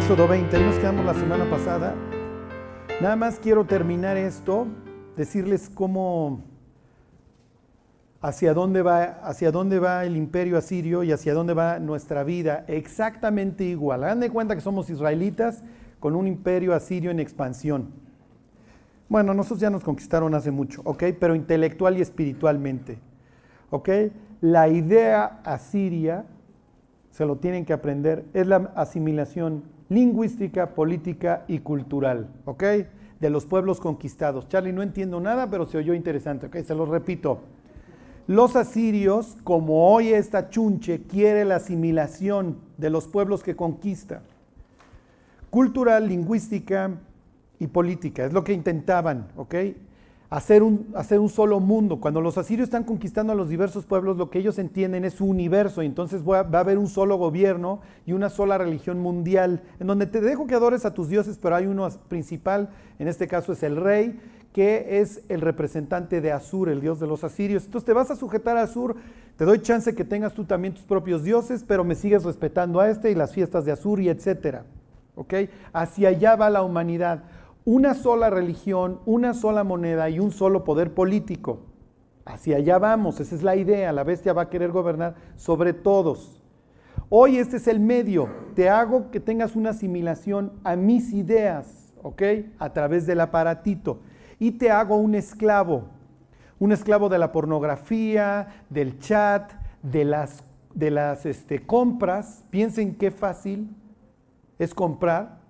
Éxodo 0.00 0.26
20, 0.26 0.56
ahí 0.56 0.64
nos 0.64 0.76
quedamos 0.76 1.04
la 1.04 1.12
semana 1.12 1.44
pasada. 1.50 1.94
Nada 3.02 3.16
más 3.16 3.38
quiero 3.38 3.66
terminar 3.66 4.16
esto, 4.16 4.66
decirles 5.14 5.68
cómo, 5.68 6.40
hacia 8.22 8.54
dónde 8.54 8.80
va, 8.80 9.20
hacia 9.22 9.52
dónde 9.52 9.78
va 9.78 10.06
el 10.06 10.16
imperio 10.16 10.56
asirio 10.56 11.02
y 11.02 11.12
hacia 11.12 11.34
dónde 11.34 11.52
va 11.52 11.78
nuestra 11.78 12.24
vida, 12.24 12.64
exactamente 12.66 13.64
igual. 13.64 14.02
Hagan 14.02 14.20
de 14.20 14.30
cuenta 14.30 14.54
que 14.54 14.62
somos 14.62 14.88
israelitas 14.88 15.62
con 16.00 16.16
un 16.16 16.26
imperio 16.26 16.74
asirio 16.74 17.10
en 17.10 17.20
expansión. 17.20 17.90
Bueno, 19.06 19.34
nosotros 19.34 19.60
ya 19.60 19.68
nos 19.68 19.84
conquistaron 19.84 20.34
hace 20.34 20.50
mucho, 20.50 20.80
¿ok? 20.86 21.04
Pero 21.20 21.34
intelectual 21.34 21.98
y 21.98 22.00
espiritualmente, 22.00 22.98
¿ok? 23.68 23.90
La 24.40 24.66
idea 24.66 25.42
asiria 25.44 26.24
se 27.10 27.26
lo 27.26 27.36
tienen 27.36 27.66
que 27.66 27.74
aprender, 27.74 28.24
es 28.32 28.46
la 28.46 28.72
asimilación 28.76 29.78
lingüística, 29.90 30.74
política 30.74 31.44
y 31.48 31.58
cultural, 31.58 32.28
¿ok? 32.46 32.64
De 33.20 33.28
los 33.28 33.44
pueblos 33.44 33.80
conquistados. 33.80 34.48
Charlie, 34.48 34.72
no 34.72 34.82
entiendo 34.82 35.20
nada, 35.20 35.50
pero 35.50 35.66
se 35.66 35.76
oyó 35.76 35.92
interesante, 35.92 36.46
¿ok? 36.46 36.56
Se 36.64 36.74
lo 36.74 36.86
repito. 36.86 37.40
Los 38.26 38.56
asirios, 38.56 39.36
como 39.44 39.92
hoy 39.92 40.12
esta 40.12 40.48
chunche, 40.48 41.02
quiere 41.02 41.44
la 41.44 41.56
asimilación 41.56 42.58
de 42.78 42.88
los 42.88 43.08
pueblos 43.08 43.42
que 43.42 43.56
conquista. 43.56 44.22
Cultural, 45.50 46.08
lingüística 46.08 46.92
y 47.58 47.66
política, 47.66 48.24
es 48.24 48.32
lo 48.32 48.44
que 48.44 48.52
intentaban, 48.52 49.26
¿ok? 49.36 49.54
Hacer 50.30 50.62
un, 50.62 50.86
hacer 50.94 51.18
un 51.18 51.28
solo 51.28 51.58
mundo. 51.58 52.00
Cuando 52.00 52.20
los 52.20 52.38
asirios 52.38 52.68
están 52.68 52.84
conquistando 52.84 53.32
a 53.32 53.36
los 53.36 53.48
diversos 53.48 53.84
pueblos, 53.84 54.16
lo 54.16 54.30
que 54.30 54.38
ellos 54.38 54.58
entienden 54.58 55.04
es 55.04 55.14
su 55.14 55.26
universo, 55.26 55.82
y 55.82 55.86
entonces 55.86 56.22
va 56.22 56.38
a 56.38 56.60
haber 56.60 56.78
un 56.78 56.86
solo 56.86 57.16
gobierno 57.16 57.80
y 58.06 58.12
una 58.12 58.30
sola 58.30 58.56
religión 58.56 59.00
mundial, 59.00 59.62
en 59.80 59.88
donde 59.88 60.06
te 60.06 60.20
dejo 60.20 60.46
que 60.46 60.54
adores 60.54 60.84
a 60.84 60.94
tus 60.94 61.08
dioses, 61.08 61.38
pero 61.42 61.56
hay 61.56 61.66
uno 61.66 61.88
principal, 62.08 62.70
en 63.00 63.08
este 63.08 63.26
caso 63.26 63.52
es 63.52 63.62
el 63.64 63.76
rey, 63.76 64.20
que 64.52 65.00
es 65.00 65.22
el 65.28 65.40
representante 65.40 66.20
de 66.20 66.32
Asur, 66.32 66.68
el 66.68 66.80
dios 66.80 67.00
de 67.00 67.06
los 67.06 67.24
asirios. 67.24 67.64
Entonces 67.64 67.86
te 67.86 67.92
vas 67.92 68.10
a 68.10 68.16
sujetar 68.16 68.56
a 68.56 68.62
Asur, 68.62 68.96
te 69.36 69.44
doy 69.44 69.60
chance 69.60 69.94
que 69.94 70.04
tengas 70.04 70.34
tú 70.34 70.44
también 70.44 70.74
tus 70.74 70.84
propios 70.84 71.24
dioses, 71.24 71.64
pero 71.66 71.82
me 71.82 71.94
sigues 71.94 72.24
respetando 72.24 72.80
a 72.80 72.88
este 72.88 73.10
y 73.10 73.14
las 73.14 73.32
fiestas 73.32 73.64
de 73.64 73.72
Asur 73.72 74.00
y 74.00 74.08
etcétera. 74.08 74.64
¿Ok? 75.16 75.34
Hacia 75.72 76.08
allá 76.10 76.36
va 76.36 76.50
la 76.50 76.62
humanidad 76.62 77.24
una 77.64 77.94
sola 77.94 78.30
religión, 78.30 79.00
una 79.06 79.34
sola 79.34 79.64
moneda 79.64 80.08
y 80.08 80.18
un 80.18 80.32
solo 80.32 80.64
poder 80.64 80.94
político. 80.94 81.60
Hacia 82.24 82.56
allá 82.56 82.78
vamos, 82.78 83.20
esa 83.20 83.34
es 83.34 83.42
la 83.42 83.56
idea, 83.56 83.92
la 83.92 84.04
bestia 84.04 84.32
va 84.32 84.42
a 84.42 84.50
querer 84.50 84.70
gobernar 84.70 85.14
sobre 85.36 85.72
todos. 85.72 86.40
Hoy 87.08 87.38
este 87.38 87.56
es 87.56 87.66
el 87.66 87.80
medio, 87.80 88.28
te 88.54 88.68
hago 88.68 89.10
que 89.10 89.18
tengas 89.18 89.56
una 89.56 89.70
asimilación 89.70 90.52
a 90.62 90.76
mis 90.76 91.12
ideas, 91.12 91.92
¿ok? 92.02 92.22
A 92.58 92.72
través 92.72 93.06
del 93.06 93.20
aparatito. 93.20 94.00
Y 94.38 94.52
te 94.52 94.70
hago 94.70 94.96
un 94.96 95.14
esclavo, 95.14 95.88
un 96.58 96.72
esclavo 96.72 97.08
de 97.08 97.18
la 97.18 97.32
pornografía, 97.32 98.64
del 98.68 98.98
chat, 99.00 99.52
de 99.82 100.04
las, 100.04 100.44
de 100.72 100.90
las 100.90 101.26
este, 101.26 101.66
compras. 101.66 102.44
Piensen 102.50 102.94
qué 102.94 103.10
fácil 103.10 103.74
es 104.58 104.72
comprar. 104.72 105.40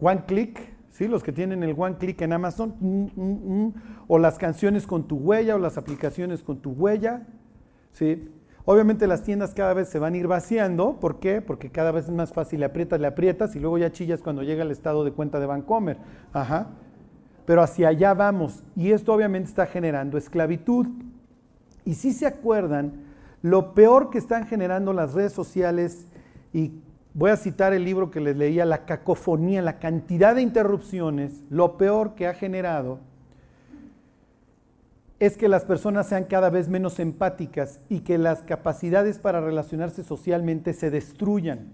One 0.00 0.24
click, 0.26 0.60
los 1.08 1.22
que 1.22 1.32
tienen 1.32 1.62
el 1.62 1.74
one 1.76 1.96
click 1.96 2.20
en 2.22 2.32
Amazon, 2.32 2.74
mm, 2.80 3.04
mm, 3.14 3.64
mm, 3.64 3.74
o 4.08 4.18
las 4.18 4.38
canciones 4.38 4.86
con 4.86 5.08
tu 5.08 5.16
huella 5.16 5.56
o 5.56 5.58
las 5.58 5.78
aplicaciones 5.78 6.42
con 6.42 6.58
tu 6.58 6.70
huella. 6.70 7.26
¿sí? 7.92 8.28
Obviamente 8.64 9.06
las 9.06 9.22
tiendas 9.22 9.54
cada 9.54 9.74
vez 9.74 9.88
se 9.88 9.98
van 9.98 10.14
a 10.14 10.16
ir 10.16 10.28
vaciando, 10.28 11.00
¿por 11.00 11.18
qué? 11.18 11.40
Porque 11.40 11.70
cada 11.70 11.90
vez 11.90 12.04
es 12.04 12.10
más 12.12 12.32
fácil, 12.32 12.60
le 12.60 12.66
aprietas, 12.66 13.00
le 13.00 13.06
aprietas 13.06 13.56
y 13.56 13.60
luego 13.60 13.78
ya 13.78 13.90
chillas 13.90 14.22
cuando 14.22 14.42
llega 14.42 14.62
el 14.62 14.70
estado 14.70 15.04
de 15.04 15.12
cuenta 15.12 15.40
de 15.40 15.46
Vancomer. 15.46 15.98
Ajá. 16.32 16.68
Pero 17.44 17.62
hacia 17.62 17.88
allá 17.88 18.14
vamos 18.14 18.62
y 18.76 18.92
esto 18.92 19.12
obviamente 19.12 19.48
está 19.48 19.66
generando 19.66 20.16
esclavitud. 20.16 20.86
Y 21.84 21.94
si 21.94 22.12
se 22.12 22.26
acuerdan, 22.26 22.92
lo 23.42 23.74
peor 23.74 24.10
que 24.10 24.18
están 24.18 24.46
generando 24.46 24.92
las 24.92 25.14
redes 25.14 25.32
sociales 25.32 26.06
y 26.52 26.72
Voy 27.14 27.30
a 27.30 27.36
citar 27.36 27.74
el 27.74 27.84
libro 27.84 28.10
que 28.10 28.20
les 28.20 28.36
leía, 28.36 28.64
La 28.64 28.86
cacofonía, 28.86 29.60
la 29.60 29.78
cantidad 29.78 30.34
de 30.34 30.42
interrupciones, 30.42 31.42
lo 31.50 31.76
peor 31.76 32.14
que 32.14 32.26
ha 32.26 32.34
generado 32.34 33.00
es 35.18 35.36
que 35.36 35.46
las 35.46 35.64
personas 35.64 36.08
sean 36.08 36.24
cada 36.24 36.50
vez 36.50 36.68
menos 36.68 36.98
empáticas 36.98 37.78
y 37.88 38.00
que 38.00 38.18
las 38.18 38.40
capacidades 38.42 39.20
para 39.20 39.40
relacionarse 39.40 40.02
socialmente 40.02 40.72
se 40.72 40.90
destruyan. 40.90 41.70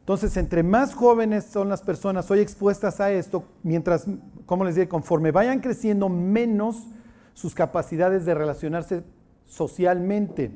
Entonces, 0.00 0.36
entre 0.36 0.62
más 0.62 0.92
jóvenes 0.92 1.44
son 1.44 1.70
las 1.70 1.80
personas 1.80 2.30
hoy 2.30 2.40
expuestas 2.40 3.00
a 3.00 3.10
esto, 3.10 3.44
mientras, 3.62 4.06
como 4.44 4.66
les 4.66 4.74
dije, 4.74 4.86
conforme 4.86 5.30
vayan 5.30 5.60
creciendo, 5.60 6.10
menos 6.10 6.86
sus 7.32 7.54
capacidades 7.54 8.26
de 8.26 8.34
relacionarse 8.34 9.02
socialmente. 9.46 10.50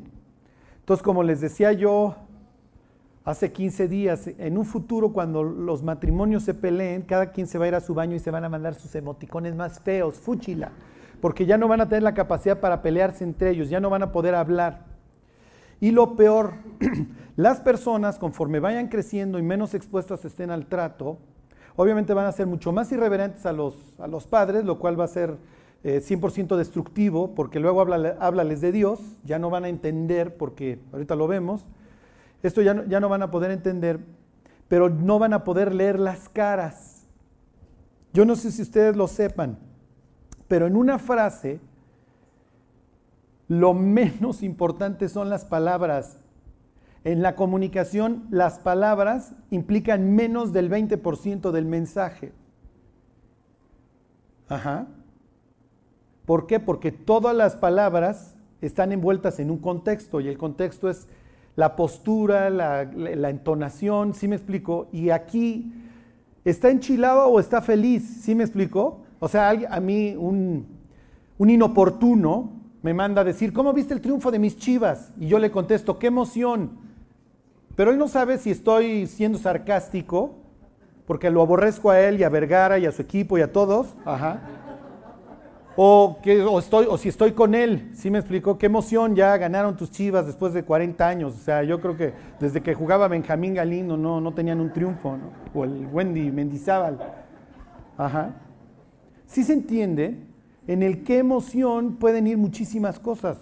Entonces, 0.80 1.02
como 1.02 1.22
les 1.22 1.40
decía 1.40 1.72
yo 1.72 2.27
hace 3.28 3.52
15 3.52 3.88
días, 3.88 4.30
en 4.38 4.56
un 4.56 4.64
futuro 4.64 5.12
cuando 5.12 5.42
los 5.42 5.82
matrimonios 5.82 6.44
se 6.44 6.54
peleen, 6.54 7.02
cada 7.02 7.30
quien 7.30 7.46
se 7.46 7.58
va 7.58 7.66
a 7.66 7.68
ir 7.68 7.74
a 7.74 7.80
su 7.82 7.92
baño 7.92 8.16
y 8.16 8.20
se 8.20 8.30
van 8.30 8.42
a 8.42 8.48
mandar 8.48 8.74
sus 8.74 8.94
emoticones 8.94 9.54
más 9.54 9.80
feos, 9.80 10.14
fúchila, 10.14 10.72
porque 11.20 11.44
ya 11.44 11.58
no 11.58 11.68
van 11.68 11.82
a 11.82 11.88
tener 11.90 12.04
la 12.04 12.14
capacidad 12.14 12.58
para 12.58 12.80
pelearse 12.80 13.24
entre 13.24 13.50
ellos, 13.50 13.68
ya 13.68 13.80
no 13.80 13.90
van 13.90 14.02
a 14.02 14.12
poder 14.12 14.34
hablar. 14.34 14.86
Y 15.78 15.90
lo 15.90 16.16
peor, 16.16 16.54
las 17.36 17.60
personas 17.60 18.18
conforme 18.18 18.60
vayan 18.60 18.88
creciendo 18.88 19.38
y 19.38 19.42
menos 19.42 19.74
expuestas 19.74 20.24
estén 20.24 20.50
al 20.50 20.64
trato, 20.64 21.18
obviamente 21.76 22.14
van 22.14 22.24
a 22.24 22.32
ser 22.32 22.46
mucho 22.46 22.72
más 22.72 22.90
irreverentes 22.92 23.44
a 23.44 23.52
los, 23.52 23.94
a 23.98 24.06
los 24.06 24.26
padres, 24.26 24.64
lo 24.64 24.78
cual 24.78 24.98
va 24.98 25.04
a 25.04 25.08
ser 25.08 25.36
100% 25.84 26.54
eh, 26.54 26.56
destructivo, 26.56 27.34
porque 27.34 27.60
luego 27.60 27.82
háblales 27.82 28.62
de 28.62 28.72
Dios, 28.72 29.00
ya 29.22 29.38
no 29.38 29.50
van 29.50 29.64
a 29.64 29.68
entender, 29.68 30.38
porque 30.38 30.80
ahorita 30.92 31.14
lo 31.14 31.28
vemos, 31.28 31.66
esto 32.42 32.62
ya 32.62 32.74
no, 32.74 32.84
ya 32.86 33.00
no 33.00 33.08
van 33.08 33.22
a 33.22 33.30
poder 33.30 33.50
entender, 33.50 34.00
pero 34.68 34.88
no 34.88 35.18
van 35.18 35.32
a 35.32 35.44
poder 35.44 35.74
leer 35.74 35.98
las 35.98 36.28
caras. 36.28 37.06
Yo 38.12 38.24
no 38.24 38.36
sé 38.36 38.52
si 38.52 38.62
ustedes 38.62 38.96
lo 38.96 39.08
sepan, 39.08 39.58
pero 40.46 40.66
en 40.66 40.76
una 40.76 40.98
frase 40.98 41.60
lo 43.48 43.72
menos 43.72 44.42
importante 44.42 45.08
son 45.08 45.30
las 45.30 45.44
palabras. 45.44 46.18
En 47.04 47.22
la 47.22 47.34
comunicación, 47.34 48.26
las 48.30 48.58
palabras 48.58 49.32
implican 49.50 50.14
menos 50.14 50.52
del 50.52 50.70
20% 50.70 51.50
del 51.50 51.64
mensaje. 51.64 52.32
Ajá. 54.48 54.88
¿Por 56.26 56.46
qué? 56.46 56.60
Porque 56.60 56.92
todas 56.92 57.34
las 57.34 57.56
palabras 57.56 58.36
están 58.60 58.92
envueltas 58.92 59.38
en 59.38 59.50
un 59.50 59.58
contexto 59.58 60.20
y 60.20 60.28
el 60.28 60.36
contexto 60.36 60.90
es 60.90 61.08
la 61.58 61.74
postura, 61.74 62.50
la, 62.50 62.82
entonación, 63.30 64.14
¿sí 64.14 64.28
me 64.28 64.36
explico? 64.36 64.86
Y 64.92 65.10
aquí, 65.10 65.72
¿está 66.44 66.70
enchilado 66.70 67.26
o 67.26 67.40
está 67.40 67.60
feliz? 67.60 68.20
¿Sí 68.22 68.36
me 68.36 68.44
explico? 68.44 69.00
O 69.18 69.26
sea, 69.26 69.50
a 69.68 69.80
mí 69.80 70.14
un, 70.16 70.68
un 71.36 71.50
inoportuno 71.50 72.52
me 72.80 72.94
manda 72.94 73.22
a 73.22 73.24
decir, 73.24 73.52
¿cómo 73.52 73.72
viste 73.72 73.92
el 73.92 74.00
triunfo 74.00 74.30
de 74.30 74.38
mis 74.38 74.56
chivas? 74.56 75.12
Y 75.18 75.26
yo 75.26 75.40
le 75.40 75.50
contesto, 75.50 75.98
qué 75.98 76.06
emoción. 76.06 76.78
Pero 77.74 77.90
él 77.90 77.98
no 77.98 78.06
sabe 78.06 78.38
si 78.38 78.52
estoy 78.52 79.08
siendo 79.08 79.36
sarcástico, 79.36 80.36
porque 81.08 81.28
lo 81.28 81.42
aborrezco 81.42 81.90
a 81.90 81.98
él 81.98 82.20
y 82.20 82.22
a 82.22 82.28
Vergara 82.28 82.78
y 82.78 82.86
a 82.86 82.92
su 82.92 83.02
equipo 83.02 83.36
y 83.36 83.40
a 83.40 83.52
todos. 83.52 83.96
Ajá 84.04 84.57
o, 85.80 86.18
que, 86.20 86.44
estoy, 86.58 86.86
o 86.90 86.98
si 86.98 87.08
estoy 87.08 87.30
con 87.34 87.54
él, 87.54 87.92
¿sí 87.94 88.10
me 88.10 88.18
explicó? 88.18 88.58
Qué 88.58 88.66
emoción, 88.66 89.14
ya 89.14 89.36
ganaron 89.36 89.76
tus 89.76 89.92
chivas 89.92 90.26
después 90.26 90.52
de 90.52 90.64
40 90.64 91.06
años. 91.06 91.36
O 91.36 91.38
sea, 91.38 91.62
yo 91.62 91.80
creo 91.80 91.96
que 91.96 92.14
desde 92.40 92.60
que 92.62 92.74
jugaba 92.74 93.06
Benjamín 93.06 93.54
Galindo 93.54 93.96
no, 93.96 94.20
no 94.20 94.34
tenían 94.34 94.60
un 94.60 94.72
triunfo, 94.72 95.16
¿no? 95.16 95.30
O 95.54 95.62
el 95.62 95.86
Wendy 95.86 96.32
Mendizábal. 96.32 96.98
Ajá. 97.96 98.34
Sí 99.26 99.44
se 99.44 99.52
entiende 99.52 100.26
en 100.66 100.82
el 100.82 101.04
qué 101.04 101.18
emoción 101.18 101.94
pueden 101.94 102.26
ir 102.26 102.38
muchísimas 102.38 102.98
cosas. 102.98 103.38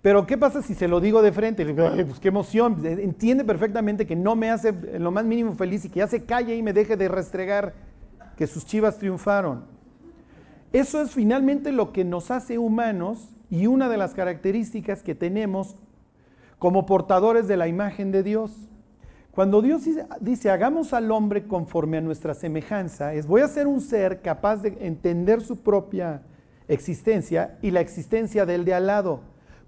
Pero 0.00 0.26
¿qué 0.26 0.38
pasa 0.38 0.62
si 0.62 0.74
se 0.74 0.88
lo 0.88 1.00
digo 1.00 1.20
de 1.20 1.32
frente? 1.32 1.66
Pues 1.66 2.18
qué 2.18 2.28
emoción. 2.28 2.80
Entiende 2.82 3.44
perfectamente 3.44 4.06
que 4.06 4.16
no 4.16 4.36
me 4.36 4.50
hace 4.50 4.72
lo 4.98 5.10
más 5.10 5.26
mínimo 5.26 5.52
feliz 5.52 5.84
y 5.84 5.90
que 5.90 5.98
ya 5.98 6.06
se 6.06 6.24
calle 6.24 6.56
y 6.56 6.62
me 6.62 6.72
deje 6.72 6.96
de 6.96 7.08
restregar 7.08 7.74
que 8.38 8.46
sus 8.46 8.64
chivas 8.64 8.96
triunfaron. 8.96 9.79
Eso 10.72 11.02
es 11.02 11.10
finalmente 11.10 11.72
lo 11.72 11.92
que 11.92 12.04
nos 12.04 12.30
hace 12.30 12.58
humanos 12.58 13.30
y 13.50 13.66
una 13.66 13.88
de 13.88 13.96
las 13.96 14.14
características 14.14 15.02
que 15.02 15.14
tenemos 15.14 15.76
como 16.58 16.86
portadores 16.86 17.48
de 17.48 17.56
la 17.56 17.66
imagen 17.66 18.12
de 18.12 18.22
Dios. 18.22 18.52
Cuando 19.32 19.62
Dios 19.62 19.82
dice, 20.20 20.50
hagamos 20.50 20.92
al 20.92 21.10
hombre 21.10 21.46
conforme 21.46 21.98
a 21.98 22.00
nuestra 22.00 22.34
semejanza, 22.34 23.14
es 23.14 23.26
voy 23.26 23.40
a 23.40 23.48
ser 23.48 23.66
un 23.66 23.80
ser 23.80 24.20
capaz 24.20 24.58
de 24.58 24.76
entender 24.80 25.40
su 25.40 25.56
propia 25.56 26.22
existencia 26.68 27.58
y 27.62 27.70
la 27.70 27.80
existencia 27.80 28.46
del 28.46 28.64
de 28.64 28.74
al 28.74 28.86
lado, 28.86 29.20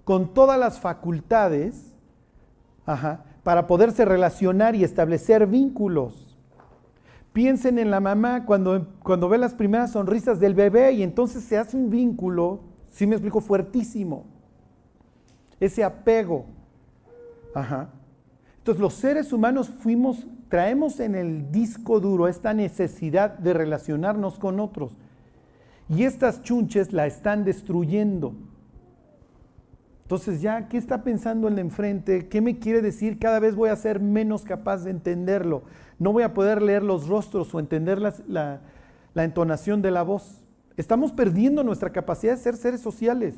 con 0.05 0.33
todas 0.33 0.59
las 0.59 0.79
facultades 0.79 1.93
para 3.43 3.67
poderse 3.67 4.05
relacionar 4.05 4.75
y 4.75 4.83
establecer 4.83 5.47
vínculos. 5.47 6.32
Piensen 7.33 7.79
en 7.79 7.89
la 7.89 7.99
mamá 7.99 8.45
cuando, 8.45 8.87
cuando 9.01 9.27
ve 9.27 9.39
las 9.39 9.55
primeras 9.55 9.91
sonrisas 9.91 10.39
del 10.39 10.53
bebé 10.53 10.93
y 10.93 11.03
entonces 11.03 11.43
se 11.43 11.57
hace 11.57 11.75
un 11.75 11.89
vínculo, 11.89 12.61
si 12.89 13.07
me 13.07 13.15
explico, 13.15 13.41
fuertísimo. 13.41 14.25
Ese 15.59 15.83
apego. 15.83 16.45
Ajá. 17.55 17.89
Entonces 18.59 18.79
los 18.79 18.93
seres 18.93 19.33
humanos 19.33 19.69
fuimos, 19.69 20.27
traemos 20.47 20.99
en 20.99 21.15
el 21.15 21.51
disco 21.51 21.99
duro 21.99 22.27
esta 22.27 22.53
necesidad 22.53 23.37
de 23.39 23.53
relacionarnos 23.53 24.37
con 24.37 24.59
otros. 24.59 24.93
Y 25.89 26.03
estas 26.03 26.43
chunches 26.43 26.93
la 26.93 27.07
están 27.07 27.43
destruyendo. 27.43 28.35
Entonces 30.03 30.41
ya, 30.41 30.67
¿qué 30.67 30.77
está 30.77 31.03
pensando 31.03 31.47
el 31.47 31.55
de 31.55 31.61
enfrente? 31.61 32.27
¿Qué 32.27 32.41
me 32.41 32.59
quiere 32.59 32.81
decir? 32.81 33.19
Cada 33.19 33.39
vez 33.39 33.55
voy 33.55 33.69
a 33.69 33.75
ser 33.75 33.99
menos 34.01 34.43
capaz 34.43 34.83
de 34.83 34.91
entenderlo. 34.91 35.63
No 35.97 36.11
voy 36.11 36.23
a 36.23 36.33
poder 36.33 36.61
leer 36.61 36.83
los 36.83 37.07
rostros 37.07 37.53
o 37.55 37.59
entender 37.59 37.99
la, 37.99 38.61
entonación 39.15 39.81
de 39.81 39.91
la 39.91 40.03
voz. 40.03 40.43
Estamos 40.75 41.13
perdiendo 41.13 41.63
nuestra 41.63 41.91
capacidad 41.91 42.33
de 42.33 42.41
ser 42.41 42.57
seres 42.57 42.81
sociales. 42.81 43.35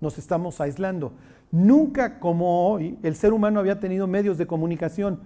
Nos 0.00 0.18
estamos 0.18 0.60
aislando. 0.60 1.12
Nunca 1.50 2.20
como 2.20 2.68
hoy 2.68 2.98
el 3.02 3.16
ser 3.16 3.32
humano 3.32 3.60
había 3.60 3.80
tenido 3.80 4.06
medios 4.06 4.36
de 4.36 4.46
comunicación. 4.46 5.20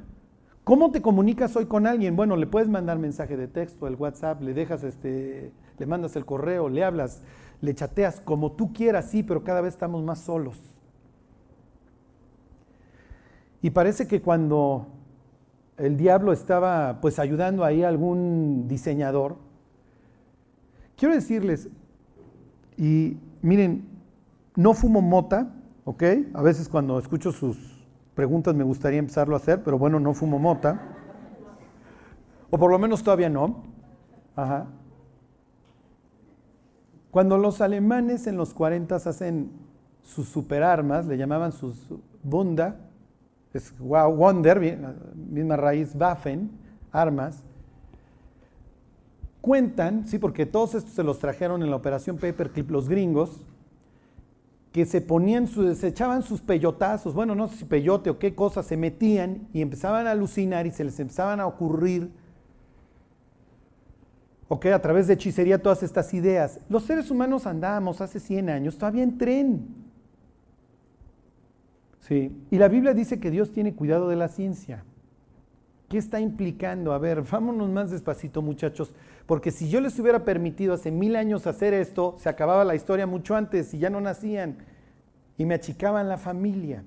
¿Cómo 0.63 0.93
te 0.93 1.03
comunicas 1.03 1.57
hoy 1.57 1.67
con 1.67 1.87
alguien? 1.87 2.17
Bueno, 2.17 2.37
le 2.37 2.47
puedes 2.47 2.69
mandar 2.69 2.99
mensaje 2.99 3.37
de 3.37 3.49
texto, 3.49 3.87
el 3.87 3.97
WhatsApp, 3.97 4.41
le 4.41 4.55
dejas 4.55 4.85
este, 4.85 5.53
le 5.79 5.87
mandas 5.87 6.17
el 6.17 6.25
correo, 6.25 6.69
le 6.69 6.85
hablas, 6.85 7.23
le 7.61 7.75
chateas 7.75 8.21
como 8.21 8.53
tú 8.53 8.73
quieras, 8.73 9.11
sí, 9.11 9.23
pero 9.23 9.45
cada 9.45 9.61
vez 9.61 9.75
estamos 9.75 10.03
más 10.03 10.21
solos. 10.21 10.59
Y 13.63 13.71
parece 13.71 14.07
que 14.07 14.21
cuando 14.21 14.87
el 15.79 15.97
diablo 15.97 16.33
estaba 16.33 17.01
pues 17.01 17.19
ayudando 17.19 17.65
ahí 17.65 17.83
a 17.83 17.89
algún 17.89 18.69
diseñador, 18.69 19.37
quiero 20.97 21.15
decirles, 21.15 21.69
y 22.77 23.17
miren, 23.43 23.87
no 24.57 24.75
fumo 24.75 25.01
mota, 25.01 25.51
¿ok? 25.85 26.03
A 26.35 26.43
veces 26.43 26.69
cuando 26.69 26.99
escucho 26.99 27.33
sus 27.33 27.57
preguntas 28.15 28.55
me 28.55 28.65
gustaría 28.65 28.99
empezarlo 28.99 29.35
a 29.35 29.39
hacer, 29.39 29.63
pero 29.63 29.79
bueno, 29.79 29.99
no 29.99 30.15
fumo 30.15 30.39
mota. 30.39 30.81
O 32.51 32.59
por 32.59 32.71
lo 32.71 32.79
menos 32.79 33.03
todavía 33.03 33.29
no. 33.29 33.65
Ajá. 34.37 34.67
Cuando 37.15 37.39
los 37.39 37.61
alemanes 37.61 38.27
en 38.27 38.37
los 38.37 38.53
40 38.55 38.97
hacen 38.97 39.53
sus 40.03 40.29
superarmas, 40.29 41.07
le 41.07 41.17
llamaban 41.17 41.53
sus 41.53 41.87
Bunda, 42.25 42.91
es 43.53 43.73
Wonder, 43.79 45.07
misma 45.15 45.57
raíz 45.57 45.95
Waffen, 45.95 46.51
armas, 46.91 47.45
cuentan, 49.41 50.09
sí, 50.09 50.19
porque 50.19 50.45
todos 50.45 50.75
estos 50.75 50.93
se 50.93 51.05
los 51.05 51.21
trajeron 51.21 51.63
en 51.63 51.71
la 51.71 51.77
operación 51.77 52.17
Paperclip 52.17 52.69
los 52.73 52.89
gringos, 52.89 53.47
que 54.73 54.85
se 54.85 55.01
ponían, 55.01 55.47
se 55.47 55.87
echaban 55.87 56.25
sus 56.25 56.41
peyotazos, 56.41 57.15
bueno, 57.15 57.37
no 57.37 57.47
sé 57.47 57.59
si 57.59 57.65
peyote 57.65 58.11
o 58.11 58.19
qué 58.19 58.35
cosa, 58.35 58.65
se 58.65 58.77
metían 58.77 59.47
y 59.53 59.63
empezaban 59.63 60.09
a 60.09 60.11
alucinar 60.11 60.67
y 60.67 60.73
se 60.73 60.83
les 60.83 60.99
empezaban 60.99 61.39
a 61.39 61.47
ocurrir 61.47 62.11
ok, 64.49 64.67
a 64.67 64.83
través 64.83 65.07
de 65.07 65.15
hechicería 65.15 65.63
todas 65.63 65.83
estas 65.83 66.13
ideas. 66.15 66.61
Los 66.69 66.85
seres 66.85 67.11
humanos 67.11 67.47
andábamos 67.47 68.01
hace 68.01 68.21
100 68.21 68.51
años 68.51 68.77
todavía 68.77 69.03
en 69.03 69.19
tren. 69.19 69.67
Sí, 72.01 72.37
y 72.51 72.59
la 72.59 72.69
Biblia 72.69 72.93
dice 72.93 73.19
que 73.19 73.31
Dios 73.31 73.53
tiene 73.53 73.75
cuidado 73.75 74.09
de 74.09 74.17
la 74.17 74.29
ciencia. 74.29 74.85
¿Qué 75.89 75.99
está 75.99 76.21
implicando? 76.21 76.93
A 76.93 76.99
ver, 76.99 77.23
vámonos 77.23 77.71
más 77.71 77.91
despacito 77.91 78.43
muchachos, 78.43 78.95
porque 79.27 79.51
si 79.51 79.69
yo 79.69 79.81
les 79.81 79.99
hubiera 79.99 80.25
permitido 80.25 80.75
hace 80.75 80.91
mil 80.91 81.17
años 81.17 81.47
hacer 81.47 81.73
esto, 81.73 82.17
se 82.19 82.29
acababa 82.29 82.65
la 82.65 82.75
historia 82.75 83.07
mucho 83.07 83.37
antes 83.37 83.73
y 83.73 83.79
ya 83.79 83.91
no 83.91 84.01
nacían 84.01 84.59
y 85.39 85.45
me 85.45 85.55
achicaban 85.55 86.09
la 86.09 86.19
familia. 86.19 86.85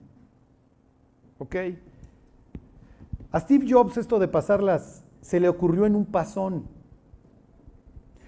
A 3.32 3.40
Steve 3.40 3.66
Jobs 3.70 3.98
esto 3.98 4.20
de 4.20 4.28
pasarlas 4.28 5.04
se 5.22 5.40
le 5.40 5.50
ocurrió 5.50 5.86
en 5.86 5.96
un 5.96 6.06
pasón. 6.06 6.77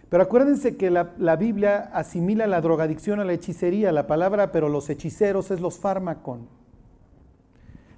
Pero 0.10 0.24
acuérdense 0.24 0.76
que 0.76 0.90
la, 0.90 1.36
Biblia 1.36 1.92
asimila 1.94 2.48
la 2.48 2.62
drogadicción 2.62 3.20
a 3.20 3.26
la 3.26 3.34
hechicería, 3.34 3.92
la 3.92 4.08
palabra, 4.08 4.52
pero 4.52 4.68
los 4.68 4.90
hechiceros 4.90 5.52
es 5.52 5.62
los 5.62 5.78
fármacos. 5.78 6.40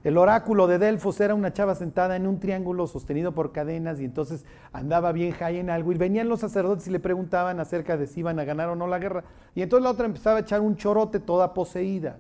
El 0.04 0.18
oráculo 0.18 0.68
de 0.68 0.80
Delfos 0.80 1.22
era 1.22 1.36
una 1.36 1.54
chava 1.54 1.76
sentada 1.76 2.16
en 2.16 2.26
un 2.28 2.40
triángulo 2.40 2.88
sostenido 2.88 3.34
por 3.34 3.52
cadenas 3.52 4.00
y 4.02 4.06
entonces 4.06 4.46
andaba 4.74 5.12
bien 5.12 5.32
high 5.32 5.60
en 5.60 5.70
algo 5.70 5.92
y 5.92 5.98
venían 5.98 6.28
los 6.28 6.40
sacerdotes 6.40 6.88
y 6.88 6.92
le 6.92 7.00
preguntaban 7.00 7.60
acerca 7.60 7.98
de 7.98 8.08
si 8.08 8.22
iban 8.22 8.40
a 8.40 8.44
ganar 8.44 8.70
o 8.70 8.76
no 8.76 8.88
la 8.88 9.00
guerra. 9.00 9.24
Y 9.54 9.62
entonces 9.62 9.84
la 9.84 9.92
otra 9.92 10.08
empezaba 10.08 10.38
a 10.38 10.42
echar 10.42 10.60
un 10.60 10.76
chorote 10.76 11.20
toda 11.20 11.54
poseída. 11.54 12.18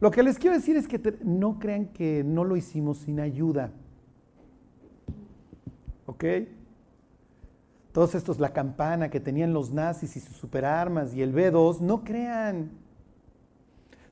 Lo 0.00 0.10
que 0.10 0.22
les 0.22 0.38
quiero 0.38 0.56
decir 0.56 0.76
es 0.76 0.86
que 0.86 1.00
no 1.22 1.58
crean 1.58 1.86
que 1.86 2.24
no 2.24 2.44
lo 2.44 2.56
hicimos 2.56 2.98
sin 2.98 3.20
ayuda. 3.20 3.70
¿Ok? 6.06 6.24
Todos 7.98 8.14
estos, 8.14 8.38
la 8.38 8.52
campana 8.52 9.10
que 9.10 9.18
tenían 9.18 9.52
los 9.52 9.72
nazis 9.72 10.16
y 10.16 10.20
sus 10.20 10.36
superarmas 10.36 11.14
y 11.14 11.20
el 11.20 11.34
B2, 11.34 11.80
no 11.80 12.04
crean. 12.04 12.70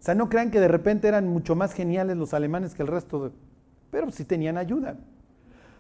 O 0.01 0.03
sea, 0.03 0.17
no 0.17 0.29
crean 0.29 0.51
que 0.51 0.59
de 0.59 0.67
repente 0.67 1.07
eran 1.07 1.29
mucho 1.29 1.55
más 1.55 1.73
geniales 1.73 2.17
los 2.17 2.35
alemanes 2.35 2.75
que 2.75 2.83
el 2.83 2.89
resto, 2.89 3.31
pero 3.93 4.11
sí 4.11 4.25
tenían 4.25 4.59
ayuda. 4.59 4.97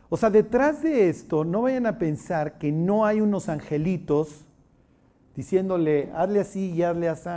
O 0.08 0.17
sea, 0.17 0.31
detrás 0.31 0.85
de 0.85 1.08
esto, 1.08 1.44
no 1.44 1.62
vayan 1.62 1.85
a 1.85 1.99
pensar 1.99 2.58
que 2.58 2.70
no 2.70 3.05
hay 3.05 3.20
unos 3.20 3.49
angelitos 3.49 4.47
diciéndole, 5.35 6.12
hazle 6.14 6.38
así 6.38 6.70
y 6.70 6.85
hazle 6.85 7.08
así. 7.08 7.29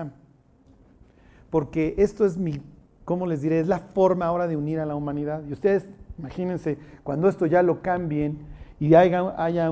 Porque 1.50 1.95
esto 1.98 2.27
es 2.27 2.38
mi, 2.38 2.62
¿cómo 3.06 3.25
les 3.25 3.42
diré? 3.42 3.60
Es 3.60 3.68
la 3.68 3.80
forma 3.80 4.27
ahora 4.27 4.48
de 4.48 4.56
unir 4.56 4.80
a 4.80 4.86
la 4.86 4.94
humanidad. 4.94 5.42
Y 5.50 5.51
ustedes, 5.51 5.89
imagínense, 6.19 6.77
cuando 7.04 7.27
esto 7.27 7.48
ya 7.48 7.63
lo 7.63 7.81
cambien, 7.81 8.58
y 8.79 8.93
haya, 8.95 9.21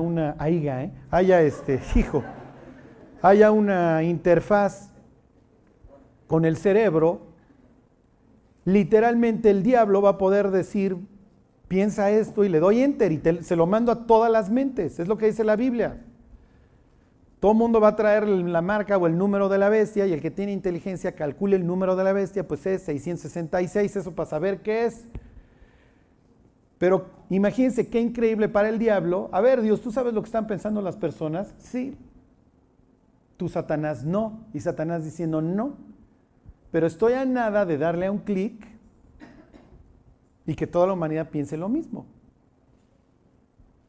una, 0.00 0.36
haya, 0.38 0.84
¿eh? 0.84 0.90
haya 1.10 1.40
este, 1.40 1.80
hijo, 1.94 2.22
haya 3.22 3.50
una 3.50 4.02
interfaz 4.02 4.90
con 6.26 6.44
el 6.44 6.58
cerebro, 6.58 7.22
literalmente 8.64 9.48
el 9.50 9.62
diablo 9.62 10.02
va 10.02 10.10
a 10.10 10.18
poder 10.18 10.50
decir, 10.50 10.98
piensa 11.68 12.10
esto 12.10 12.44
y 12.44 12.50
le 12.50 12.60
doy 12.60 12.82
enter 12.82 13.12
y 13.12 13.20
se 13.42 13.56
lo 13.56 13.66
mando 13.66 13.92
a 13.92 14.06
todas 14.06 14.30
las 14.30 14.50
mentes, 14.50 15.00
es 15.00 15.08
lo 15.08 15.16
que 15.16 15.26
dice 15.26 15.42
la 15.42 15.56
Biblia. 15.56 16.04
Todo 17.40 17.52
el 17.52 17.58
mundo 17.58 17.80
va 17.80 17.88
a 17.88 17.96
traer 17.96 18.26
la 18.26 18.60
marca 18.62 18.98
o 18.98 19.06
el 19.06 19.16
número 19.16 19.48
de 19.48 19.58
la 19.58 19.68
bestia 19.68 20.06
y 20.06 20.12
el 20.12 20.20
que 20.20 20.30
tiene 20.30 20.52
inteligencia 20.52 21.12
calcule 21.12 21.56
el 21.56 21.66
número 21.66 21.94
de 21.94 22.02
la 22.02 22.12
bestia, 22.12 22.46
pues 22.46 22.66
es 22.66 22.82
666, 22.82 23.96
eso 23.96 24.12
para 24.12 24.28
saber 24.28 24.60
qué 24.60 24.86
es. 24.86 25.04
Pero 26.78 27.06
imagínense 27.28 27.88
qué 27.88 28.00
increíble 28.00 28.48
para 28.48 28.68
el 28.68 28.78
diablo. 28.78 29.28
A 29.32 29.40
ver, 29.40 29.62
Dios, 29.62 29.80
¿tú 29.80 29.90
sabes 29.90 30.14
lo 30.14 30.22
que 30.22 30.26
están 30.26 30.46
pensando 30.46 30.80
las 30.80 30.96
personas? 30.96 31.54
Sí. 31.58 31.96
Tú, 33.36 33.48
Satanás, 33.48 34.04
no. 34.04 34.46
Y 34.54 34.60
Satanás 34.60 35.04
diciendo 35.04 35.42
no. 35.42 35.76
Pero 36.70 36.86
estoy 36.86 37.14
a 37.14 37.24
nada 37.24 37.66
de 37.66 37.78
darle 37.78 38.06
a 38.06 38.12
un 38.12 38.18
clic 38.18 38.66
y 40.46 40.54
que 40.54 40.66
toda 40.66 40.86
la 40.86 40.92
humanidad 40.92 41.30
piense 41.30 41.56
lo 41.56 41.68
mismo. 41.68 42.06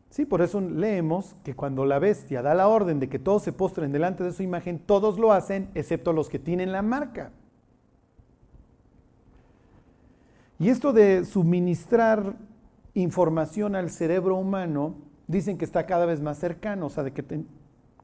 Sí, 0.10 0.25
por 0.25 0.41
eso 0.41 0.60
leemos 0.60 1.36
que 1.43 1.55
cuando 1.55 1.86
la 1.86 2.00
bestia 2.00 2.41
da 2.41 2.55
la 2.55 2.67
orden 2.67 3.00
de 3.00 3.10
que 3.10 3.19
todos 3.19 3.43
se 3.43 3.53
postren 3.53 3.91
delante 3.91 4.24
de 4.24 4.34
su 4.34 4.41
imagen, 4.41 4.79
todos 4.79 5.19
lo 5.19 5.31
hacen, 5.31 5.69
excepto 5.75 6.13
los 6.13 6.29
que 6.29 6.39
tienen 6.39 6.72
la 6.72 6.81
marca. 6.81 7.31
Y 10.58 10.69
esto 10.69 10.91
de 10.91 11.24
suministrar 11.25 12.36
información 12.93 13.75
al 13.75 13.89
cerebro 13.89 14.36
humano, 14.36 14.96
dicen 15.27 15.58
que 15.58 15.65
está 15.65 15.86
cada 15.86 16.05
vez 16.05 16.22
más 16.22 16.38
cercano, 16.38 16.88
o 16.88 16.89
sea, 16.89 17.03
de 17.03 17.12
que 17.12 17.24
te 17.24 17.43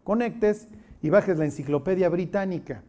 conectes 0.04 0.68
y 1.01 1.10
bajes 1.10 1.38
la 1.38 1.46
enciclopedia 1.46 2.10
británica. 2.10 2.84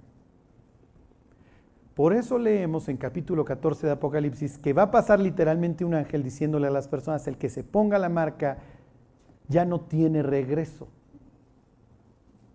Por 1.95 2.13
eso 2.13 2.39
leemos 2.39 2.91
en 2.91 2.99
capítulo 2.99 3.45
14 3.47 3.87
de 3.87 3.93
Apocalipsis 3.95 4.59
que 4.59 4.75
va 4.75 4.83
a 4.83 4.91
pasar 4.91 5.19
literalmente 5.19 5.83
un 5.83 5.95
ángel 5.95 6.23
diciéndole 6.23 6.67
a 6.67 6.71
las 6.71 6.89
personas, 6.89 7.27
el 7.27 7.39
que 7.39 7.49
se 7.49 7.65
ponga 7.65 7.99
la 7.99 8.11
marca 8.11 8.59
ya 9.49 9.65
no 9.65 9.81
tiene 9.81 10.23
regreso. 10.23 10.89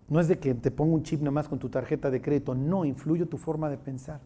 No 0.08 0.20
es 0.20 0.28
de 0.28 0.38
que 0.38 0.54
te 0.54 0.70
ponga 0.70 0.94
un 0.94 1.02
chip 1.02 1.22
nomás 1.22 1.48
con 1.48 1.58
tu 1.58 1.68
tarjeta 1.68 2.10
de 2.10 2.20
crédito, 2.20 2.54
no, 2.54 2.84
influye 2.84 3.26
tu 3.26 3.36
forma 3.36 3.68
de 3.68 3.78
pensar. 3.78 4.20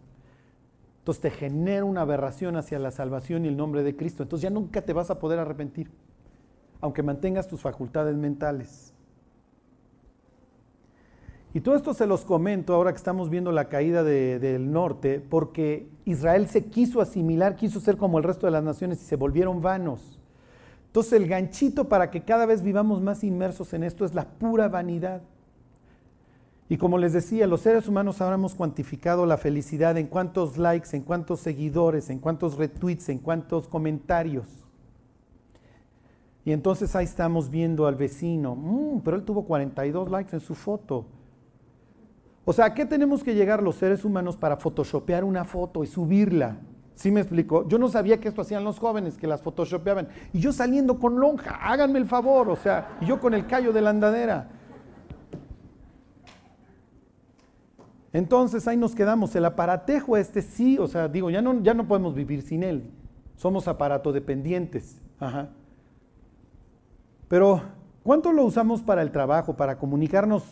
Entonces 1.07 1.23
te 1.23 1.31
genera 1.31 1.85
una 1.85 2.01
aberración 2.01 2.57
hacia 2.57 2.81
la 2.81 2.91
salvación 2.91 3.45
y 3.45 3.49
el 3.49 3.57
nombre 3.57 3.85
de 3.85 3.95
Cristo. 3.95 4.25
Entonces 4.25 4.43
ya 4.43 4.51
nunca 4.51 4.83
te 4.83 4.93
vas 4.93 5.09
a 5.09 5.21
poder 5.21 5.39
arrepentir, 5.39 5.89
aunque 6.81 7.05
mantengas 7.05 7.47
tus 7.47 7.61
facultades 7.61 8.17
mentales. 8.17 8.93
Y 11.55 11.61
todo 11.61 11.77
esto 11.77 11.95
se 11.95 12.09
los 12.09 12.25
comento 12.25 12.75
ahora 12.75 12.91
que 12.91 12.97
estamos 12.97 13.31
viendo 13.31 13.53
la 13.53 13.69
caída 13.69 14.03
del 14.03 14.73
norte, 14.73 15.21
porque 15.21 15.89
Israel 16.07 16.49
se 16.49 16.65
quiso 16.65 17.01
asimilar, 17.01 17.55
quiso 17.55 17.79
ser 17.79 17.97
como 17.97 18.19
el 18.19 18.25
resto 18.25 18.49
de 18.49 18.51
las 18.51 18.65
naciones 18.65 19.01
y 19.01 19.05
se 19.05 19.15
volvieron 19.15 19.63
vanos. 19.63 20.19
Entonces 20.89 21.13
el 21.13 21.29
ganchito 21.29 21.89
para 21.89 22.11
que 22.11 22.25
cada 22.25 22.47
vez 22.47 22.63
vivamos 22.63 23.01
más 23.01 23.23
inmersos 23.23 23.73
en 23.75 23.85
esto 23.85 24.05
es 24.05 24.13
la 24.13 24.25
pura 24.25 24.67
vanidad. 24.67 25.23
Y 26.69 26.79
como 26.79 26.99
les 26.99 27.13
decía, 27.13 27.47
los 27.47 27.61
seres 27.61 27.87
humanos 27.87 28.21
ahora 28.21 28.35
hemos 28.35 28.55
cuantificado 28.55 29.25
la 29.25 29.37
felicidad 29.37 29.97
en 29.99 30.09
cuántos 30.09 30.59
likes, 30.59 30.97
en 30.97 31.03
cuántos 31.03 31.41
seguidores, 31.41 32.11
en 32.11 32.19
cuántos 32.19 32.57
retweets, 32.57 33.09
en 33.09 33.19
cuántos 33.19 33.69
comentarios. 33.69 34.47
Y 36.45 36.53
entonces 36.53 36.95
ahí 36.97 37.05
estamos 37.05 37.51
viendo 37.51 37.87
al 37.87 37.95
vecino, 37.95 38.57
mm, 38.57 39.01
pero 39.05 39.17
él 39.17 39.25
tuvo 39.25 39.45
42 39.45 40.11
likes 40.11 40.35
en 40.35 40.41
su 40.41 40.55
foto. 40.55 41.07
O 42.45 42.53
sea, 42.53 42.67
¿a 42.67 42.75
qué 42.75 42.87
tenemos 42.87 43.25
que 43.25 43.35
llegar 43.35 43.63
los 43.63 43.77
seres 43.77 44.05
humanos 44.05 44.37
para 44.37 44.57
photoshopear 44.57 45.25
una 45.25 45.45
foto 45.45 45.83
y 45.83 45.89
subirla? 45.89 46.59
¿Sí 46.95 47.11
me 47.11 47.21
explico? 47.21 47.67
Yo 47.69 47.79
no 47.79 47.89
sabía 47.89 48.19
que 48.21 48.29
esto 48.29 48.43
hacían 48.43 48.65
los 48.65 48.79
jóvenes, 48.79 49.19
que 49.19 49.27
las 49.27 49.43
photoshopeaban. 49.43 50.09
Y 50.33 50.41
yo 50.41 50.53
saliendo 50.53 50.99
con 50.99 51.21
lonja, 51.21 51.57
háganme 51.57 51.99
el 51.99 52.07
favor, 52.07 52.49
o 52.49 52.57
sea, 52.57 52.97
yo 53.03 53.21
con 53.21 53.35
el 53.35 53.47
callo 53.47 53.73
de 53.73 53.83
la 53.83 53.91
andadera. 53.91 54.49
Entonces 58.17 58.67
ahí 58.67 58.79
nos 58.79 58.95
quedamos. 58.95 59.37
El 59.37 59.45
aparatejo 59.45 60.17
este 60.17 60.41
sí, 60.41 60.79
o 60.79 60.89
sea, 60.89 61.07
digo, 61.07 61.29
ya 61.29 61.43
no, 61.43 61.61
ya 61.63 61.75
no 61.75 61.87
podemos 61.87 62.15
vivir 62.15 62.41
sin 62.41 62.63
él. 62.63 62.91
Somos 63.37 63.69
aparato 63.69 64.11
dependientes. 64.11 64.97
Ajá. 65.21 65.51
Pero, 67.29 67.61
¿cuánto 68.03 68.33
lo 68.33 68.47
usamos 68.47 68.81
para 68.81 69.03
el 69.03 69.11
trabajo, 69.11 69.55
para 69.55 69.77
comunicarnos, 69.77 70.45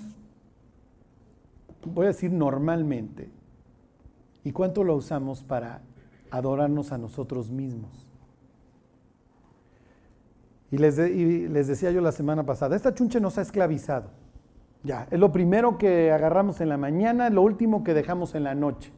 voy 1.87 2.04
a 2.04 2.09
decir 2.09 2.30
normalmente? 2.30 3.30
¿Y 4.44 4.52
cuánto 4.52 4.85
lo 4.85 4.94
usamos 4.94 5.42
para 5.42 5.80
adorarnos 6.30 6.92
a 6.92 6.99
nosotros 6.99 7.50
mismos? 7.50 8.11
Y 10.71 10.76
les, 10.76 10.99
y 10.99 11.49
les 11.49 11.66
decía 11.66 11.90
yo 11.92 12.02
la 12.02 12.12
semana 12.12 12.44
pasada, 12.44 12.76
esta 12.76 12.92
chunche 12.92 13.23
nos 13.23 13.38
ha 13.38 13.40
esclavizado. 13.40 14.11
Ya, 14.85 15.09
es 15.11 15.19
lo 15.19 15.33
primero 15.33 15.79
que 15.79 16.12
agarramos 16.12 16.61
en 16.61 16.69
la 16.69 16.76
mañana, 16.76 17.31
lo 17.31 17.43
último 17.43 17.83
que 17.83 17.95
dejamos 17.95 18.35
en 18.35 18.45
la 18.45 18.55
noche. 18.55 18.93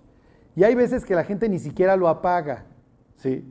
Y 0.56 0.64
hay 0.64 0.74
veces 0.74 1.04
que 1.04 1.14
la 1.14 1.22
gente 1.22 1.48
ni 1.48 1.60
siquiera 1.60 1.96
lo 1.96 2.08
apaga, 2.08 2.64
¿sí? 3.16 3.44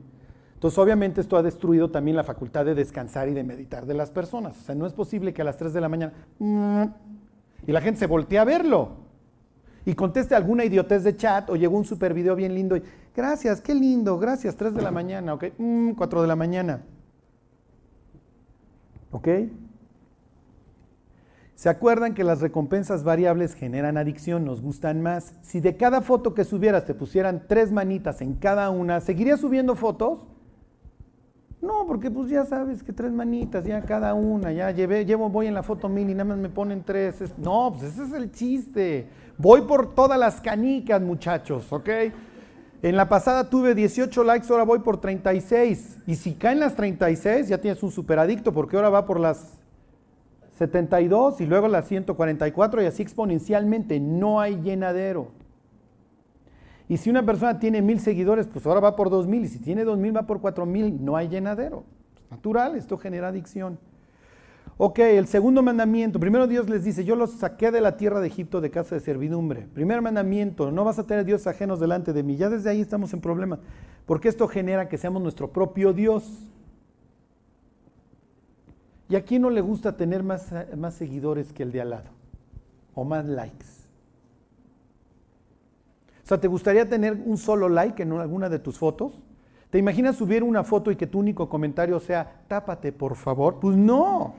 Entonces, 0.52 0.78
obviamente 0.78 1.20
esto 1.20 1.36
ha 1.36 1.42
destruido 1.42 1.90
también 1.90 2.16
la 2.16 2.24
facultad 2.24 2.64
de 2.64 2.74
descansar 2.74 3.28
y 3.28 3.34
de 3.34 3.42
meditar 3.42 3.86
de 3.86 3.94
las 3.94 4.10
personas. 4.10 4.58
O 4.58 4.60
sea, 4.60 4.74
no 4.74 4.86
es 4.86 4.92
posible 4.92 5.32
que 5.32 5.42
a 5.42 5.44
las 5.44 5.56
3 5.56 5.72
de 5.72 5.80
la 5.80 5.88
mañana 5.88 6.12
y 7.66 7.72
la 7.72 7.80
gente 7.80 8.00
se 8.00 8.06
voltee 8.06 8.38
a 8.38 8.44
verlo 8.44 9.06
y 9.84 9.94
conteste 9.94 10.34
alguna 10.34 10.64
idiotez 10.64 11.04
de 11.04 11.16
chat 11.16 11.48
o 11.48 11.56
llegó 11.56 11.76
un 11.76 11.84
super 11.84 12.12
video 12.12 12.34
bien 12.34 12.54
lindo 12.54 12.76
y 12.76 12.82
gracias, 13.14 13.60
qué 13.60 13.74
lindo, 13.74 14.18
gracias, 14.18 14.56
3 14.56 14.74
de 14.74 14.82
la 14.82 14.90
mañana, 14.90 15.34
ok, 15.34 15.44
4 15.96 16.18
mm, 16.18 16.22
de 16.22 16.28
la 16.28 16.36
mañana. 16.36 16.82
¿Ok? 19.12 19.28
¿Se 21.56 21.70
acuerdan 21.70 22.12
que 22.12 22.22
las 22.22 22.42
recompensas 22.42 23.02
variables 23.02 23.54
generan 23.54 23.96
adicción, 23.96 24.44
nos 24.44 24.60
gustan 24.60 25.00
más? 25.00 25.32
Si 25.40 25.60
de 25.60 25.78
cada 25.78 26.02
foto 26.02 26.34
que 26.34 26.44
subieras 26.44 26.84
te 26.84 26.92
pusieran 26.92 27.44
tres 27.48 27.72
manitas 27.72 28.20
en 28.20 28.34
cada 28.34 28.68
una, 28.68 29.00
¿seguirías 29.00 29.40
subiendo 29.40 29.74
fotos? 29.74 30.26
No, 31.62 31.86
porque 31.86 32.10
pues 32.10 32.28
ya 32.28 32.44
sabes 32.44 32.82
que 32.82 32.92
tres 32.92 33.10
manitas, 33.10 33.64
ya 33.64 33.80
cada 33.80 34.12
una, 34.12 34.52
ya 34.52 34.70
llevé, 34.70 35.06
llevo, 35.06 35.30
voy 35.30 35.46
en 35.46 35.54
la 35.54 35.62
foto 35.62 35.88
mini, 35.88 36.12
nada 36.12 36.26
más 36.26 36.38
me 36.38 36.50
ponen 36.50 36.84
tres. 36.84 37.16
no, 37.38 37.72
pues 37.72 37.94
ese 37.94 38.04
es 38.04 38.12
el 38.12 38.30
chiste. 38.30 39.08
Voy 39.38 39.62
por 39.62 39.94
todas 39.94 40.18
las 40.18 40.42
canicas, 40.42 41.00
muchachos, 41.00 41.72
¿ok? 41.72 41.88
En 42.82 42.96
la 42.96 43.08
pasada 43.08 43.48
tuve 43.48 43.74
18 43.74 44.24
likes, 44.24 44.46
ahora 44.50 44.64
voy 44.64 44.80
por 44.80 45.00
36. 45.00 46.00
Y 46.06 46.16
si 46.16 46.34
caen 46.34 46.60
las 46.60 46.76
36, 46.76 47.48
ya 47.48 47.58
tienes 47.58 47.82
un 47.82 47.90
superadicto, 47.90 48.52
porque 48.52 48.76
ahora 48.76 48.90
va 48.90 49.06
por 49.06 49.18
las 49.18 49.54
72 50.56 51.40
y 51.40 51.46
luego 51.46 51.68
la 51.68 51.82
144 51.82 52.82
y 52.82 52.86
así 52.86 53.02
exponencialmente. 53.02 54.00
No 54.00 54.40
hay 54.40 54.60
llenadero. 54.62 55.28
Y 56.88 56.96
si 56.96 57.10
una 57.10 57.24
persona 57.24 57.58
tiene 57.58 57.82
mil 57.82 58.00
seguidores, 58.00 58.46
pues 58.46 58.64
ahora 58.66 58.80
va 58.80 58.96
por 58.96 59.10
dos 59.10 59.26
mil. 59.26 59.44
Y 59.44 59.48
si 59.48 59.58
tiene 59.58 59.84
dos 59.84 59.98
mil, 59.98 60.16
va 60.16 60.26
por 60.26 60.40
cuatro 60.40 60.64
mil. 60.66 61.04
No 61.04 61.16
hay 61.16 61.28
llenadero. 61.28 61.84
Natural, 62.30 62.74
esto 62.76 62.96
genera 62.96 63.28
adicción. 63.28 63.78
Ok, 64.78 64.98
el 65.00 65.26
segundo 65.26 65.62
mandamiento. 65.62 66.20
Primero 66.20 66.46
Dios 66.46 66.68
les 66.68 66.84
dice, 66.84 67.04
yo 67.04 67.16
los 67.16 67.32
saqué 67.32 67.70
de 67.70 67.80
la 67.80 67.96
tierra 67.96 68.20
de 68.20 68.28
Egipto 68.28 68.60
de 68.60 68.70
casa 68.70 68.94
de 68.94 69.00
servidumbre. 69.00 69.66
Primer 69.74 70.00
mandamiento, 70.02 70.70
no 70.70 70.84
vas 70.84 70.98
a 70.98 71.06
tener 71.06 71.24
dioses 71.24 71.46
ajenos 71.46 71.80
delante 71.80 72.12
de 72.12 72.22
mí. 72.22 72.36
Ya 72.36 72.50
desde 72.50 72.70
ahí 72.70 72.80
estamos 72.80 73.12
en 73.12 73.20
problemas. 73.20 73.58
Porque 74.06 74.28
esto 74.28 74.46
genera 74.48 74.88
que 74.88 74.98
seamos 74.98 75.22
nuestro 75.22 75.50
propio 75.50 75.92
Dios. 75.92 76.50
¿Y 79.08 79.16
a 79.16 79.24
quién 79.24 79.42
no 79.42 79.50
le 79.50 79.60
gusta 79.60 79.96
tener 79.96 80.22
más, 80.22 80.52
más 80.76 80.94
seguidores 80.94 81.52
que 81.52 81.62
el 81.62 81.72
de 81.72 81.80
al 81.80 81.90
lado? 81.90 82.10
O 82.94 83.04
más 83.04 83.24
likes. 83.24 83.66
O 86.24 86.28
sea, 86.28 86.40
¿te 86.40 86.48
gustaría 86.48 86.88
tener 86.88 87.12
un 87.24 87.38
solo 87.38 87.68
like 87.68 88.02
en 88.02 88.12
alguna 88.12 88.48
de 88.48 88.58
tus 88.58 88.78
fotos? 88.78 89.22
¿Te 89.70 89.78
imaginas 89.78 90.16
subir 90.16 90.42
una 90.42 90.64
foto 90.64 90.90
y 90.90 90.96
que 90.96 91.06
tu 91.06 91.20
único 91.20 91.48
comentario 91.48 92.00
sea, 92.00 92.42
tápate 92.48 92.90
por 92.92 93.14
favor? 93.14 93.60
Pues 93.60 93.76
no. 93.76 94.34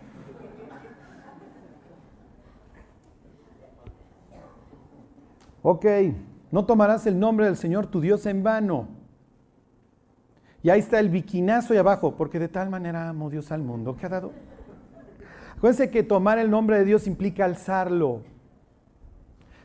Ok, 5.62 5.86
no 6.51 6.65
tomarás 6.65 7.05
el 7.07 7.19
nombre 7.19 7.45
del 7.45 7.55
Señor 7.55 7.88
tu 7.88 8.01
Dios 8.01 8.25
en 8.25 8.43
vano. 8.43 8.88
Y 10.63 10.69
ahí 10.69 10.79
está 10.79 11.00
el 11.00 11.09
biquinazo 11.09 11.74
y 11.74 11.77
abajo, 11.77 12.15
porque 12.15 12.39
de 12.39 12.50
tal 12.50 12.69
manera 12.69 13.07
amo 13.09 13.29
Dios 13.29 13.51
al 13.51 13.62
mundo 13.62 13.95
que 13.95 14.05
ha 14.05 14.09
dado 14.09 14.31
Acuérdense 15.58 15.90
que 15.90 16.04
tomar 16.04 16.38
el 16.38 16.52
nombre 16.52 16.78
de 16.78 16.86
Dios 16.86 17.08
implica 17.08 17.44
alzarlo. 17.44 18.22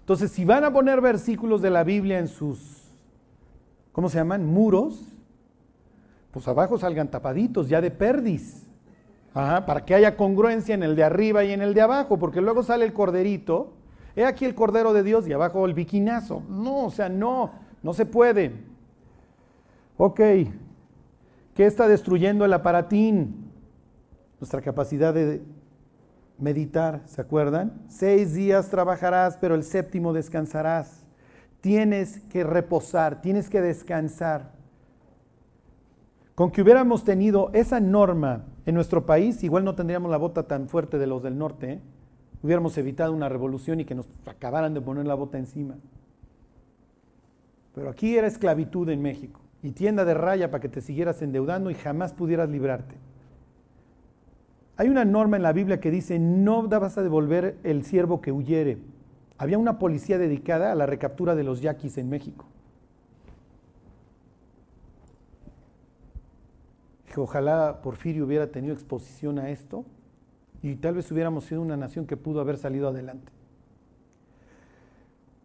Entonces, 0.00 0.32
si 0.32 0.44
van 0.44 0.64
a 0.64 0.72
poner 0.72 1.02
versículos 1.02 1.60
de 1.60 1.70
la 1.70 1.84
Biblia 1.84 2.18
en 2.18 2.28
sus, 2.28 2.82
¿cómo 3.92 4.08
se 4.08 4.16
llaman? 4.16 4.46
Muros, 4.46 5.12
pues 6.30 6.48
abajo 6.48 6.78
salgan 6.78 7.10
tapaditos, 7.10 7.68
ya 7.68 7.82
de 7.82 7.90
perdis. 7.90 8.66
para 9.34 9.84
que 9.84 9.94
haya 9.94 10.16
congruencia 10.16 10.74
en 10.74 10.82
el 10.82 10.96
de 10.96 11.04
arriba 11.04 11.44
y 11.44 11.52
en 11.52 11.60
el 11.60 11.74
de 11.74 11.82
abajo, 11.82 12.18
porque 12.18 12.40
luego 12.40 12.62
sale 12.62 12.86
el 12.86 12.94
corderito. 12.94 13.74
He 14.16 14.24
aquí 14.24 14.46
el 14.46 14.54
cordero 14.54 14.94
de 14.94 15.02
Dios 15.02 15.28
y 15.28 15.32
abajo 15.32 15.66
el 15.66 15.74
biquinazo. 15.74 16.42
No, 16.48 16.86
o 16.86 16.90
sea, 16.90 17.10
no, 17.10 17.52
no 17.82 17.92
se 17.92 18.06
puede. 18.06 18.52
Ok, 19.98 20.20
¿qué 21.54 21.66
está 21.66 21.86
destruyendo 21.86 22.46
el 22.46 22.52
aparatín? 22.54 23.50
Nuestra 24.40 24.60
capacidad 24.62 25.14
de 25.14 25.42
meditar, 26.38 27.02
¿se 27.06 27.20
acuerdan? 27.20 27.72
Seis 27.88 28.34
días 28.34 28.68
trabajarás, 28.68 29.36
pero 29.36 29.54
el 29.54 29.62
séptimo 29.62 30.12
descansarás. 30.12 31.04
Tienes 31.60 32.20
que 32.30 32.44
reposar, 32.44 33.22
tienes 33.22 33.48
que 33.48 33.60
descansar. 33.60 34.50
Con 36.34 36.50
que 36.50 36.62
hubiéramos 36.62 37.04
tenido 37.04 37.50
esa 37.52 37.78
norma 37.78 38.44
en 38.66 38.74
nuestro 38.74 39.06
país, 39.06 39.44
igual 39.44 39.64
no 39.64 39.74
tendríamos 39.74 40.10
la 40.10 40.16
bota 40.16 40.44
tan 40.44 40.68
fuerte 40.68 40.98
de 40.98 41.06
los 41.06 41.22
del 41.22 41.38
norte. 41.38 41.72
¿eh? 41.72 41.80
Hubiéramos 42.42 42.76
evitado 42.78 43.12
una 43.12 43.28
revolución 43.28 43.80
y 43.80 43.84
que 43.84 43.94
nos 43.94 44.08
acabaran 44.26 44.74
de 44.74 44.80
poner 44.80 45.06
la 45.06 45.14
bota 45.14 45.38
encima. 45.38 45.76
Pero 47.74 47.90
aquí 47.90 48.16
era 48.16 48.26
esclavitud 48.26 48.88
en 48.88 49.02
México 49.02 49.40
y 49.62 49.70
tienda 49.70 50.04
de 50.04 50.14
raya 50.14 50.50
para 50.50 50.60
que 50.60 50.68
te 50.68 50.80
siguieras 50.80 51.22
endeudando 51.22 51.70
y 51.70 51.74
jamás 51.74 52.12
pudieras 52.12 52.48
librarte. 52.48 52.96
Hay 54.76 54.88
una 54.88 55.04
norma 55.04 55.36
en 55.36 55.42
la 55.42 55.52
Biblia 55.52 55.80
que 55.80 55.90
dice, 55.90 56.18
no 56.18 56.66
vas 56.68 56.98
a 56.98 57.02
devolver 57.02 57.56
el 57.62 57.84
siervo 57.84 58.20
que 58.20 58.32
huyere. 58.32 58.78
Había 59.38 59.58
una 59.58 59.78
policía 59.78 60.18
dedicada 60.18 60.72
a 60.72 60.74
la 60.74 60.86
recaptura 60.86 61.34
de 61.34 61.44
los 61.44 61.60
yaquis 61.60 61.98
en 61.98 62.08
México. 62.08 62.46
ojalá 67.20 67.82
Porfirio 67.82 68.24
hubiera 68.24 68.46
tenido 68.46 68.72
exposición 68.72 69.38
a 69.38 69.50
esto 69.50 69.84
y 70.62 70.76
tal 70.76 70.94
vez 70.94 71.10
hubiéramos 71.10 71.44
sido 71.44 71.60
una 71.60 71.76
nación 71.76 72.06
que 72.06 72.16
pudo 72.16 72.40
haber 72.40 72.56
salido 72.56 72.88
adelante. 72.88 73.30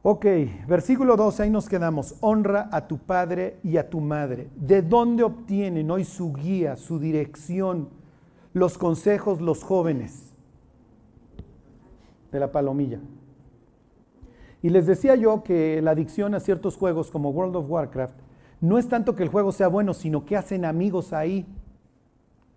Ok, 0.03 0.25
versículo 0.67 1.17
12, 1.17 1.43
ahí 1.43 1.49
nos 1.49 1.67
quedamos. 1.67 2.15
Honra 2.21 2.69
a 2.71 2.87
tu 2.87 2.99
padre 2.99 3.57
y 3.63 3.75
a 3.77 3.89
tu 3.89 3.99
madre. 3.99 4.47
¿De 4.55 4.81
dónde 4.81 5.23
obtienen 5.23 5.91
hoy 5.91 6.05
su 6.05 6.31
guía, 6.31 6.77
su 6.77 6.99
dirección? 6.99 7.89
Los 8.57 8.77
consejos 8.77 9.41
los 9.41 9.63
jóvenes 9.63 10.33
de 12.31 12.39
la 12.39 12.51
palomilla. 12.51 12.99
Y 14.61 14.69
les 14.69 14.85
decía 14.85 15.15
yo 15.15 15.43
que 15.43 15.81
la 15.81 15.91
adicción 15.91 16.33
a 16.35 16.39
ciertos 16.39 16.75
juegos 16.75 17.11
como 17.11 17.29
World 17.29 17.55
of 17.55 17.69
Warcraft 17.69 18.15
no 18.59 18.77
es 18.77 18.87
tanto 18.87 19.15
que 19.15 19.23
el 19.23 19.29
juego 19.29 19.51
sea 19.51 19.67
bueno, 19.67 19.93
sino 19.93 20.25
que 20.25 20.35
hacen 20.35 20.65
amigos 20.65 21.13
ahí. 21.13 21.45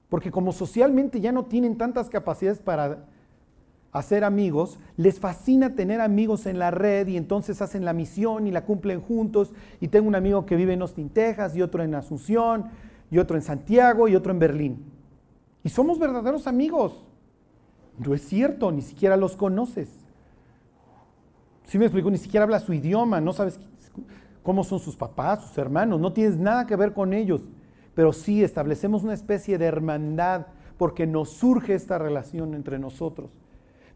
Porque 0.08 0.30
como 0.30 0.52
socialmente 0.52 1.20
ya 1.20 1.30
no 1.30 1.44
tienen 1.44 1.76
tantas 1.76 2.08
capacidades 2.08 2.58
para 2.58 3.04
hacer 3.92 4.24
amigos, 4.24 4.78
les 4.96 5.20
fascina 5.20 5.74
tener 5.74 6.00
amigos 6.00 6.46
en 6.46 6.58
la 6.58 6.70
red 6.70 7.06
y 7.08 7.16
entonces 7.16 7.60
hacen 7.60 7.84
la 7.84 7.92
misión 7.92 8.46
y 8.46 8.50
la 8.50 8.64
cumplen 8.64 9.00
juntos. 9.00 9.52
Y 9.80 9.88
tengo 9.88 10.08
un 10.08 10.14
amigo 10.14 10.46
que 10.46 10.56
vive 10.56 10.72
en 10.72 10.82
Austin, 10.82 11.10
Texas, 11.10 11.54
y 11.54 11.62
otro 11.62 11.82
en 11.82 11.94
Asunción, 11.94 12.66
y 13.10 13.18
otro 13.18 13.36
en 13.36 13.42
Santiago, 13.42 14.08
y 14.08 14.16
otro 14.16 14.32
en 14.32 14.38
Berlín. 14.38 14.99
Y 15.62 15.68
somos 15.68 15.98
verdaderos 15.98 16.46
amigos. 16.46 17.04
No 17.98 18.14
es 18.14 18.26
cierto, 18.26 18.72
ni 18.72 18.82
siquiera 18.82 19.16
los 19.16 19.36
conoces. 19.36 19.88
Si 21.64 21.78
me 21.78 21.84
explico, 21.84 22.10
ni 22.10 22.18
siquiera 22.18 22.44
habla 22.44 22.60
su 22.60 22.72
idioma, 22.72 23.20
no 23.20 23.32
sabes 23.32 23.60
cómo 24.42 24.64
son 24.64 24.80
sus 24.80 24.96
papás, 24.96 25.44
sus 25.44 25.58
hermanos, 25.58 26.00
no 26.00 26.12
tienes 26.12 26.38
nada 26.38 26.66
que 26.66 26.76
ver 26.76 26.94
con 26.94 27.12
ellos. 27.12 27.42
Pero 27.94 28.12
sí 28.12 28.42
establecemos 28.42 29.02
una 29.02 29.14
especie 29.14 29.58
de 29.58 29.66
hermandad 29.66 30.46
porque 30.78 31.06
nos 31.06 31.30
surge 31.30 31.74
esta 31.74 31.98
relación 31.98 32.54
entre 32.54 32.78
nosotros. 32.78 33.30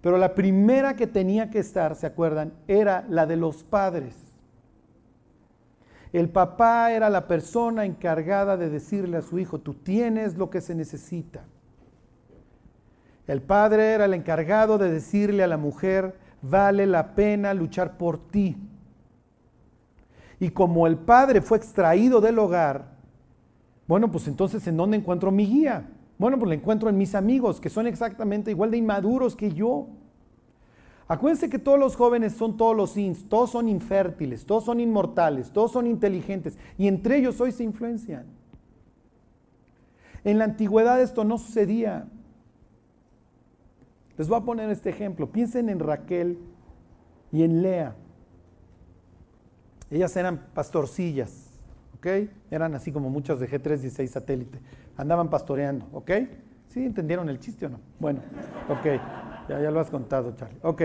Pero 0.03 0.19
la 0.19 0.35
primera 0.35 0.97
que 0.97 1.07
tenía 1.07 1.49
que 1.49 1.61
estar, 1.61 1.97
¿se 1.97 2.07
acuerdan? 2.07 2.53
Era 2.69 3.07
la 3.09 3.25
de 3.25 3.37
los 3.37 3.63
padres. 3.63 4.15
El 6.13 6.29
papá 6.29 6.93
era 6.93 7.09
la 7.09 7.27
persona 7.27 7.87
encargada 7.87 8.59
de 8.59 8.69
decirle 8.69 9.17
a 9.17 9.23
su 9.23 9.39
hijo, 9.39 9.61
tú 9.61 9.75
tienes 9.75 10.37
lo 10.37 10.51
que 10.51 10.61
se 10.61 10.75
necesita. 10.75 11.45
El 13.27 13.41
padre 13.41 13.93
era 13.93 14.05
el 14.05 14.15
encargado 14.15 14.77
de 14.79 14.91
decirle 14.91 15.43
a 15.43 15.49
la 15.49 15.57
mujer, 15.57 16.17
vale 16.43 16.87
la 16.87 17.15
pena 17.15 17.55
luchar 17.55 17.97
por 17.97 18.19
ti. 18.19 18.57
Y 20.41 20.51
como 20.51 20.87
el 20.87 20.99
padre 20.99 21.41
fue 21.41 21.57
extraído 21.57 22.21
del 22.21 22.39
hogar, 22.39 22.95
bueno, 23.87 24.11
pues 24.11 24.29
entonces 24.29 24.67
¿en 24.67 24.77
dónde 24.77 24.97
encuentro 24.97 25.31
mi 25.31 25.47
guía? 25.47 25.89
Bueno, 26.19 26.39
pues 26.39 26.49
la 26.49 26.55
encuentro 26.55 26.89
en 26.89 26.99
mis 26.99 27.15
amigos, 27.15 27.61
que 27.61 27.71
son 27.71 27.87
exactamente 27.87 28.51
igual 28.51 28.71
de 28.71 28.77
inmaduros 28.77 29.35
que 29.35 29.53
yo. 29.53 29.89
Acuérdense 31.07 31.51
que 31.51 31.59
todos 31.59 31.79
los 31.79 31.97
jóvenes 31.97 32.35
son 32.35 32.57
todos 32.57 32.75
los 32.75 32.97
ins, 32.97 33.29
todos 33.29 33.51
son 33.51 33.69
infértiles, 33.69 34.47
todos 34.47 34.65
son 34.65 34.81
inmortales, 34.81 35.51
todos 35.51 35.73
son 35.73 35.87
inteligentes, 35.87 36.57
y 36.79 36.89
entre 36.89 37.19
ellos 37.19 37.41
hoy 37.41 37.53
se 37.53 37.63
influencian. 37.63 38.25
En 40.25 40.39
la 40.39 40.45
antigüedad 40.45 41.03
esto 41.03 41.25
no 41.25 41.37
sucedía. 41.37 42.07
Les 44.17 44.29
voy 44.29 44.39
a 44.39 44.43
poner 44.43 44.71
este 44.71 44.91
ejemplo. 44.91 45.31
Piensen 45.31 45.69
en 45.69 45.81
Raquel 45.81 46.39
y 47.33 47.43
en 47.43 47.63
Lea. 47.63 47.97
Ellas 49.91 50.17
eran 50.17 50.47
pastorcillas, 50.55 51.51
¿ok? 51.97 52.07
Eran 52.51 52.75
así 52.75 52.93
como 52.93 53.11
muchas 53.11 53.41
de 53.41 53.49
G316 53.49 54.07
satélite. 54.07 54.61
Andaban 54.97 55.31
pastoreando, 55.31 55.87
¿ok? 55.93 56.11
¿Sí 56.69 56.85
entendieron 56.85 57.29
el 57.29 57.39
chiste 57.39 57.67
o 57.67 57.69
no? 57.69 57.81
Bueno, 57.99 58.21
ok. 58.69 58.85
Ya, 59.49 59.61
ya 59.61 59.71
lo 59.71 59.81
has 59.81 59.91
contado, 59.91 60.35
Charlie. 60.35 60.59
Ok. 60.63 60.83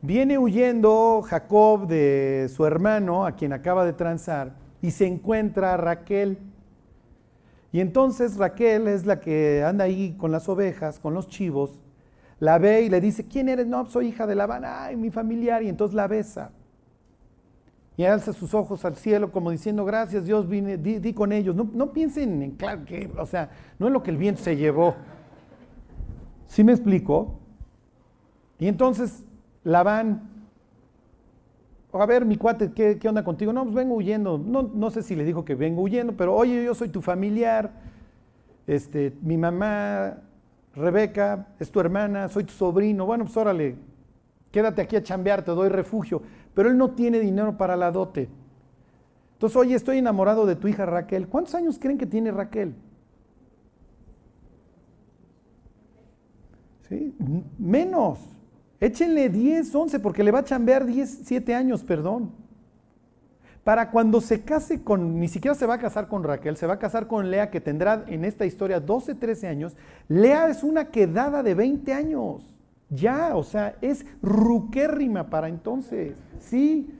Viene 0.00 0.38
huyendo 0.38 1.22
Jacob 1.22 1.86
de 1.86 2.48
su 2.52 2.66
hermano, 2.66 3.24
a 3.24 3.32
quien 3.32 3.52
acaba 3.52 3.84
de 3.84 3.92
transar, 3.92 4.54
y 4.80 4.90
se 4.90 5.06
encuentra 5.06 5.76
Raquel. 5.76 6.38
Y 7.72 7.80
entonces 7.80 8.36
Raquel 8.36 8.86
es 8.86 9.06
la 9.06 9.18
que 9.18 9.64
anda 9.64 9.84
ahí 9.84 10.14
con 10.18 10.30
las 10.30 10.48
ovejas, 10.48 11.00
con 11.00 11.14
los 11.14 11.28
chivos, 11.28 11.80
la 12.38 12.58
ve 12.58 12.82
y 12.82 12.90
le 12.90 13.00
dice, 13.00 13.26
¿quién 13.26 13.48
eres? 13.48 13.66
No, 13.66 13.86
soy 13.86 14.08
hija 14.08 14.26
de 14.26 14.34
Labán, 14.34 14.64
ay, 14.66 14.96
mi 14.96 15.10
familiar, 15.10 15.62
y 15.62 15.68
entonces 15.68 15.94
la 15.94 16.06
besa. 16.06 16.50
Y 17.96 18.04
alza 18.04 18.32
sus 18.32 18.52
ojos 18.52 18.84
al 18.84 18.96
cielo 18.96 19.30
como 19.30 19.50
diciendo, 19.50 19.84
gracias 19.84 20.24
Dios, 20.24 20.48
vine, 20.48 20.76
di, 20.76 21.12
con 21.12 21.32
ellos. 21.32 21.54
No, 21.54 21.70
no, 21.72 21.92
piensen 21.92 22.42
en, 22.42 22.50
claro 22.52 22.84
que, 22.84 23.10
o 23.16 23.26
sea, 23.26 23.50
no 23.78 23.86
es 23.86 23.92
lo 23.92 24.02
que 24.02 24.10
el 24.10 24.16
viento 24.16 24.42
se 24.42 24.56
llevó. 24.56 24.96
¿Sí 26.46 26.64
me 26.64 26.72
explico? 26.72 27.38
Y 28.58 28.66
entonces 28.66 29.24
Labán, 29.64 30.31
a 31.92 32.06
ver, 32.06 32.24
mi 32.24 32.36
cuate, 32.36 32.72
¿qué, 32.72 32.98
¿qué, 32.98 33.08
onda 33.08 33.22
contigo? 33.22 33.52
No, 33.52 33.64
pues 33.64 33.74
vengo 33.74 33.94
huyendo. 33.94 34.38
No, 34.38 34.62
no 34.62 34.90
sé 34.90 35.02
si 35.02 35.14
le 35.14 35.24
dijo 35.24 35.44
que 35.44 35.54
vengo 35.54 35.82
huyendo, 35.82 36.14
pero 36.16 36.34
oye, 36.34 36.64
yo 36.64 36.74
soy 36.74 36.88
tu 36.88 37.02
familiar. 37.02 37.70
Este, 38.66 39.12
mi 39.20 39.36
mamá, 39.36 40.18
Rebeca, 40.74 41.48
es 41.58 41.70
tu 41.70 41.80
hermana, 41.80 42.28
soy 42.28 42.44
tu 42.44 42.52
sobrino. 42.52 43.04
Bueno, 43.04 43.24
pues 43.24 43.36
órale, 43.36 43.76
quédate 44.50 44.80
aquí 44.80 44.96
a 44.96 45.02
chambear, 45.02 45.44
te 45.44 45.50
doy 45.50 45.68
refugio. 45.68 46.22
Pero 46.54 46.70
él 46.70 46.78
no 46.78 46.92
tiene 46.92 47.20
dinero 47.20 47.58
para 47.58 47.76
la 47.76 47.90
dote. 47.90 48.28
Entonces, 49.34 49.56
oye, 49.56 49.74
estoy 49.74 49.98
enamorado 49.98 50.46
de 50.46 50.56
tu 50.56 50.68
hija 50.68 50.86
Raquel. 50.86 51.28
¿Cuántos 51.28 51.54
años 51.54 51.78
creen 51.78 51.98
que 51.98 52.06
tiene 52.06 52.30
Raquel? 52.30 52.74
Menos. 57.58 58.18
Échenle 58.82 59.28
10, 59.28 59.72
11, 59.72 60.00
porque 60.00 60.24
le 60.24 60.32
va 60.32 60.40
a 60.40 60.44
chambear 60.44 60.84
10, 60.84 61.20
7 61.22 61.54
años, 61.54 61.84
perdón. 61.84 62.32
Para 63.62 63.92
cuando 63.92 64.20
se 64.20 64.42
case 64.42 64.82
con, 64.82 65.20
ni 65.20 65.28
siquiera 65.28 65.54
se 65.54 65.66
va 65.66 65.74
a 65.74 65.78
casar 65.78 66.08
con 66.08 66.24
Raquel, 66.24 66.56
se 66.56 66.66
va 66.66 66.74
a 66.74 66.78
casar 66.80 67.06
con 67.06 67.30
Lea, 67.30 67.48
que 67.48 67.60
tendrá 67.60 68.04
en 68.08 68.24
esta 68.24 68.44
historia 68.44 68.80
12, 68.80 69.14
13 69.14 69.46
años. 69.46 69.76
Lea 70.08 70.48
es 70.48 70.64
una 70.64 70.86
quedada 70.86 71.44
de 71.44 71.54
20 71.54 71.92
años. 71.92 72.42
Ya, 72.90 73.36
o 73.36 73.44
sea, 73.44 73.76
es 73.82 74.04
ruquérrima 74.20 75.30
para 75.30 75.48
entonces. 75.48 76.16
Sí. 76.40 76.92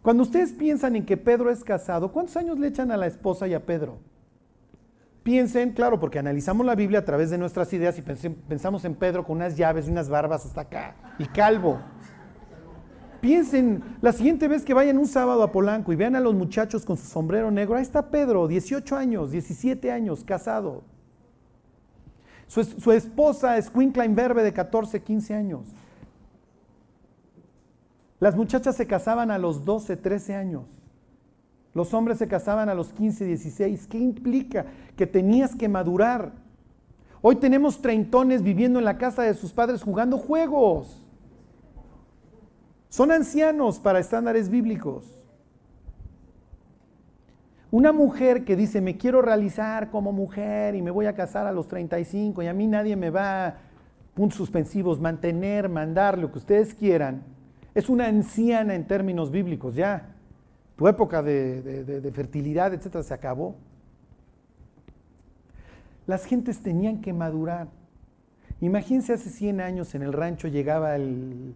Cuando 0.00 0.22
ustedes 0.22 0.52
piensan 0.52 0.96
en 0.96 1.04
que 1.04 1.18
Pedro 1.18 1.50
es 1.50 1.62
casado, 1.62 2.10
¿cuántos 2.10 2.38
años 2.38 2.58
le 2.58 2.68
echan 2.68 2.90
a 2.90 2.96
la 2.96 3.06
esposa 3.06 3.46
y 3.46 3.52
a 3.52 3.66
Pedro? 3.66 3.98
Piensen, 5.22 5.72
claro, 5.72 6.00
porque 6.00 6.18
analizamos 6.18 6.64
la 6.64 6.74
Biblia 6.74 7.00
a 7.00 7.04
través 7.04 7.30
de 7.30 7.36
nuestras 7.36 7.72
ideas 7.72 7.98
y 7.98 8.02
pensamos 8.02 8.84
en 8.84 8.94
Pedro 8.94 9.24
con 9.24 9.36
unas 9.36 9.56
llaves 9.56 9.86
y 9.86 9.90
unas 9.90 10.08
barbas 10.08 10.46
hasta 10.46 10.62
acá 10.62 10.94
y 11.18 11.26
calvo. 11.26 11.78
Piensen, 13.20 13.82
la 14.00 14.12
siguiente 14.12 14.48
vez 14.48 14.64
que 14.64 14.72
vayan 14.72 14.96
un 14.96 15.06
sábado 15.06 15.42
a 15.42 15.52
Polanco 15.52 15.92
y 15.92 15.96
vean 15.96 16.16
a 16.16 16.20
los 16.20 16.34
muchachos 16.34 16.86
con 16.86 16.96
su 16.96 17.06
sombrero 17.06 17.50
negro, 17.50 17.76
ahí 17.76 17.82
está 17.82 18.10
Pedro, 18.10 18.48
18 18.48 18.96
años, 18.96 19.30
17 19.30 19.90
años, 19.92 20.24
casado. 20.24 20.84
Su, 22.46 22.90
esposa 22.90 23.58
es 23.58 23.70
Queen 23.70 23.92
Verbe 24.14 24.42
de 24.42 24.52
14, 24.52 25.02
15 25.02 25.34
años. 25.34 25.66
Las 28.18 28.34
muchachas 28.34 28.74
se 28.74 28.86
casaban 28.86 29.30
a 29.30 29.38
los 29.38 29.64
12, 29.64 29.96
13 29.96 30.34
años. 30.34 30.79
Los 31.74 31.94
hombres 31.94 32.18
se 32.18 32.26
casaban 32.26 32.68
a 32.68 32.74
los 32.74 32.92
15, 32.92 33.24
16. 33.24 33.86
¿Qué 33.86 33.98
implica? 33.98 34.66
Que 34.96 35.06
tenías 35.06 35.54
que 35.54 35.68
madurar. 35.68 36.32
Hoy 37.22 37.36
tenemos 37.36 37.80
treintones 37.80 38.42
viviendo 38.42 38.78
en 38.78 38.84
la 38.84 38.98
casa 38.98 39.22
de 39.22 39.34
sus 39.34 39.52
padres 39.52 39.82
jugando 39.82 40.18
juegos. 40.18 41.06
Son 42.88 43.12
ancianos 43.12 43.78
para 43.78 44.00
estándares 44.00 44.48
bíblicos. 44.48 45.06
Una 47.70 47.92
mujer 47.92 48.44
que 48.44 48.56
dice, 48.56 48.80
me 48.80 48.96
quiero 48.96 49.22
realizar 49.22 49.90
como 49.90 50.10
mujer 50.10 50.74
y 50.74 50.82
me 50.82 50.90
voy 50.90 51.06
a 51.06 51.14
casar 51.14 51.46
a 51.46 51.52
los 51.52 51.68
35 51.68 52.42
y 52.42 52.48
a 52.48 52.52
mí 52.52 52.66
nadie 52.66 52.96
me 52.96 53.10
va, 53.10 53.58
puntos 54.14 54.38
suspensivos, 54.38 54.98
mantener, 54.98 55.68
mandar, 55.68 56.18
lo 56.18 56.32
que 56.32 56.38
ustedes 56.38 56.74
quieran, 56.74 57.22
es 57.72 57.88
una 57.88 58.08
anciana 58.08 58.74
en 58.74 58.88
términos 58.88 59.30
bíblicos 59.30 59.76
ya. 59.76 60.16
Tu 60.80 60.88
época 60.88 61.22
de, 61.22 62.10
fertilidad, 62.14 62.72
etcétera, 62.72 63.04
se 63.04 63.12
acabó. 63.12 63.54
Las 66.06 66.24
gentes 66.24 66.62
tenían 66.62 67.02
que 67.02 67.12
madurar. 67.12 67.68
Imagínense 68.62 69.12
hace 69.12 69.28
100 69.28 69.60
años 69.60 69.94
en 69.94 70.00
el 70.00 70.14
rancho 70.14 70.48
llegaba 70.48 70.96
el, 70.96 71.54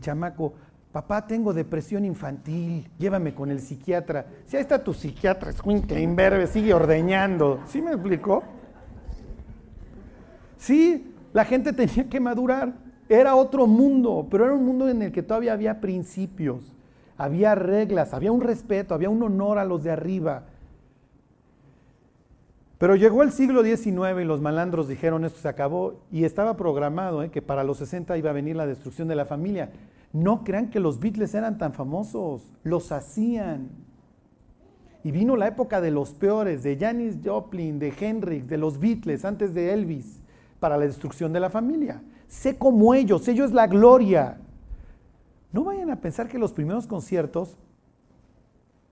chamaco, 0.00 0.54
papá, 0.90 1.28
tengo 1.28 1.54
depresión 1.54 2.04
infantil, 2.04 2.90
llévame 2.98 3.36
con 3.36 3.52
el 3.52 3.60
psiquiatra. 3.60 4.26
Si 4.46 4.56
ahí 4.56 4.62
está 4.62 4.82
tu 4.82 4.92
psiquiatra, 4.92 5.52
Kleinberg, 5.52 6.48
sigue 6.48 6.74
ordeñando. 6.74 7.60
¿Sí 7.66 7.80
me 7.80 7.92
explicó? 7.92 8.42
Sí, 10.58 11.14
la 11.32 11.44
gente 11.44 11.72
tenía 11.72 12.08
que 12.08 12.18
madurar. 12.18 12.74
Era 13.08 13.36
otro 13.36 13.68
mundo, 13.68 14.26
pero 14.28 14.44
era 14.44 14.54
un 14.54 14.66
mundo 14.66 14.88
en 14.88 15.02
el 15.02 15.12
que 15.12 15.22
todavía 15.22 15.52
había 15.52 15.80
principios 15.80 16.75
había 17.16 17.54
reglas, 17.54 18.14
había 18.14 18.32
un 18.32 18.40
respeto, 18.40 18.94
había 18.94 19.10
un 19.10 19.22
honor 19.22 19.58
a 19.58 19.64
los 19.64 19.82
de 19.82 19.90
arriba. 19.90 20.44
Pero 22.78 22.94
llegó 22.94 23.22
el 23.22 23.32
siglo 23.32 23.62
XIX 23.62 24.20
y 24.20 24.24
los 24.24 24.42
malandros 24.42 24.86
dijeron 24.86 25.24
esto 25.24 25.40
se 25.40 25.48
acabó 25.48 26.02
y 26.12 26.24
estaba 26.24 26.56
programado 26.56 27.22
¿eh? 27.22 27.30
que 27.30 27.40
para 27.40 27.64
los 27.64 27.78
60 27.78 28.18
iba 28.18 28.30
a 28.30 28.34
venir 28.34 28.54
la 28.54 28.66
destrucción 28.66 29.08
de 29.08 29.14
la 29.14 29.24
familia. 29.24 29.70
No 30.12 30.44
crean 30.44 30.68
que 30.68 30.80
los 30.80 31.00
Beatles 31.00 31.34
eran 31.34 31.56
tan 31.56 31.72
famosos, 31.72 32.52
los 32.64 32.92
hacían. 32.92 33.70
Y 35.04 35.10
vino 35.10 35.36
la 35.36 35.46
época 35.46 35.80
de 35.80 35.90
los 35.90 36.10
peores, 36.12 36.62
de 36.62 36.76
Janis 36.76 37.18
Joplin, 37.24 37.78
de 37.78 37.94
Hendrix, 37.98 38.46
de 38.48 38.58
los 38.58 38.78
Beatles, 38.78 39.24
antes 39.24 39.54
de 39.54 39.72
Elvis, 39.72 40.20
para 40.58 40.76
la 40.76 40.84
destrucción 40.84 41.32
de 41.32 41.40
la 41.40 41.48
familia. 41.48 42.02
Sé 42.28 42.58
como 42.58 42.92
ellos, 42.92 43.26
ellos 43.28 43.50
es 43.50 43.54
la 43.54 43.68
gloria. 43.68 44.38
No 45.56 45.64
vayan 45.64 45.88
a 45.88 46.02
pensar 46.02 46.28
que 46.28 46.38
los 46.38 46.52
primeros 46.52 46.86
conciertos 46.86 47.56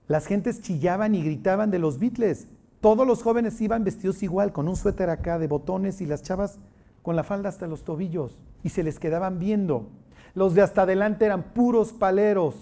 las 0.07 0.25
gentes 0.25 0.63
chillaban 0.63 1.13
y 1.13 1.21
gritaban 1.21 1.69
de 1.69 1.77
los 1.77 1.99
Beatles. 1.99 2.47
Todos 2.81 3.05
los 3.05 3.21
jóvenes 3.21 3.61
iban 3.61 3.83
vestidos 3.83 4.23
igual, 4.23 4.51
con 4.51 4.67
un 4.67 4.75
suéter 4.75 5.11
acá 5.11 5.37
de 5.37 5.45
botones 5.45 6.01
y 6.01 6.07
las 6.07 6.23
chavas 6.23 6.57
con 7.03 7.15
la 7.15 7.23
falda 7.23 7.49
hasta 7.49 7.67
los 7.67 7.83
tobillos 7.83 8.39
y 8.63 8.69
se 8.69 8.81
les 8.81 8.97
quedaban 8.97 9.37
viendo. 9.37 9.89
Los 10.33 10.55
de 10.55 10.63
hasta 10.63 10.81
adelante 10.81 11.25
eran 11.25 11.53
puros 11.53 11.93
paleros. 11.93 12.55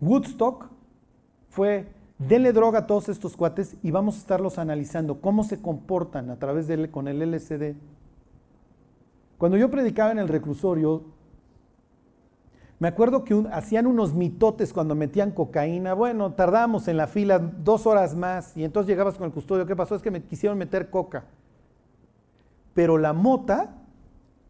Woodstock 0.00 0.68
fue, 1.48 1.88
denle 2.20 2.52
droga 2.52 2.78
a 2.78 2.86
todos 2.86 3.08
estos 3.08 3.36
cuates 3.36 3.76
y 3.82 3.90
vamos 3.90 4.14
a 4.14 4.18
estarlos 4.18 4.58
analizando, 4.58 5.20
cómo 5.20 5.42
se 5.42 5.60
comportan 5.60 6.30
a 6.30 6.36
través 6.36 6.68
de 6.68 6.92
con 6.92 7.08
el 7.08 7.28
LSD. 7.28 7.74
Cuando 9.42 9.58
yo 9.58 9.72
predicaba 9.72 10.12
en 10.12 10.20
el 10.20 10.28
reclusorio, 10.28 11.02
me 12.78 12.86
acuerdo 12.86 13.24
que 13.24 13.44
hacían 13.50 13.88
unos 13.88 14.14
mitotes 14.14 14.72
cuando 14.72 14.94
metían 14.94 15.32
cocaína. 15.32 15.94
Bueno, 15.94 16.34
tardábamos 16.34 16.86
en 16.86 16.96
la 16.96 17.08
fila 17.08 17.40
dos 17.40 17.88
horas 17.88 18.14
más 18.14 18.56
y 18.56 18.62
entonces 18.62 18.88
llegabas 18.88 19.16
con 19.16 19.26
el 19.26 19.32
custodio. 19.32 19.66
¿Qué 19.66 19.74
pasó? 19.74 19.96
Es 19.96 20.02
que 20.02 20.12
me 20.12 20.22
quisieron 20.22 20.56
meter 20.58 20.90
coca. 20.90 21.24
Pero 22.72 22.98
la 22.98 23.12
mota, 23.12 23.74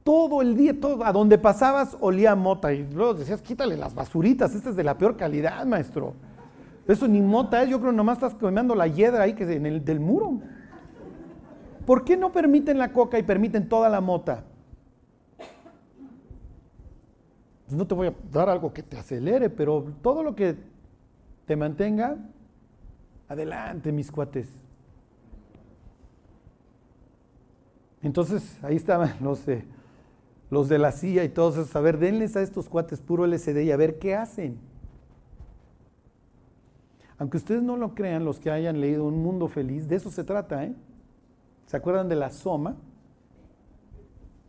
todo 0.04 0.42
el 0.42 0.58
día, 0.58 0.78
todo, 0.78 1.02
a 1.06 1.12
donde 1.12 1.38
pasabas 1.38 1.96
olía 1.98 2.36
mota. 2.36 2.74
Y 2.74 2.86
luego 2.92 3.14
decías, 3.14 3.40
quítale 3.40 3.78
las 3.78 3.94
basuritas, 3.94 4.54
esta 4.54 4.68
es 4.68 4.76
de 4.76 4.84
la 4.84 4.98
peor 4.98 5.16
calidad, 5.16 5.64
maestro. 5.64 6.12
Eso 6.86 7.08
ni 7.08 7.22
mota 7.22 7.62
es, 7.62 7.70
yo 7.70 7.78
creo 7.80 7.92
que 7.92 7.96
nomás 7.96 8.18
estás 8.18 8.34
quemando 8.34 8.74
la 8.74 8.88
hiedra 8.88 9.22
ahí 9.22 9.32
que 9.32 9.46
del 9.46 10.00
muro. 10.00 10.40
¿Por 11.86 12.04
qué 12.04 12.14
no 12.14 12.30
permiten 12.30 12.76
la 12.76 12.92
coca 12.92 13.18
y 13.18 13.22
permiten 13.22 13.70
toda 13.70 13.88
la 13.88 14.02
mota? 14.02 14.44
Pues 17.61 17.61
no 17.72 17.86
te 17.86 17.94
voy 17.94 18.08
a 18.08 18.14
dar 18.30 18.48
algo 18.48 18.72
que 18.72 18.82
te 18.82 18.98
acelere, 18.98 19.50
pero 19.50 19.84
todo 20.02 20.22
lo 20.22 20.34
que 20.34 20.56
te 21.46 21.56
mantenga, 21.56 22.16
adelante, 23.28 23.92
mis 23.92 24.10
cuates. 24.10 24.48
Entonces, 28.02 28.58
ahí 28.62 28.76
estaban 28.76 29.14
los 29.20 29.46
de, 29.46 29.64
los 30.50 30.68
de 30.68 30.78
la 30.78 30.92
CIA 30.92 31.24
y 31.24 31.28
todos 31.28 31.56
esos. 31.56 31.74
A 31.76 31.80
ver, 31.80 31.98
denles 31.98 32.36
a 32.36 32.42
estos 32.42 32.68
cuates 32.68 33.00
puro 33.00 33.26
LSD 33.26 33.62
y 33.62 33.70
a 33.70 33.76
ver 33.76 33.98
qué 33.98 34.14
hacen. 34.14 34.58
Aunque 37.18 37.36
ustedes 37.36 37.62
no 37.62 37.76
lo 37.76 37.94
crean, 37.94 38.24
los 38.24 38.40
que 38.40 38.50
hayan 38.50 38.80
leído 38.80 39.04
Un 39.04 39.22
Mundo 39.22 39.46
Feliz, 39.46 39.88
de 39.88 39.96
eso 39.96 40.10
se 40.10 40.24
trata, 40.24 40.64
¿eh? 40.64 40.74
¿Se 41.66 41.76
acuerdan 41.76 42.08
de 42.08 42.16
la 42.16 42.30
Soma? 42.30 42.76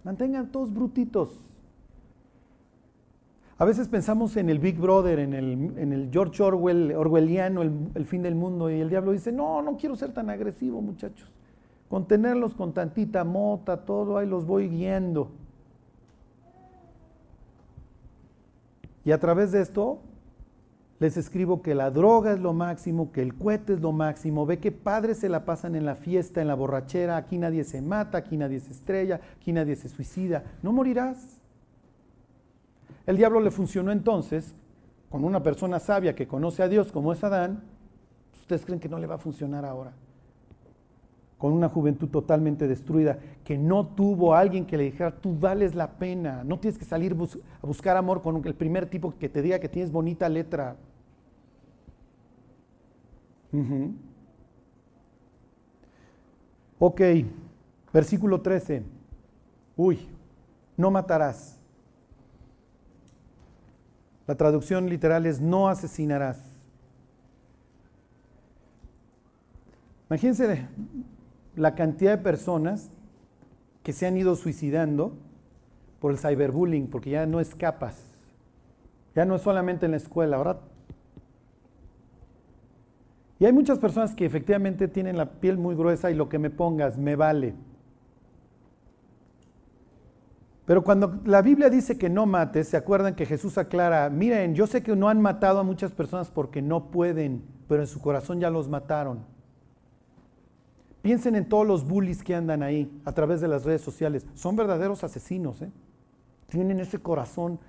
Mantengan 0.04 0.52
todos 0.52 0.74
brutitos. 0.74 1.30
A 3.58 3.66
veces 3.66 3.88
pensamos 3.88 4.36
en 4.36 4.50
el 4.50 4.58
Big 4.60 4.80
Brother, 4.80 5.20
en 5.20 5.34
el, 5.34 6.10
George 6.12 6.42
Orwell, 6.42 6.94
orwelliano, 6.96 7.62
el, 7.62 8.06
fin 8.06 8.24
del 8.24 8.34
mundo, 8.34 8.70
y 8.70 8.80
el 8.82 8.90
diablo 8.90 9.12
dice, 9.12 9.32
no, 9.32 9.62
no 9.62 9.78
quiero 9.78 9.96
ser 9.96 10.12
tan 10.12 10.30
agresivo, 10.30 10.82
muchachos. 10.82 11.32
Contenerlos 11.88 12.56
con 12.56 12.74
tantita 12.74 13.24
mota, 13.24 13.86
todo, 13.86 14.18
ahí 14.18 14.28
los 14.28 14.48
voy 14.48 14.70
guiando. 14.70 15.30
Y 19.06 19.12
a 19.12 19.20
través 19.20 19.52
de 19.52 19.62
esto 19.62 20.00
les 21.00 21.18
escribo 21.18 21.62
que 21.62 21.76
la 21.76 21.92
droga 21.92 22.34
es 22.34 22.40
lo 22.40 22.54
máximo, 22.54 23.12
que 23.12 23.22
el 23.22 23.36
cohete 23.36 23.74
es 23.74 23.82
lo 23.82 23.92
máximo. 23.92 24.46
Ve 24.48 24.58
que 24.58 24.72
padres 24.72 25.18
se 25.18 25.30
la 25.30 25.46
pasan 25.46 25.76
en 25.76 25.86
la 25.86 25.96
fiesta, 25.96 26.42
en 26.42 26.48
la 26.48 26.56
borrachera. 26.56 27.18
Aquí 27.18 27.38
nadie 27.38 27.66
se 27.66 27.82
mata, 27.82 28.18
aquí 28.18 28.38
nadie 28.38 28.62
se 28.62 28.72
estrella, 28.72 29.20
aquí 29.40 29.52
nadie 29.52 29.76
se 29.76 29.90
suicida. 29.90 30.44
No 30.64 30.72
morirás. 30.72 31.43
El 33.06 33.18
diablo 33.18 33.40
le 33.40 33.52
funcionó 33.52 33.92
entonces 33.92 34.56
con 35.10 35.26
una 35.26 35.44
persona 35.44 35.80
sabia 35.80 36.16
que 36.16 36.28
conoce 36.28 36.64
a 36.64 36.68
Dios 36.68 36.92
como 36.92 37.12
es 37.14 37.24
Adán. 37.24 37.64
¿Ustedes 38.40 38.66
creen 38.66 38.80
que 38.80 38.90
no 38.90 38.98
le 38.98 39.08
va 39.08 39.16
a 39.16 39.20
funcionar 39.20 39.66
ahora? 39.66 39.94
Con 41.38 41.52
una 41.52 41.68
juventud 41.70 42.08
totalmente 42.08 42.68
destruida, 42.68 43.20
que 43.44 43.58
no 43.58 43.88
tuvo 43.88 44.34
a 44.34 44.40
alguien 44.40 44.66
que 44.66 44.78
le 44.78 44.86
dijera, 44.86 45.12
tú 45.12 45.38
vales 45.38 45.76
la 45.76 45.92
pena, 45.92 46.44
no 46.44 46.60
tienes 46.60 46.78
que 46.78 46.86
salir 46.86 47.16
a 47.62 47.68
buscar 47.68 47.98
amor 47.98 48.22
con 48.22 48.46
el 48.46 48.56
primer 48.56 48.90
tipo 48.90 49.14
que 49.18 49.28
te 49.28 49.42
diga 49.42 49.60
que 49.60 49.70
tienes 49.70 49.92
bonita 49.92 50.30
letra. 50.30 50.78
Ok, 56.80 57.02
versículo 57.94 58.42
13. 58.42 58.84
Uy, 59.76 60.00
no 60.76 60.90
matarás. 60.92 61.63
La 64.28 64.36
traducción 64.36 64.90
literal 64.90 65.26
es 65.26 65.42
no 65.42 65.68
asesinarás. 65.68 66.42
Imagínense 70.10 70.68
la 71.56 71.76
cantidad 71.76 72.18
de 72.18 72.24
personas 72.24 72.92
que 73.84 73.94
se 73.94 74.06
han 74.06 74.18
ido 74.18 74.36
suicidando 74.36 75.18
por 76.00 76.12
el 76.12 76.18
cyberbullying, 76.18 76.88
porque 76.88 77.10
ya 77.10 77.26
no 77.26 77.40
escapas. 77.40 78.14
Ya 79.16 79.26
no 79.26 79.36
es 79.36 79.42
solamente 79.42 79.86
en 79.86 79.92
la 79.92 79.98
escuela, 79.98 80.38
ahora. 80.38 80.60
Y 83.40 83.46
hay 83.46 83.52
muchas 83.52 83.80
personas 83.80 84.16
que 84.16 84.26
efectivamente 84.26 84.88
tienen 84.88 85.18
la 85.18 85.32
piel 85.32 85.58
muy 85.58 85.76
gruesa 85.76 86.12
y 86.12 86.16
lo 86.16 86.30
que 86.30 86.40
me 86.40 86.50
pongas 86.50 86.98
me 86.98 87.16
vale. 87.16 87.56
Pero 90.66 90.84
cuando 90.84 91.20
la 91.26 91.42
Biblia 91.42 91.70
dice 91.70 91.98
que 91.98 92.10
no 92.10 92.26
mates, 92.26 92.70
se 92.70 92.78
acuerdan 92.78 93.16
que 93.16 93.26
Jesús 93.26 93.58
aclara, 93.58 94.10
miren, 94.10 94.56
yo 94.56 94.66
sé 94.66 94.82
que 94.82 94.96
no 94.96 95.10
han 95.10 95.22
matado 95.22 95.60
a 95.60 95.64
muchas 95.64 95.92
personas 95.92 96.30
porque 96.32 96.62
no 96.62 96.90
pueden, 96.90 97.44
pero 97.68 97.82
en 97.82 97.88
su 97.88 98.00
corazón 98.00 98.40
ya 98.40 98.50
los 98.50 98.70
mataron. 98.70 99.26
Piensen 101.02 101.36
en 101.36 101.50
todos 101.50 101.68
los 101.68 101.86
bullies 101.86 102.24
que 102.24 102.34
andan 102.34 102.64
ahí 102.64 102.90
a 103.04 103.12
través 103.12 103.42
de 103.42 103.50
las 103.50 103.66
redes 103.66 103.82
sociales. 103.82 104.26
Son 104.36 104.56
verdaderos 104.56 105.04
asesinos. 105.04 105.62
¿eh? 105.62 105.70
Tienen 106.48 106.80
ese 106.80 106.98
corazón 107.00 107.60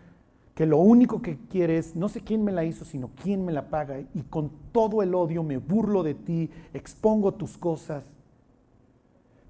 que 0.55 0.67
lo 0.67 0.79
único 0.79 1.21
que 1.21 1.37
quiere 1.51 1.79
es, 1.79 1.97
no 1.97 2.09
sé 2.09 2.21
quién 2.21 2.45
me 2.45 2.53
la 2.53 2.65
hizo, 2.65 2.85
sino 2.85 3.11
quién 3.21 3.45
me 3.45 3.51
la 3.53 3.71
paga. 3.71 3.99
Y 4.15 4.23
con 4.23 4.53
todo 4.71 5.03
el 5.03 5.17
odio 5.17 5.43
me 5.43 5.57
burlo 5.57 6.05
de 6.05 6.15
ti, 6.15 6.49
expongo 6.73 7.35
tus 7.35 7.59
cosas. 7.59 8.05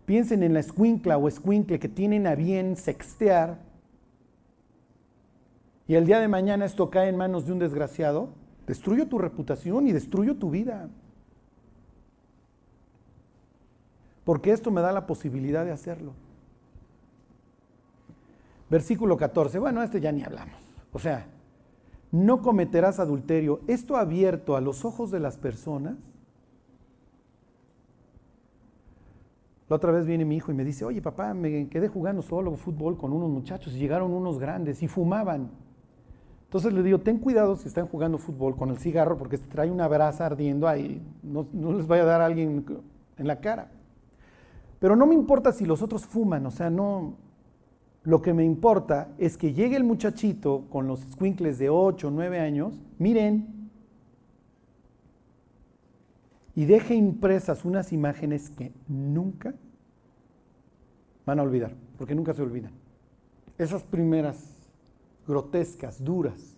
Piensen 0.07 0.43
en 0.43 0.55
la 0.55 0.61
escuincla 0.61 1.17
o 1.17 1.29
escuincle 1.29 1.79
que 1.79 1.89
tienen 1.89 2.27
a 2.27 2.35
bien 2.35 2.77
sextear 2.77 3.59
y 5.87 5.95
el 5.95 6.07
día 6.07 6.19
de 6.19 6.29
mañana 6.29 6.65
esto 6.65 6.91
cae 6.91 7.09
en 7.09 7.17
manos 7.17 7.47
de 7.47 7.53
un 7.53 7.59
desgraciado, 7.59 8.31
destruyo 8.67 9.07
tu 9.07 9.19
reputación 9.19 9.87
y 9.87 9.93
destruyo 9.93 10.37
tu 10.37 10.51
vida. 10.51 10.89
Porque 14.25 14.53
esto 14.53 14.71
me 14.71 14.81
da 14.81 14.93
la 14.93 15.07
posibilidad 15.07 15.65
de 15.65 15.73
hacerlo. 15.73 16.13
Versículo 18.71 19.19
14. 19.19 19.59
Bueno, 19.59 19.83
este 19.83 20.01
ya 20.01 20.11
ni 20.11 20.23
hablamos. 20.23 20.57
O 20.93 20.99
sea, 20.99 21.27
no 22.11 22.41
cometerás 22.41 22.99
adulterio. 22.99 23.61
Esto 23.67 23.99
abierto 23.99 24.57
a 24.57 24.63
los 24.63 24.87
ojos 24.87 25.11
de 25.11 25.21
las 25.21 25.37
personas 25.37 25.97
La 29.69 29.77
otra 29.77 29.93
vez 29.93 30.07
viene 30.07 30.25
mi 30.25 30.37
hijo 30.37 30.53
y 30.53 30.55
me 30.55 30.65
dice, 30.65 30.85
oye 30.85 31.01
papá, 31.01 31.33
me 31.33 31.69
quedé 31.69 31.89
jugando 31.89 32.21
solo 32.21 32.55
fútbol 32.57 32.99
con 32.99 33.13
unos 33.13 33.31
muchachos 33.31 33.75
y 33.75 33.79
llegaron 33.79 34.13
unos 34.13 34.39
grandes 34.39 34.83
y 34.83 34.89
fumaban. 34.89 35.51
Entonces 36.45 36.73
le 36.73 36.83
digo, 36.83 37.01
ten 37.01 37.19
cuidado 37.19 37.57
si 37.57 37.67
están 37.67 37.89
jugando 37.89 38.19
fútbol 38.19 38.57
con 38.57 38.71
el 38.71 38.79
cigarro 38.79 39.17
porque 39.17 39.39
se 39.39 39.47
trae 39.47 39.71
una 39.71 39.89
brasa 39.89 40.27
ardiendo 40.27 40.69
ahí, 40.69 41.03
no, 41.23 41.47
no 41.53 41.73
les 41.73 41.87
vaya 41.87 42.03
a 42.03 42.07
dar 42.07 42.21
a 42.21 42.27
alguien 42.27 42.65
en 43.17 43.27
la 43.27 43.41
cara. 43.41 43.71
Pero 44.79 44.97
no 44.97 45.07
me 45.07 45.15
importa 45.15 45.51
si 45.51 45.65
los 45.65 45.83
otros 45.83 46.05
fuman, 46.05 46.45
o 46.47 46.51
sea, 46.51 46.69
no. 46.69 47.17
Lo 48.03 48.21
que 48.21 48.35
me 48.35 48.45
importa 48.45 49.15
es 49.17 49.39
que 49.39 49.55
llegue 49.55 49.77
el 49.77 49.85
muchachito 49.85 50.67
con 50.69 50.87
los 50.87 51.01
squinkles 51.01 51.59
de 51.59 51.71
8 51.71 52.09
o 52.09 52.11
9 52.11 52.39
años, 52.39 52.83
miren, 52.99 53.54
y 56.57 56.67
deje 56.67 56.95
impresas 56.95 57.65
unas 57.65 57.93
imágenes 57.93 58.51
que 58.51 58.73
nunca 58.87 59.55
van 61.27 61.39
a 61.41 61.43
olvidar, 61.43 61.73
porque 61.99 62.15
nunca 62.15 62.33
se 62.33 62.43
olvidan. 62.43 62.73
Esas 63.59 63.83
primeras 63.83 64.55
grotescas, 65.27 66.03
duras. 66.03 66.57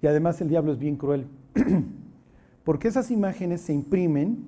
Y 0.00 0.06
además 0.06 0.40
el 0.40 0.48
diablo 0.48 0.72
es 0.72 0.78
bien 0.78 0.96
cruel, 0.96 1.26
porque 2.64 2.88
esas 2.88 3.10
imágenes 3.10 3.62
se 3.62 3.72
imprimen 3.72 4.44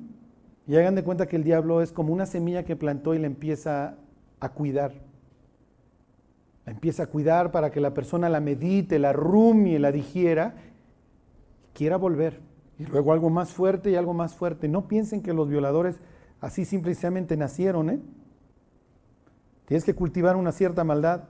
y 0.66 0.76
hagan 0.76 0.94
de 0.94 1.04
cuenta 1.04 1.26
que 1.26 1.36
el 1.36 1.44
diablo 1.44 1.82
es 1.82 1.92
como 1.92 2.12
una 2.12 2.26
semilla 2.26 2.64
que 2.64 2.76
plantó 2.76 3.14
y 3.14 3.18
la 3.18 3.26
empieza 3.26 3.96
a 4.40 4.48
cuidar. 4.50 4.92
La 6.66 6.72
empieza 6.72 7.04
a 7.04 7.06
cuidar 7.06 7.52
para 7.52 7.70
que 7.70 7.80
la 7.80 7.92
persona 7.92 8.28
la 8.28 8.40
medite, 8.40 8.98
la 8.98 9.12
rumie, 9.12 9.78
la 9.78 9.92
digiera, 9.92 10.54
quiera 11.74 11.96
volver. 11.96 12.40
Y 12.78 12.86
luego 12.86 13.12
algo 13.12 13.30
más 13.30 13.52
fuerte 13.52 13.90
y 13.90 13.96
algo 13.96 14.14
más 14.14 14.34
fuerte. 14.34 14.68
No 14.68 14.88
piensen 14.88 15.22
que 15.22 15.32
los 15.32 15.48
violadores 15.48 16.00
así 16.40 16.64
simplemente 16.64 17.36
nacieron. 17.36 17.90
¿eh? 17.90 18.00
Tienes 19.66 19.84
que 19.84 19.94
cultivar 19.94 20.36
una 20.36 20.52
cierta 20.52 20.84
maldad 20.84 21.24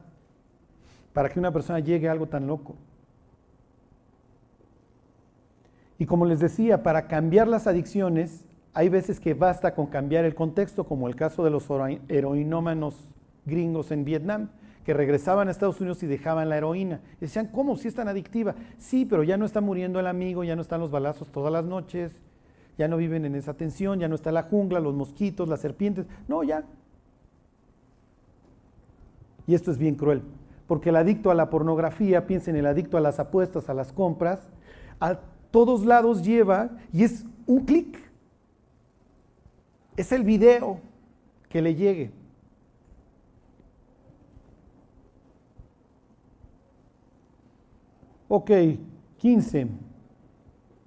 para 1.12 1.28
que 1.28 1.38
una 1.38 1.52
persona 1.52 1.80
llegue 1.80 2.08
a 2.08 2.12
algo 2.12 2.26
tan 2.26 2.46
loco. 2.46 2.76
Y 5.98 6.06
como 6.06 6.26
les 6.26 6.40
decía, 6.40 6.82
para 6.82 7.06
cambiar 7.06 7.46
las 7.46 7.66
adicciones 7.66 8.44
hay 8.74 8.88
veces 8.88 9.20
que 9.20 9.34
basta 9.34 9.74
con 9.74 9.86
cambiar 9.86 10.24
el 10.24 10.34
contexto, 10.34 10.84
como 10.84 11.06
el 11.06 11.14
caso 11.14 11.44
de 11.44 11.50
los 11.50 11.68
heroinómanos 12.08 12.96
gringos 13.46 13.92
en 13.92 14.04
Vietnam, 14.04 14.50
que 14.84 14.92
regresaban 14.92 15.48
a 15.48 15.50
Estados 15.50 15.80
Unidos 15.80 16.02
y 16.02 16.06
dejaban 16.06 16.48
la 16.48 16.58
heroína. 16.58 17.00
Y 17.16 17.22
decían, 17.22 17.48
¿cómo? 17.48 17.76
Si 17.76 17.88
es 17.88 17.94
tan 17.94 18.08
adictiva. 18.08 18.54
Sí, 18.78 19.06
pero 19.06 19.22
ya 19.22 19.36
no 19.36 19.46
está 19.46 19.60
muriendo 19.60 19.98
el 19.98 20.06
amigo, 20.06 20.44
ya 20.44 20.56
no 20.56 20.62
están 20.62 20.80
los 20.80 20.90
balazos 20.90 21.28
todas 21.28 21.52
las 21.52 21.64
noches, 21.64 22.12
ya 22.76 22.86
no 22.86 22.96
viven 22.96 23.24
en 23.24 23.34
esa 23.34 23.54
tensión, 23.54 23.98
ya 23.98 24.08
no 24.08 24.14
está 24.14 24.30
la 24.30 24.42
jungla, 24.42 24.80
los 24.80 24.94
mosquitos, 24.94 25.48
las 25.48 25.60
serpientes. 25.60 26.06
No, 26.28 26.42
ya. 26.42 26.64
Y 29.46 29.54
esto 29.54 29.70
es 29.70 29.78
bien 29.78 29.94
cruel, 29.94 30.22
porque 30.66 30.90
el 30.90 30.96
adicto 30.96 31.30
a 31.30 31.34
la 31.34 31.50
pornografía, 31.50 32.26
piensen, 32.26 32.56
el 32.56 32.66
adicto 32.66 32.96
a 32.96 33.00
las 33.00 33.18
apuestas, 33.18 33.68
a 33.68 33.74
las 33.74 33.92
compras, 33.92 34.40
a 35.00 35.18
todos 35.50 35.84
lados 35.86 36.22
lleva 36.22 36.70
y 36.92 37.04
es 37.04 37.24
un 37.46 37.64
clic. 37.64 37.98
Es 39.96 40.12
el 40.12 40.24
video 40.24 40.80
que 41.48 41.62
le 41.62 41.74
llegue. 41.74 42.10
Ok, 48.36 48.50
15. 49.18 49.68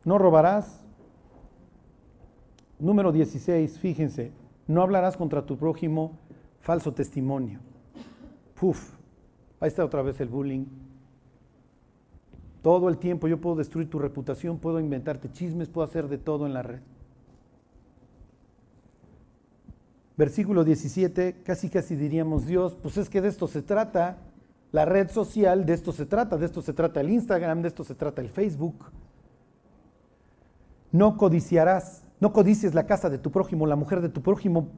No 0.03 0.17
robarás. 0.17 0.83
Número 2.77 3.13
16, 3.13 3.79
fíjense, 3.79 4.33
no 4.67 4.81
hablarás 4.81 5.15
contra 5.15 5.45
tu 5.45 5.55
prójimo 5.55 6.17
falso 6.59 6.93
testimonio. 6.93 7.61
Puf, 8.53 8.95
ahí 9.61 9.69
está 9.69 9.85
otra 9.85 10.01
vez 10.01 10.19
el 10.19 10.27
bullying. 10.27 10.65
Todo 12.61 12.89
el 12.89 12.97
tiempo 12.97 13.29
yo 13.29 13.39
puedo 13.39 13.55
destruir 13.55 13.89
tu 13.89 13.97
reputación, 13.97 14.57
puedo 14.57 14.81
inventarte 14.81 15.31
chismes, 15.31 15.69
puedo 15.69 15.87
hacer 15.87 16.09
de 16.09 16.17
todo 16.17 16.47
en 16.47 16.53
la 16.53 16.63
red. 16.63 16.81
Versículo 20.17 20.65
17, 20.65 21.43
casi 21.45 21.69
casi 21.69 21.95
diríamos 21.95 22.45
Dios, 22.45 22.75
pues 22.75 22.97
es 22.97 23.09
que 23.09 23.21
de 23.21 23.29
esto 23.29 23.47
se 23.47 23.61
trata. 23.61 24.17
La 24.71 24.85
red 24.85 25.09
social, 25.09 25.65
de 25.65 25.73
esto 25.73 25.91
se 25.91 26.05
trata, 26.05 26.37
de 26.37 26.45
esto 26.45 26.61
se 26.61 26.73
trata 26.73 26.99
el 26.99 27.09
Instagram, 27.09 27.61
de 27.61 27.69
esto 27.69 27.83
se 27.83 27.95
trata 27.95 28.21
el 28.21 28.29
Facebook. 28.29 28.85
No 30.91 31.17
codiciarás, 31.17 32.03
no 32.19 32.33
codicies 32.33 32.73
la 32.73 32.85
casa 32.85 33.09
de 33.09 33.17
tu 33.17 33.31
prójimo, 33.31 33.65
la 33.65 33.75
mujer 33.75 34.01
de 34.01 34.09
tu 34.09 34.21
prójimo. 34.21 34.69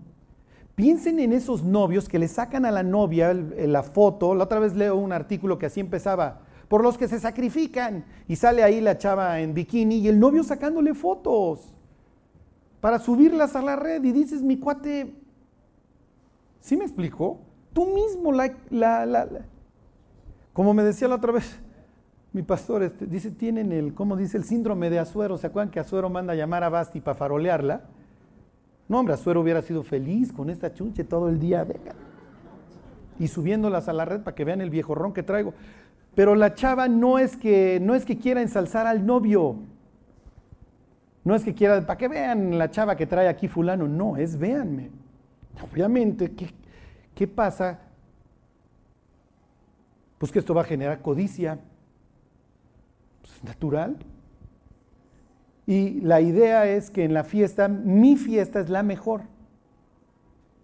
Piensen 0.75 1.19
en 1.19 1.33
esos 1.33 1.63
novios 1.63 2.07
que 2.07 2.19
le 2.19 2.27
sacan 2.27 2.65
a 2.65 2.71
la 2.71 2.83
novia 2.83 3.33
la 3.33 3.83
foto. 3.83 4.35
La 4.35 4.45
otra 4.45 4.59
vez 4.59 4.75
leo 4.75 4.95
un 4.95 5.11
artículo 5.11 5.57
que 5.57 5.65
así 5.65 5.79
empezaba, 5.79 6.41
por 6.67 6.83
los 6.83 6.97
que 6.97 7.07
se 7.07 7.19
sacrifican. 7.19 8.05
Y 8.27 8.35
sale 8.35 8.63
ahí 8.63 8.79
la 8.79 8.97
chava 8.97 9.39
en 9.41 9.53
bikini 9.53 9.97
y 9.97 10.07
el 10.07 10.19
novio 10.19 10.43
sacándole 10.43 10.93
fotos 10.93 11.73
para 12.79 12.99
subirlas 12.99 13.55
a 13.55 13.61
la 13.61 13.75
red. 13.75 14.03
Y 14.03 14.11
dices, 14.11 14.41
mi 14.41 14.57
cuate, 14.57 15.15
¿sí 16.61 16.77
me 16.77 16.85
explicó? 16.85 17.39
Tú 17.73 17.87
mismo 17.87 18.31
la, 18.31 18.53
la 18.69 19.27
como 20.59 20.73
me 20.73 20.83
decía 20.83 21.07
la 21.07 21.15
otra 21.15 21.31
vez, 21.31 21.57
mi 22.33 22.41
pastor 22.43 22.83
este, 22.83 23.05
dice, 23.05 23.31
tienen 23.31 23.71
el, 23.71 23.93
¿cómo 23.93 24.17
dice? 24.17 24.35
El 24.35 24.43
síndrome 24.43 24.89
de 24.89 24.99
Azuero. 24.99 25.37
¿Se 25.37 25.47
acuerdan 25.47 25.71
que 25.71 25.79
Azuero 25.79 26.09
manda 26.09 26.33
a 26.33 26.35
llamar 26.35 26.65
a 26.65 26.69
Basti 26.69 26.99
para 26.99 27.15
farolearla? 27.15 27.83
No, 28.89 28.99
hombre, 28.99 29.13
Azuero 29.13 29.39
hubiera 29.39 29.61
sido 29.61 29.83
feliz 29.83 30.33
con 30.33 30.49
esta 30.49 30.73
chunche 30.73 31.05
todo 31.05 31.29
el 31.29 31.39
día. 31.39 31.65
Y 33.19 33.29
subiéndolas 33.29 33.87
a 33.87 33.93
la 33.93 34.03
red 34.03 34.19
para 34.19 34.35
que 34.35 34.43
vean 34.43 34.59
el 34.59 34.69
viejo 34.69 34.95
ron 34.95 35.13
que 35.13 35.23
traigo. 35.23 35.53
Pero 36.13 36.35
la 36.35 36.53
chava 36.53 36.89
no 36.89 37.19
es 37.19 37.37
que, 37.37 37.79
no 37.81 37.95
es 37.95 38.03
que 38.03 38.17
quiera 38.17 38.41
ensalzar 38.41 38.85
al 38.85 39.05
novio. 39.05 39.55
No 41.23 41.35
es 41.35 41.45
que 41.45 41.53
quiera, 41.53 41.87
para 41.87 41.97
que 41.97 42.09
vean 42.09 42.57
la 42.57 42.69
chava 42.69 42.97
que 42.97 43.07
trae 43.07 43.29
aquí 43.29 43.47
fulano. 43.47 43.87
No, 43.87 44.17
es 44.17 44.37
véanme. 44.37 44.89
Obviamente, 45.71 46.31
¿qué, 46.33 46.49
qué 47.15 47.29
pasa 47.29 47.79
pues 50.19 50.31
que 50.31 50.37
esto 50.37 50.53
va 50.53 50.61
a 50.61 50.65
generar 50.65 51.01
codicia. 51.01 51.59
Pues 53.21 53.43
natural. 53.43 53.97
Y 55.65 56.01
la 56.01 56.21
idea 56.21 56.67
es 56.67 56.91
que 56.91 57.03
en 57.03 57.13
la 57.13 57.23
fiesta, 57.23 57.67
mi 57.67 58.15
fiesta 58.15 58.59
es 58.59 58.69
la 58.69 58.83
mejor. 58.83 59.21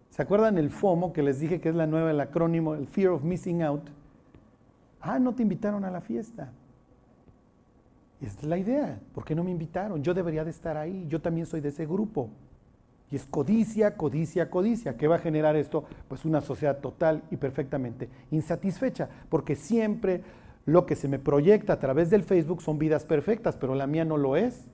¿Se 0.09 0.21
acuerdan 0.21 0.57
el 0.57 0.69
FOMO 0.69 1.13
que 1.13 1.23
les 1.23 1.39
dije 1.39 1.59
que 1.59 1.69
es 1.69 1.75
la 1.75 1.87
nueva, 1.87 2.11
el 2.11 2.19
acrónimo, 2.19 2.75
el 2.75 2.87
Fear 2.87 3.09
of 3.09 3.23
Missing 3.23 3.63
Out? 3.63 3.89
Ah, 5.01 5.19
no 5.19 5.33
te 5.33 5.43
invitaron 5.43 5.85
a 5.85 5.91
la 5.91 6.01
fiesta. 6.01 6.51
Esta 8.21 8.41
es 8.41 8.47
la 8.47 8.57
idea. 8.57 8.99
¿Por 9.13 9.23
qué 9.23 9.35
no 9.35 9.43
me 9.43 9.51
invitaron? 9.51 10.03
Yo 10.03 10.13
debería 10.13 10.43
de 10.43 10.49
estar 10.49 10.77
ahí. 10.77 11.05
Yo 11.07 11.21
también 11.21 11.45
soy 11.45 11.61
de 11.61 11.69
ese 11.69 11.85
grupo. 11.85 12.29
Y 13.11 13.15
es 13.15 13.25
codicia, 13.25 13.95
codicia, 13.97 14.49
codicia. 14.49 14.97
¿Qué 14.97 15.07
va 15.07 15.15
a 15.15 15.19
generar 15.19 15.55
esto? 15.55 15.85
Pues 16.07 16.25
una 16.25 16.41
sociedad 16.41 16.79
total 16.79 17.23
y 17.31 17.37
perfectamente 17.37 18.09
insatisfecha, 18.31 19.09
porque 19.29 19.55
siempre 19.55 20.23
lo 20.65 20.85
que 20.85 20.95
se 20.95 21.07
me 21.07 21.19
proyecta 21.19 21.73
a 21.73 21.79
través 21.79 22.09
del 22.09 22.23
Facebook 22.23 22.61
son 22.61 22.79
vidas 22.79 23.05
perfectas, 23.05 23.55
pero 23.55 23.75
la 23.75 23.87
mía 23.87 24.05
no 24.05 24.17
lo 24.17 24.35
es. 24.35 24.65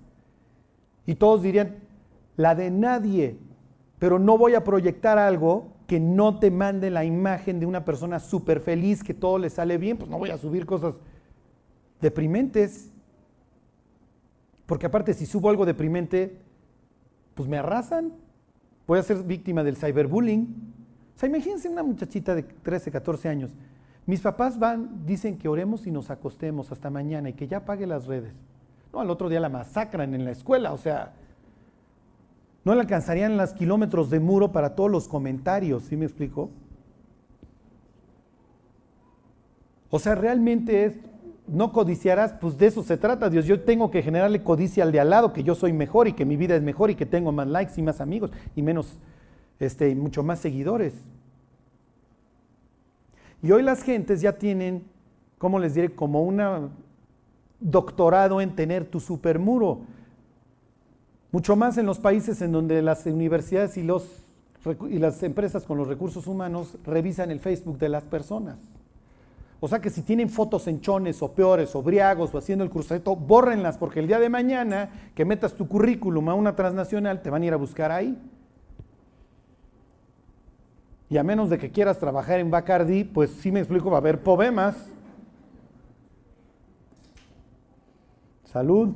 Y 1.06 1.16
todos 1.16 1.42
dirían, 1.42 1.78
la 2.38 2.56
de 2.56 2.72
nadie, 2.72 3.38
pero 4.00 4.18
no 4.18 4.38
voy 4.38 4.56
a 4.56 4.64
proyectar 4.64 5.18
algo 5.18 5.74
que 5.88 6.00
no 6.00 6.40
te 6.40 6.50
mande 6.50 6.90
la 6.90 7.04
imagen 7.04 7.60
de 7.60 7.66
una 7.66 7.84
persona 7.84 8.20
súper 8.20 8.62
feliz, 8.62 9.04
que 9.04 9.14
todo 9.14 9.38
le 9.38 9.50
sale 9.50 9.78
bien, 9.78 9.98
pues 9.98 10.10
no 10.10 10.18
voy 10.18 10.30
a 10.30 10.38
subir 10.38 10.66
cosas 10.66 10.96
deprimentes. 12.00 12.92
Porque 14.66 14.86
aparte, 14.86 15.14
si 15.14 15.26
subo 15.26 15.50
algo 15.50 15.66
deprimente, 15.66 16.40
pues 17.42 17.50
me 17.50 17.58
arrasan. 17.58 18.14
Voy 18.86 19.00
a 19.00 19.04
ser 19.04 19.24
víctima 19.24 19.64
del 19.64 19.76
cyberbullying. 19.76 20.44
O 21.16 21.20
sea, 21.20 21.28
imagínense 21.28 21.68
una 21.68 21.82
muchachita 21.82 22.36
de 22.36 22.44
13, 22.44 22.92
14 22.92 23.30
años. 23.30 23.52
Mis 24.06 24.22
papás 24.22 24.60
van, 24.60 25.08
dicen 25.08 25.40
que 25.40 25.48
oremos 25.48 25.88
y 25.88 25.92
nos 25.92 26.12
acostemos 26.12 26.72
hasta 26.72 26.92
mañana 26.92 27.30
y 27.30 27.34
que 27.34 27.48
ya 27.48 27.66
pague 27.66 27.88
las 27.88 28.06
redes. 28.06 28.36
No, 28.94 29.00
al 29.00 29.10
otro 29.10 29.28
día 29.28 29.40
la 29.40 29.50
masacran 29.50 30.14
en 30.14 30.24
la 30.24 30.30
escuela, 30.30 30.72
o 30.72 30.78
sea, 30.78 31.14
no 32.64 32.76
le 32.76 32.82
alcanzarían 32.82 33.38
los 33.38 33.54
kilómetros 33.54 34.12
de 34.12 34.20
muro 34.20 34.52
para 34.52 34.76
todos 34.76 34.92
los 34.92 35.08
comentarios, 35.08 35.84
¿sí 35.86 35.98
me 35.98 36.06
explico? 36.06 36.52
O 39.90 39.98
sea, 39.98 40.14
realmente 40.14 40.86
es 40.86 40.94
no 41.52 41.74
codiciarás, 41.74 42.34
pues 42.40 42.58
de 42.58 42.68
eso 42.68 42.82
se 42.82 42.98
trata, 42.98 43.30
Dios. 43.30 43.46
Yo 43.46 43.62
tengo 43.62 43.92
que 43.92 44.02
generarle 44.02 44.42
codicia 44.42 44.84
al 44.84 44.92
de 44.94 45.02
al 45.02 45.10
lado, 45.10 45.34
que 45.34 45.44
yo 45.44 45.54
soy 45.54 45.74
mejor 45.74 46.08
y 46.08 46.14
que 46.14 46.26
mi 46.26 46.38
vida 46.38 46.56
es 46.56 46.64
mejor 46.64 46.90
y 46.90 46.96
que 46.96 47.06
tengo 47.06 47.34
más 47.34 47.48
likes 47.48 47.74
y 47.76 47.82
más 47.82 48.00
amigos 48.00 48.32
y 48.56 48.62
menos, 48.62 48.98
este, 49.60 49.94
mucho 49.94 50.24
más 50.24 50.40
seguidores. 50.40 50.94
Y 53.44 53.52
hoy 53.52 53.64
las 53.64 53.84
gentes 53.84 54.22
ya 54.22 54.38
tienen, 54.38 54.86
¿cómo 55.38 55.60
les 55.60 55.74
diré? 55.74 55.94
Como 55.94 56.24
un 56.24 56.72
doctorado 57.60 58.40
en 58.40 58.56
tener 58.56 58.86
tu 58.86 59.02
supermuro. 59.02 59.82
Mucho 61.34 61.58
más 61.58 61.78
en 61.78 61.86
los 61.86 62.00
países 62.00 62.42
en 62.42 62.54
donde 62.54 62.82
las 62.82 63.06
universidades 63.06 63.76
y, 63.76 63.84
los, 63.84 64.08
y 64.90 65.00
las 65.00 65.22
empresas 65.24 65.66
con 65.66 65.78
los 65.78 65.88
recursos 65.88 66.28
humanos 66.28 66.78
revisan 66.86 67.30
el 67.30 67.42
Facebook 67.42 67.78
de 67.78 67.90
las 67.90 68.04
personas. 68.04 68.58
O 69.64 69.68
sea 69.68 69.80
que 69.80 69.92
si 69.92 70.02
tienen 70.02 70.28
fotos 70.28 70.68
en 70.68 70.82
chones 70.82 71.22
o 71.22 71.34
peores 71.34 71.76
o 71.76 71.84
briagos 71.84 72.34
o 72.34 72.40
haciendo 72.40 72.64
el 72.64 72.72
cruzadito, 72.72 73.16
bórrenlas 73.16 73.78
porque 73.78 74.00
el 74.00 74.08
día 74.08 74.20
de 74.20 74.28
mañana 74.28 74.90
que 75.14 75.24
metas 75.24 75.54
tu 75.54 75.68
currículum 75.68 76.30
a 76.30 76.34
una 76.34 76.56
transnacional 76.56 77.22
te 77.22 77.30
van 77.30 77.44
a 77.44 77.46
ir 77.46 77.54
a 77.54 77.58
buscar 77.58 77.92
ahí. 77.92 78.20
Y 81.10 81.18
a 81.18 81.24
menos 81.24 81.52
de 81.52 81.60
que 81.60 81.70
quieras 81.70 82.00
trabajar 82.00 82.40
en 82.40 82.50
Bacardi, 82.50 83.04
pues 83.04 83.30
sí 83.30 83.52
me 83.52 83.60
explico, 83.60 83.92
va 83.92 83.98
a 83.98 84.00
haber 84.00 84.24
poemas. 84.24 84.76
Salud. 88.46 88.96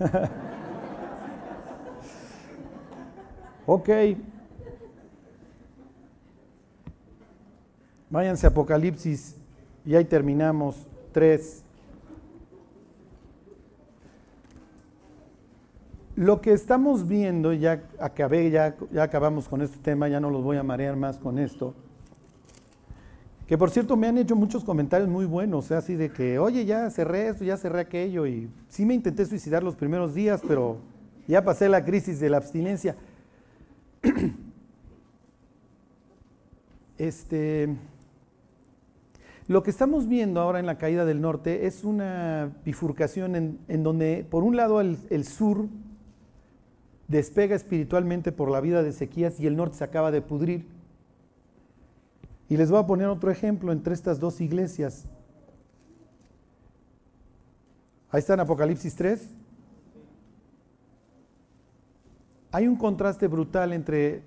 ok. 3.66 3.88
Váyanse 8.10 8.46
a 8.46 8.50
Apocalipsis 8.50 9.35
y 9.86 9.94
ahí 9.94 10.04
terminamos. 10.04 10.86
Tres. 11.12 11.62
Lo 16.16 16.40
que 16.40 16.52
estamos 16.52 17.06
viendo, 17.06 17.52
ya 17.52 17.84
acabé, 18.00 18.50
ya, 18.50 18.76
ya 18.90 19.04
acabamos 19.04 19.48
con 19.48 19.62
este 19.62 19.78
tema, 19.78 20.08
ya 20.08 20.18
no 20.18 20.30
los 20.30 20.42
voy 20.42 20.56
a 20.56 20.62
marear 20.62 20.96
más 20.96 21.18
con 21.18 21.38
esto. 21.38 21.74
Que 23.46 23.56
por 23.56 23.70
cierto 23.70 23.96
me 23.96 24.08
han 24.08 24.18
hecho 24.18 24.34
muchos 24.34 24.64
comentarios 24.64 25.08
muy 25.08 25.24
buenos, 25.24 25.70
así 25.70 25.94
de 25.94 26.10
que, 26.10 26.38
oye, 26.38 26.64
ya 26.64 26.90
cerré 26.90 27.28
esto, 27.28 27.44
ya 27.44 27.56
cerré 27.56 27.80
aquello, 27.80 28.26
y 28.26 28.50
sí 28.68 28.84
me 28.84 28.94
intenté 28.94 29.24
suicidar 29.24 29.62
los 29.62 29.76
primeros 29.76 30.14
días, 30.14 30.42
pero 30.46 30.78
ya 31.28 31.44
pasé 31.44 31.68
la 31.68 31.84
crisis 31.84 32.18
de 32.18 32.30
la 32.30 32.38
abstinencia. 32.38 32.96
este, 36.98 37.76
lo 39.48 39.62
que 39.62 39.70
estamos 39.70 40.08
viendo 40.08 40.40
ahora 40.40 40.58
en 40.58 40.66
la 40.66 40.76
caída 40.76 41.04
del 41.04 41.20
norte 41.20 41.66
es 41.66 41.84
una 41.84 42.52
bifurcación 42.64 43.58
en, 43.68 43.82
donde, 43.84 44.26
por 44.28 44.42
un 44.42 44.56
lado, 44.56 44.80
el, 44.80 45.24
sur 45.24 45.68
despega 47.06 47.54
espiritualmente 47.54 48.32
por 48.32 48.50
la 48.50 48.60
vida 48.60 48.82
de 48.82 48.88
Ezequías 48.88 49.38
y 49.38 49.46
el 49.46 49.56
norte 49.56 49.76
se 49.76 49.84
acaba 49.84 50.10
de 50.10 50.20
pudrir. 50.20 50.66
Y 52.48 52.56
les 52.56 52.70
voy 52.70 52.80
a 52.80 52.86
poner 52.86 53.06
otro 53.06 53.30
ejemplo 53.30 53.70
entre 53.70 53.94
estas 53.94 54.18
dos 54.18 54.40
iglesias. 54.40 55.04
Ahí 58.10 58.18
está 58.18 58.34
en 58.34 58.40
Apocalipsis 58.40 58.96
3. 58.96 59.30
Hay 62.50 62.66
un 62.66 62.76
contraste 62.76 63.28
brutal 63.28 63.72
entre 63.72 64.22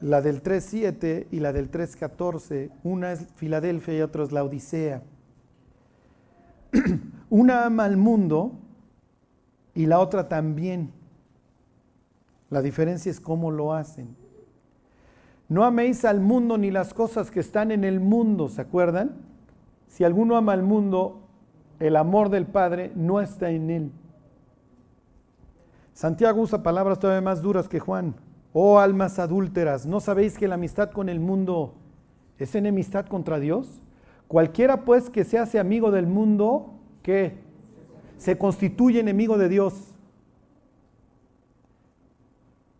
la 0.00 0.20
del 0.20 0.42
3.7 0.42 1.26
y 1.30 1.40
la 1.40 1.52
del 1.52 1.70
3.14. 1.70 2.70
Una 2.84 3.12
es 3.12 3.26
Filadelfia 3.36 3.98
y 3.98 4.02
otra 4.02 4.24
es 4.24 4.32
la 4.32 4.44
Odisea. 4.44 5.02
Una 7.30 7.64
ama 7.64 7.84
al 7.84 7.96
mundo 7.96 8.52
y 9.74 9.86
la 9.86 9.98
otra 9.98 10.28
también. 10.28 10.92
La 12.50 12.62
diferencia 12.62 13.10
es 13.10 13.20
cómo 13.20 13.50
lo 13.50 13.72
hacen. 13.72 14.16
No 15.48 15.64
améis 15.64 16.04
al 16.04 16.20
mundo 16.20 16.58
ni 16.58 16.70
las 16.70 16.92
cosas 16.92 17.30
que 17.30 17.40
están 17.40 17.70
en 17.70 17.84
el 17.84 18.00
mundo, 18.00 18.48
¿se 18.48 18.60
acuerdan? 18.60 19.16
Si 19.88 20.04
alguno 20.04 20.36
ama 20.36 20.52
al 20.52 20.62
mundo, 20.62 21.22
el 21.78 21.96
amor 21.96 22.30
del 22.30 22.46
Padre 22.46 22.92
no 22.94 23.20
está 23.20 23.50
en 23.50 23.70
él. 23.70 23.92
Santiago 25.92 26.42
usa 26.42 26.62
palabras 26.62 26.98
todavía 26.98 27.22
más 27.22 27.42
duras 27.42 27.68
que 27.68 27.80
Juan. 27.80 28.16
Oh 28.58 28.78
almas 28.78 29.18
adúlteras, 29.18 29.84
¿no 29.84 30.00
sabéis 30.00 30.38
que 30.38 30.48
la 30.48 30.54
amistad 30.54 30.90
con 30.90 31.10
el 31.10 31.20
mundo 31.20 31.74
es 32.38 32.54
enemistad 32.54 33.04
contra 33.04 33.38
Dios? 33.38 33.82
Cualquiera 34.28 34.86
pues 34.86 35.10
que 35.10 35.24
se 35.24 35.38
hace 35.38 35.58
amigo 35.58 35.90
del 35.90 36.06
mundo, 36.06 36.72
¿qué? 37.02 37.36
Se 38.16 38.38
constituye 38.38 39.00
enemigo 39.00 39.36
de 39.36 39.50
Dios. 39.50 39.92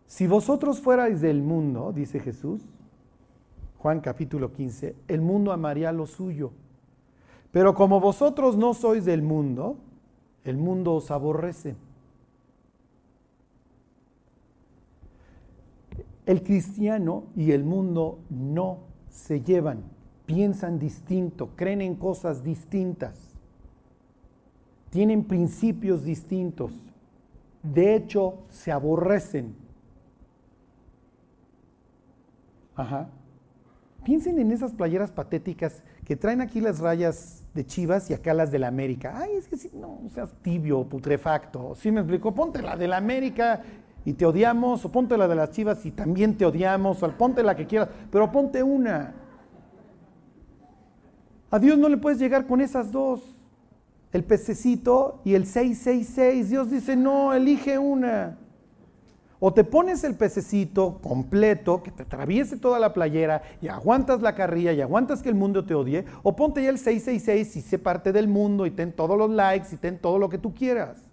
Si 0.07 0.25
vosotros 0.25 0.81
fuerais 0.81 1.21
del 1.21 1.43
mundo, 1.43 1.93
dice 1.93 2.19
Jesús, 2.21 2.61
Juan 3.77 3.99
capítulo 3.99 4.53
15, 4.53 4.95
el 5.07 5.21
mundo 5.21 5.51
amaría 5.51 5.91
lo 5.91 6.07
suyo. 6.07 6.53
Pero 7.51 7.75
como 7.75 7.99
vosotros 7.99 8.57
no 8.57 8.73
sois 8.73 9.05
del 9.05 9.21
mundo, 9.21 9.77
el 10.43 10.57
mundo 10.57 10.95
os 10.95 11.11
aborrece. 11.11 11.75
El 16.27 16.43
cristiano 16.43 17.23
y 17.37 17.53
el 17.53 17.63
mundo 17.63 18.19
no 18.29 18.79
se 19.09 19.41
llevan, 19.41 19.83
piensan 20.25 20.77
distinto, 20.77 21.51
creen 21.55 21.81
en 21.81 21.95
cosas 21.95 22.43
distintas, 22.43 23.33
tienen 24.89 25.23
principios 25.23 26.03
distintos, 26.03 26.73
de 27.63 27.95
hecho 27.95 28.39
se 28.49 28.73
aborrecen. 28.73 29.55
Ajá. 32.75 33.09
Piensen 34.03 34.37
en 34.37 34.51
esas 34.51 34.73
playeras 34.73 35.11
patéticas 35.11 35.81
que 36.03 36.17
traen 36.17 36.41
aquí 36.41 36.59
las 36.59 36.79
rayas 36.79 37.45
de 37.53 37.65
Chivas 37.65 38.09
y 38.09 38.13
acá 38.13 38.33
las 38.33 38.51
de 38.51 38.59
la 38.59 38.67
América. 38.67 39.13
Ay, 39.15 39.31
es 39.37 39.47
que 39.47 39.55
si 39.55 39.69
no 39.73 40.01
seas 40.13 40.33
tibio, 40.41 40.83
putrefacto. 40.83 41.73
¿Sí 41.75 41.89
me 41.89 42.01
explico? 42.01 42.33
Ponte 42.35 42.61
la 42.61 42.75
de 42.75 42.87
la 42.87 42.97
América 42.97 43.63
y 44.07 44.13
te 44.13 44.25
odiamos, 44.25 44.85
o 44.85 44.89
ponte 44.89 45.17
la 45.17 45.27
de 45.27 45.35
las 45.35 45.51
Chivas 45.51 45.85
y 45.85 45.91
también 45.91 46.37
te 46.37 46.45
odiamos, 46.45 47.03
o 47.03 47.11
ponte 47.11 47.43
la 47.43 47.57
que 47.57 47.67
quieras, 47.67 47.89
pero 48.09 48.31
ponte 48.31 48.63
una. 48.63 49.13
A 51.51 51.59
Dios 51.59 51.77
no 51.77 51.89
le 51.89 51.97
puedes 51.97 52.17
llegar 52.17 52.47
con 52.47 52.61
esas 52.61 52.89
dos. 52.93 53.19
El 54.13 54.23
pececito 54.23 55.19
y 55.25 55.33
el 55.33 55.45
666. 55.45 56.49
Dios 56.49 56.71
dice, 56.71 56.95
no, 56.95 57.33
elige 57.33 57.77
una. 57.77 58.37
O 59.41 59.53
te 59.53 59.65
pones 59.65 60.05
el 60.05 60.15
pececito 60.15 60.99
completo, 61.03 61.83
que 61.83 61.91
te 61.91 62.03
atraviese 62.03 62.55
toda 62.55 62.79
la 62.79 62.93
playera 62.93 63.41
y 63.61 63.67
aguantas 63.67 64.21
la 64.21 64.35
carrilla 64.35 64.71
y 64.71 64.79
aguantas 64.79 65.21
que 65.21 65.27
el 65.27 65.35
mundo 65.35 65.65
te 65.65 65.73
odie, 65.73 66.05
o 66.23 66.33
ponte 66.33 66.63
ya 66.63 66.69
el 66.69 66.79
666 66.79 67.57
y 67.57 67.61
sé 67.61 67.77
parte 67.77 68.13
del 68.13 68.29
mundo 68.29 68.65
y 68.65 68.71
ten 68.71 68.93
todos 68.93 69.17
los 69.17 69.29
likes 69.29 69.67
y 69.73 69.75
ten 69.75 69.99
todo 69.99 70.17
lo 70.17 70.29
que 70.29 70.37
tú 70.37 70.53
quieras. 70.53 71.06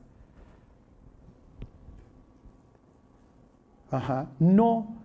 Ajá. 3.94 4.26
No 4.40 4.96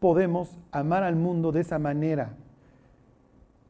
podemos 0.00 0.58
amar 0.70 1.02
al 1.02 1.16
mundo 1.16 1.50
de 1.50 1.60
esa 1.60 1.78
manera. 1.78 2.34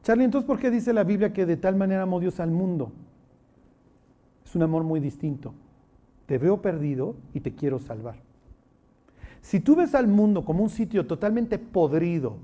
Charlie, 0.03 0.25
entonces, 0.25 0.45
¿por 0.45 0.59
qué 0.59 0.69
dice 0.69 0.91
la 0.91 1.05
Biblia 1.05 1.31
que 1.31 1.45
de 1.45 1.55
tal 1.55 1.75
manera 1.77 2.01
amó 2.01 2.19
Dios 2.19 2.41
al 2.41 2.51
mundo? 2.51 2.91
Es 4.45 4.53
un 4.53 4.63
amor 4.63 4.83
muy 4.83 4.99
distinto. 4.99 5.53
Te 6.25 6.37
veo 6.37 6.61
perdido 6.61 7.15
y 7.33 7.39
te 7.39 7.55
quiero 7.55 7.79
salvar. 7.79 8.15
Si 9.41 9.61
tú 9.61 9.77
ves 9.77 9.95
al 9.95 10.07
mundo 10.07 10.43
como 10.43 10.61
un 10.61 10.69
sitio 10.69 11.07
totalmente 11.07 11.57
podrido, 11.57 12.37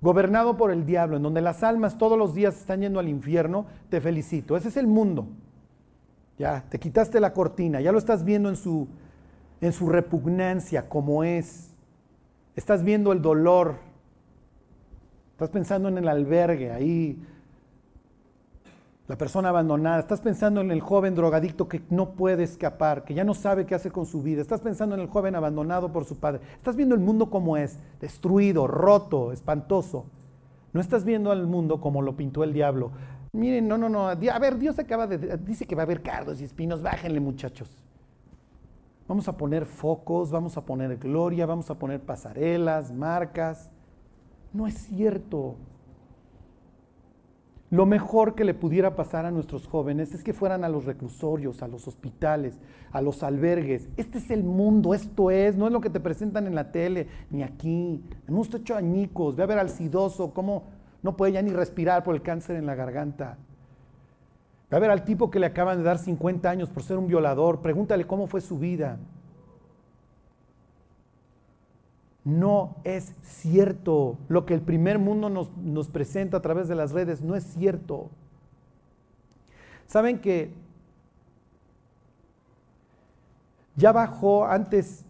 gobernado 0.00 0.56
por 0.56 0.72
el 0.72 0.84
diablo, 0.84 1.18
en 1.18 1.22
donde 1.22 1.42
las 1.42 1.62
almas 1.62 1.96
todos 1.96 2.18
los 2.18 2.34
días 2.34 2.56
están 2.58 2.80
yendo 2.80 2.98
al 2.98 3.08
infierno, 3.08 3.66
te 3.88 4.00
felicito. 4.00 4.56
Ese 4.56 4.68
es 4.68 4.76
el 4.76 4.88
mundo. 4.88 5.28
Ya, 6.38 6.64
te 6.68 6.80
quitaste 6.80 7.20
la 7.20 7.32
cortina, 7.32 7.80
ya 7.80 7.92
lo 7.92 7.98
estás 7.98 8.24
viendo 8.24 8.48
en 8.48 8.56
su, 8.56 8.88
en 9.62 9.72
su 9.72 9.88
repugnancia 9.88 10.90
como 10.90 11.24
es. 11.24 11.74
Estás 12.54 12.84
viendo 12.84 13.12
el 13.12 13.22
dolor. 13.22 13.76
Estás 15.32 15.48
pensando 15.48 15.88
en 15.88 15.96
el 15.96 16.08
albergue, 16.08 16.70
ahí 16.70 17.18
la 19.08 19.18
persona 19.18 19.48
abandonada, 19.48 19.98
estás 19.98 20.20
pensando 20.20 20.60
en 20.60 20.70
el 20.70 20.80
joven 20.80 21.14
drogadicto 21.14 21.68
que 21.68 21.82
no 21.90 22.12
puede 22.12 22.44
escapar, 22.44 23.04
que 23.04 23.14
ya 23.14 23.24
no 23.24 23.34
sabe 23.34 23.66
qué 23.66 23.74
hacer 23.74 23.92
con 23.92 24.06
su 24.06 24.22
vida, 24.22 24.40
estás 24.40 24.60
pensando 24.60 24.94
en 24.94 25.00
el 25.00 25.08
joven 25.08 25.34
abandonado 25.34 25.92
por 25.92 26.04
su 26.04 26.16
padre, 26.16 26.40
estás 26.54 26.76
viendo 26.76 26.94
el 26.94 27.00
mundo 27.00 27.28
como 27.28 27.56
es, 27.56 27.78
destruido, 28.00 28.66
roto, 28.66 29.32
espantoso. 29.32 30.06
No 30.72 30.80
estás 30.80 31.04
viendo 31.04 31.30
al 31.30 31.46
mundo 31.46 31.80
como 31.80 32.00
lo 32.00 32.16
pintó 32.16 32.44
el 32.44 32.52
diablo. 32.52 32.92
Miren, 33.32 33.68
no, 33.68 33.76
no, 33.76 33.88
no, 33.88 34.08
a 34.08 34.14
ver, 34.14 34.58
Dios 34.58 34.78
acaba 34.78 35.06
de, 35.06 35.36
dice 35.38 35.66
que 35.66 35.74
va 35.74 35.82
a 35.82 35.84
haber 35.84 36.02
cardos 36.02 36.40
y 36.40 36.44
espinos, 36.44 36.80
bájenle 36.80 37.20
muchachos. 37.20 37.68
Vamos 39.08 39.28
a 39.28 39.36
poner 39.36 39.66
focos, 39.66 40.30
vamos 40.30 40.56
a 40.56 40.64
poner 40.64 40.96
gloria, 40.96 41.46
vamos 41.46 41.70
a 41.70 41.78
poner 41.78 42.00
pasarelas, 42.00 42.92
marcas. 42.92 43.70
No 44.52 44.66
es 44.66 44.74
cierto. 44.74 45.56
Lo 47.72 47.86
mejor 47.86 48.34
que 48.34 48.44
le 48.44 48.52
pudiera 48.52 48.96
pasar 48.96 49.24
a 49.24 49.30
nuestros 49.30 49.66
jóvenes 49.66 50.12
es 50.12 50.22
que 50.22 50.34
fueran 50.34 50.62
a 50.62 50.68
los 50.68 50.84
reclusorios, 50.84 51.62
a 51.62 51.68
los 51.68 51.88
hospitales, 51.88 52.60
a 52.90 53.00
los 53.00 53.22
albergues. 53.22 53.88
Este 53.96 54.18
es 54.18 54.30
el 54.30 54.44
mundo, 54.44 54.92
esto 54.92 55.30
es, 55.30 55.56
no 55.56 55.68
es 55.68 55.72
lo 55.72 55.80
que 55.80 55.88
te 55.88 55.98
presentan 55.98 56.46
en 56.46 56.54
la 56.54 56.70
tele, 56.70 57.08
ni 57.30 57.42
aquí. 57.42 58.04
Hemos 58.28 58.54
hecho 58.54 58.76
añicos, 58.76 59.36
ve 59.36 59.44
a 59.44 59.46
ver 59.46 59.58
al 59.58 59.70
sidoso, 59.70 60.34
cómo 60.34 60.64
no 61.02 61.16
puede 61.16 61.32
ya 61.32 61.40
ni 61.40 61.50
respirar 61.50 62.04
por 62.04 62.14
el 62.14 62.20
cáncer 62.20 62.56
en 62.56 62.66
la 62.66 62.74
garganta. 62.74 63.38
A 64.72 64.78
ver 64.78 64.90
al 64.90 65.04
tipo 65.04 65.30
que 65.30 65.38
le 65.38 65.46
acaban 65.46 65.78
de 65.78 65.84
dar 65.84 65.98
50 65.98 66.48
años 66.48 66.70
por 66.70 66.82
ser 66.82 66.96
un 66.96 67.06
violador, 67.06 67.60
pregúntale 67.60 68.06
cómo 68.06 68.26
fue 68.26 68.40
su 68.40 68.58
vida. 68.58 68.98
No 72.24 72.76
es 72.82 73.12
cierto. 73.22 74.16
Lo 74.28 74.46
que 74.46 74.54
el 74.54 74.62
primer 74.62 74.98
mundo 74.98 75.28
nos, 75.28 75.88
presenta 75.88 76.38
a 76.38 76.40
través 76.40 76.68
de 76.68 76.74
las 76.74 76.92
redes 76.92 77.20
no 77.20 77.36
es 77.36 77.44
cierto. 77.44 78.08
Saben 79.86 80.20
que 80.20 80.54
ya 83.76 83.92
bajó 83.92 84.46
antes 84.46 85.04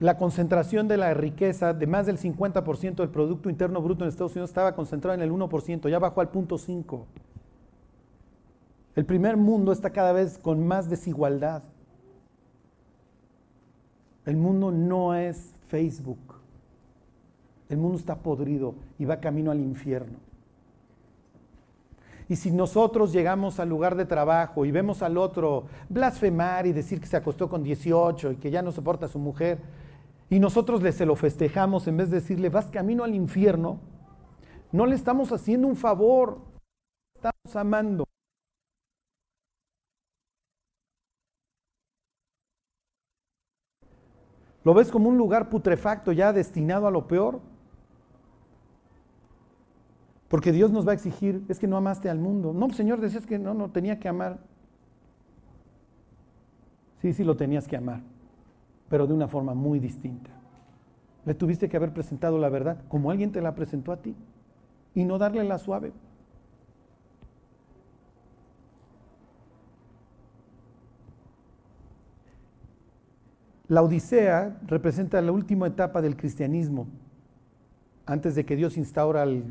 la 0.00 0.16
concentración 0.16 0.88
de 0.88 0.96
la 0.96 1.14
riqueza 1.14 1.74
de 1.74 1.86
más 1.86 2.06
del 2.06 2.18
50% 2.18 2.96
del 2.96 3.08
Producto 3.08 3.50
Interno 3.50 3.80
Bruto 3.80 4.02
en 4.02 4.08
Estados 4.08 4.32
Unidos 4.32 4.50
estaba 4.50 4.74
concentrado 4.74 5.14
en 5.14 5.22
el 5.22 5.30
1%, 5.30 5.88
ya 5.88 5.98
bajó 6.00 6.20
al 6.20 6.30
punto 6.30 6.56
5%. 6.56 7.06
El 8.98 9.04
primer 9.04 9.36
mundo 9.36 9.70
está 9.70 9.90
cada 9.90 10.10
vez 10.10 10.38
con 10.38 10.66
más 10.66 10.90
desigualdad. 10.90 11.62
El 14.26 14.36
mundo 14.36 14.72
no 14.72 15.14
es 15.14 15.54
Facebook. 15.68 16.18
El 17.68 17.78
mundo 17.78 17.96
está 17.96 18.16
podrido 18.16 18.74
y 18.98 19.04
va 19.04 19.20
camino 19.20 19.52
al 19.52 19.60
infierno. 19.60 20.18
Y 22.28 22.34
si 22.34 22.50
nosotros 22.50 23.12
llegamos 23.12 23.60
al 23.60 23.68
lugar 23.68 23.94
de 23.94 24.04
trabajo 24.04 24.64
y 24.64 24.72
vemos 24.72 25.00
al 25.00 25.16
otro 25.16 25.66
blasfemar 25.88 26.66
y 26.66 26.72
decir 26.72 27.00
que 27.00 27.06
se 27.06 27.16
acostó 27.16 27.48
con 27.48 27.62
18 27.62 28.32
y 28.32 28.36
que 28.38 28.50
ya 28.50 28.62
no 28.62 28.72
soporta 28.72 29.06
a 29.06 29.08
su 29.08 29.20
mujer, 29.20 29.60
y 30.28 30.40
nosotros 30.40 30.82
le 30.82 30.90
se 30.90 31.06
lo 31.06 31.14
festejamos 31.14 31.86
en 31.86 31.98
vez 31.98 32.10
de 32.10 32.16
decirle 32.16 32.48
vas 32.48 32.66
camino 32.66 33.04
al 33.04 33.14
infierno, 33.14 33.78
no 34.72 34.86
le 34.86 34.96
estamos 34.96 35.30
haciendo 35.30 35.68
un 35.68 35.76
favor, 35.76 36.40
estamos 37.14 37.54
amando. 37.54 38.08
¿Lo 44.68 44.74
ves 44.74 44.90
como 44.90 45.08
un 45.08 45.16
lugar 45.16 45.48
putrefacto 45.48 46.12
ya 46.12 46.30
destinado 46.34 46.86
a 46.86 46.90
lo 46.90 47.08
peor? 47.08 47.40
Porque 50.28 50.52
Dios 50.52 50.70
nos 50.70 50.86
va 50.86 50.90
a 50.90 50.94
exigir, 50.94 51.42
es 51.48 51.58
que 51.58 51.66
no 51.66 51.78
amaste 51.78 52.10
al 52.10 52.18
mundo. 52.18 52.52
No, 52.52 52.68
Señor, 52.68 53.00
decías 53.00 53.24
que 53.24 53.38
no, 53.38 53.54
no 53.54 53.70
tenía 53.70 53.98
que 53.98 54.08
amar. 54.08 54.40
Sí, 57.00 57.14
sí, 57.14 57.24
lo 57.24 57.34
tenías 57.34 57.66
que 57.66 57.78
amar. 57.78 58.02
pero 58.90 59.06
de 59.06 59.14
una 59.14 59.26
forma 59.26 59.54
muy 59.54 59.78
distinta. 59.78 60.32
Le 61.24 61.32
tuviste 61.32 61.70
que 61.70 61.78
haber 61.78 61.94
presentado 61.94 62.36
la 62.36 62.50
verdad 62.50 62.76
como 62.88 63.10
alguien 63.10 63.32
te 63.32 63.40
la 63.40 63.54
presentó 63.54 63.90
a 63.90 64.02
ti 64.02 64.14
y 64.94 65.02
no 65.06 65.16
darle 65.16 65.44
la 65.44 65.56
suave. 65.56 65.94
La 73.68 73.82
Odisea 73.82 74.58
representa 74.66 75.20
la 75.20 75.30
última 75.30 75.66
etapa 75.66 76.00
del 76.00 76.16
cristianismo, 76.16 76.86
antes 78.06 78.34
de 78.34 78.46
que 78.46 78.56
Dios 78.56 78.78
instaura 78.78 79.24
el, 79.24 79.44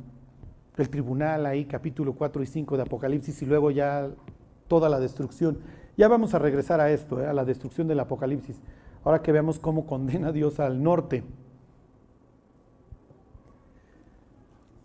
tribunal 0.90 1.46
ahí, 1.46 1.66
capítulo 1.66 2.14
4 2.14 2.42
y 2.42 2.46
5 2.48 2.78
de 2.78 2.84
Apocalipsis, 2.84 3.42
y 3.44 3.46
luego 3.46 3.70
ya 3.70 4.10
toda 4.68 4.90
la 4.90 5.00
destrucción. 5.00 5.60
Ya 5.98 6.08
vamos 6.08 6.34
a 6.34 6.40
regresar 6.40 6.80
a 6.80 6.92
esto, 6.92 7.22
eh, 7.22 7.28
a 7.28 7.34
la 7.34 7.46
destrucción 7.46 7.88
del 7.88 8.00
Apocalipsis, 8.00 8.60
ahora 9.04 9.22
que 9.22 9.32
veamos 9.32 9.60
cómo 9.60 9.86
condena 9.86 10.32
Dios 10.32 10.60
al 10.60 10.82
norte. 10.82 11.24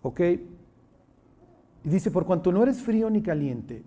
¿Ok? 0.02 0.20
Y 0.20 1.88
dice, 1.88 2.10
por 2.10 2.26
cuanto 2.26 2.52
no 2.52 2.62
eres 2.62 2.82
frío 2.82 3.08
ni 3.08 3.22
caliente, 3.22 3.82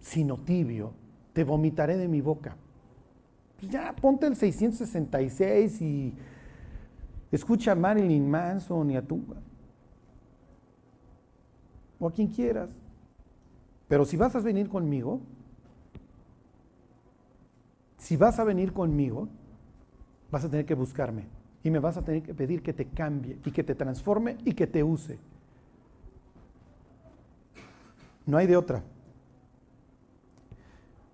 sino 0.00 0.38
tibio, 0.38 0.92
te 1.34 1.44
vomitaré 1.44 1.98
de 1.98 2.08
mi 2.08 2.22
boca. 2.22 2.56
Pues 3.62 3.70
ya 3.70 3.94
ponte 3.94 4.26
el 4.26 4.34
666 4.34 5.82
y 5.82 6.12
escucha 7.30 7.70
a 7.70 7.74
Marilyn 7.76 8.28
Manson 8.28 8.90
y 8.90 8.96
a 8.96 9.02
tu 9.02 9.22
o 12.00 12.08
a 12.08 12.12
quien 12.12 12.26
quieras. 12.26 12.70
Pero 13.86 14.04
si 14.04 14.16
vas 14.16 14.34
a 14.34 14.40
venir 14.40 14.68
conmigo, 14.68 15.20
si 17.98 18.16
vas 18.16 18.40
a 18.40 18.44
venir 18.44 18.72
conmigo, 18.72 19.28
vas 20.32 20.44
a 20.44 20.50
tener 20.50 20.66
que 20.66 20.74
buscarme 20.74 21.26
y 21.62 21.70
me 21.70 21.78
vas 21.78 21.96
a 21.96 22.02
tener 22.02 22.24
que 22.24 22.34
pedir 22.34 22.64
que 22.64 22.72
te 22.72 22.86
cambie 22.86 23.38
y 23.44 23.52
que 23.52 23.62
te 23.62 23.76
transforme 23.76 24.38
y 24.44 24.54
que 24.54 24.66
te 24.66 24.82
use. 24.82 25.20
No 28.26 28.38
hay 28.38 28.48
de 28.48 28.56
otra. 28.56 28.82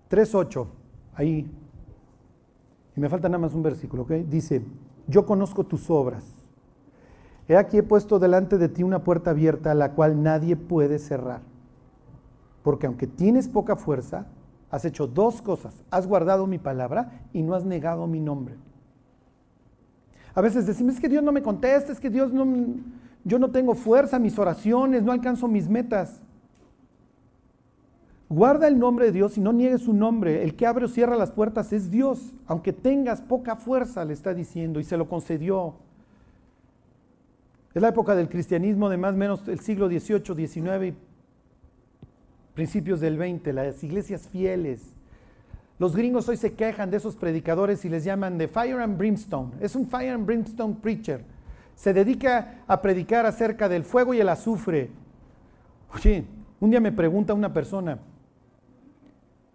3.8, 0.09 0.67
ahí 1.13 1.47
me 2.99 3.09
falta 3.09 3.29
nada 3.29 3.39
más 3.39 3.53
un 3.53 3.63
versículo, 3.63 4.03
¿ok? 4.03 4.11
Dice, 4.27 4.63
yo 5.07 5.25
conozco 5.25 5.63
tus 5.63 5.89
obras. 5.89 6.23
He 7.47 7.57
aquí 7.57 7.77
he 7.77 7.83
puesto 7.83 8.19
delante 8.19 8.57
de 8.57 8.69
ti 8.69 8.83
una 8.83 9.03
puerta 9.03 9.31
abierta 9.31 9.71
a 9.71 9.75
la 9.75 9.93
cual 9.93 10.21
nadie 10.21 10.55
puede 10.55 10.99
cerrar. 10.99 11.41
Porque 12.61 12.85
aunque 12.85 13.07
tienes 13.07 13.47
poca 13.47 13.75
fuerza, 13.75 14.27
has 14.69 14.85
hecho 14.85 15.07
dos 15.07 15.41
cosas. 15.41 15.73
Has 15.89 16.05
guardado 16.05 16.45
mi 16.45 16.59
palabra 16.59 17.23
y 17.33 17.41
no 17.41 17.55
has 17.55 17.65
negado 17.65 18.05
mi 18.05 18.19
nombre. 18.19 18.55
A 20.35 20.41
veces 20.41 20.67
decimos, 20.67 20.95
es 20.95 20.99
que 20.99 21.09
Dios 21.09 21.23
no 21.23 21.31
me 21.31 21.41
contesta, 21.41 21.91
es 21.91 21.99
que 21.99 22.09
Dios 22.09 22.31
no, 22.31 22.45
yo 23.23 23.39
no 23.39 23.49
tengo 23.49 23.73
fuerza, 23.73 24.19
mis 24.19 24.37
oraciones, 24.37 25.03
no 25.03 25.11
alcanzo 25.11 25.47
mis 25.47 25.67
metas. 25.67 26.21
Guarda 28.29 28.67
el 28.67 28.77
nombre 28.77 29.07
de 29.07 29.11
Dios 29.11 29.37
y 29.37 29.41
no 29.41 29.51
niegues 29.51 29.81
su 29.81 29.93
nombre. 29.93 30.43
El 30.43 30.55
que 30.55 30.67
abre 30.67 30.85
o 30.85 30.87
cierra 30.87 31.15
las 31.15 31.31
puertas 31.31 31.73
es 31.73 31.89
Dios. 31.89 32.31
Aunque 32.45 32.71
tengas 32.71 33.21
poca 33.21 33.55
fuerza, 33.55 34.05
le 34.05 34.13
está 34.13 34.35
diciendo, 34.35 34.79
y 34.79 34.83
se 34.83 34.97
lo 34.97 35.09
concedió. 35.09 35.73
Es 37.73 37.81
la 37.81 37.89
época 37.89 38.15
del 38.15 38.29
cristianismo 38.29 38.87
de 38.87 38.97
más 38.97 39.15
o 39.15 39.17
menos 39.17 39.47
el 39.47 39.59
siglo 39.59 39.87
XVIII, 39.87 40.47
XIX 40.47 40.85
y 40.85 40.95
principios 42.53 42.99
del 42.99 43.17
XX, 43.17 43.53
las 43.53 43.83
iglesias 43.83 44.27
fieles. 44.27 44.93
Los 45.79 45.95
gringos 45.95 46.27
hoy 46.29 46.37
se 46.37 46.53
quejan 46.53 46.91
de 46.91 46.97
esos 46.97 47.15
predicadores 47.15 47.83
y 47.85 47.89
les 47.89 48.03
llaman 48.03 48.37
de 48.37 48.47
fire 48.47 48.79
and 48.79 48.97
brimstone. 48.97 49.51
Es 49.59 49.75
un 49.75 49.87
fire 49.87 50.13
and 50.13 50.25
brimstone 50.25 50.75
preacher. 50.75 51.23
Se 51.75 51.93
dedica 51.93 52.59
a 52.67 52.81
predicar 52.81 53.25
acerca 53.25 53.69
del 53.69 53.85
fuego 53.85 54.13
y 54.13 54.19
el 54.19 54.29
azufre. 54.29 54.91
Oye, 55.95 56.25
un 56.59 56.69
día 56.69 56.81
me 56.81 56.91
pregunta 56.91 57.33
una 57.33 57.53
persona, 57.53 57.97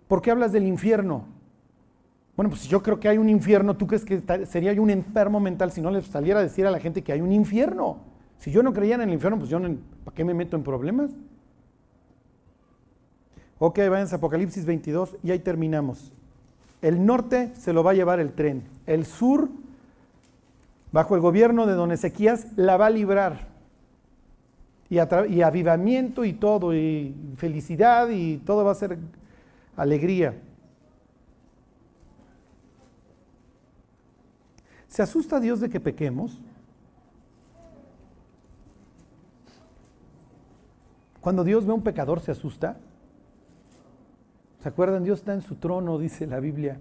¿Por 0.08 0.22
qué 0.22 0.30
hablas 0.30 0.52
del 0.52 0.66
infierno? 0.66 1.24
Bueno, 2.36 2.50
pues 2.50 2.62
si 2.62 2.68
yo 2.68 2.82
creo 2.82 2.98
que 2.98 3.08
hay 3.08 3.18
un 3.18 3.28
infierno, 3.28 3.76
¿tú 3.76 3.86
crees 3.86 4.04
que 4.04 4.22
sería 4.46 4.72
yo 4.72 4.82
un 4.82 4.90
enfermo 4.90 5.38
mental 5.38 5.70
si 5.70 5.80
no 5.80 5.90
le 5.90 6.02
saliera 6.02 6.40
a 6.40 6.42
decir 6.42 6.66
a 6.66 6.70
la 6.70 6.80
gente 6.80 7.02
que 7.02 7.12
hay 7.12 7.20
un 7.20 7.32
infierno? 7.32 7.98
Si 8.38 8.50
yo 8.50 8.62
no 8.62 8.72
creyera 8.72 9.02
en 9.04 9.08
el 9.08 9.14
infierno, 9.14 9.38
pues 9.38 9.50
yo, 9.50 9.60
¿para 10.04 10.14
qué 10.14 10.24
me 10.24 10.34
meto 10.34 10.56
en 10.56 10.64
problemas? 10.64 11.10
Ok, 13.58 13.78
vayan 13.88 14.08
a 14.10 14.16
Apocalipsis 14.16 14.66
22 14.66 15.16
y 15.22 15.30
ahí 15.30 15.38
terminamos. 15.38 16.12
El 16.82 17.06
norte 17.06 17.52
se 17.54 17.72
lo 17.72 17.84
va 17.84 17.92
a 17.92 17.94
llevar 17.94 18.18
el 18.20 18.32
tren. 18.32 18.64
El 18.86 19.06
sur, 19.06 19.48
bajo 20.92 21.14
el 21.14 21.20
gobierno 21.20 21.66
de 21.66 21.74
don 21.74 21.92
Ezequías, 21.92 22.48
la 22.56 22.76
va 22.76 22.86
a 22.86 22.90
librar. 22.90 23.46
Y 24.90 24.98
avivamiento 24.98 26.24
y 26.24 26.34
todo, 26.34 26.74
y 26.74 27.14
felicidad 27.36 28.10
y 28.10 28.38
todo 28.38 28.64
va 28.64 28.72
a 28.72 28.74
ser 28.74 28.98
alegría. 29.76 30.40
¿Se 34.88 35.02
asusta 35.02 35.40
Dios 35.40 35.60
de 35.60 35.68
que 35.68 35.80
pequemos? 35.80 36.40
Cuando 41.20 41.42
Dios 41.42 41.64
ve 41.64 41.72
a 41.72 41.74
un 41.74 41.82
pecador, 41.82 42.20
¿se 42.20 42.30
asusta? 42.30 42.76
¿Se 44.60 44.68
acuerdan? 44.68 45.04
Dios 45.04 45.20
está 45.20 45.34
en 45.34 45.42
su 45.42 45.56
trono, 45.56 45.98
dice 45.98 46.26
la 46.26 46.38
Biblia. 46.38 46.78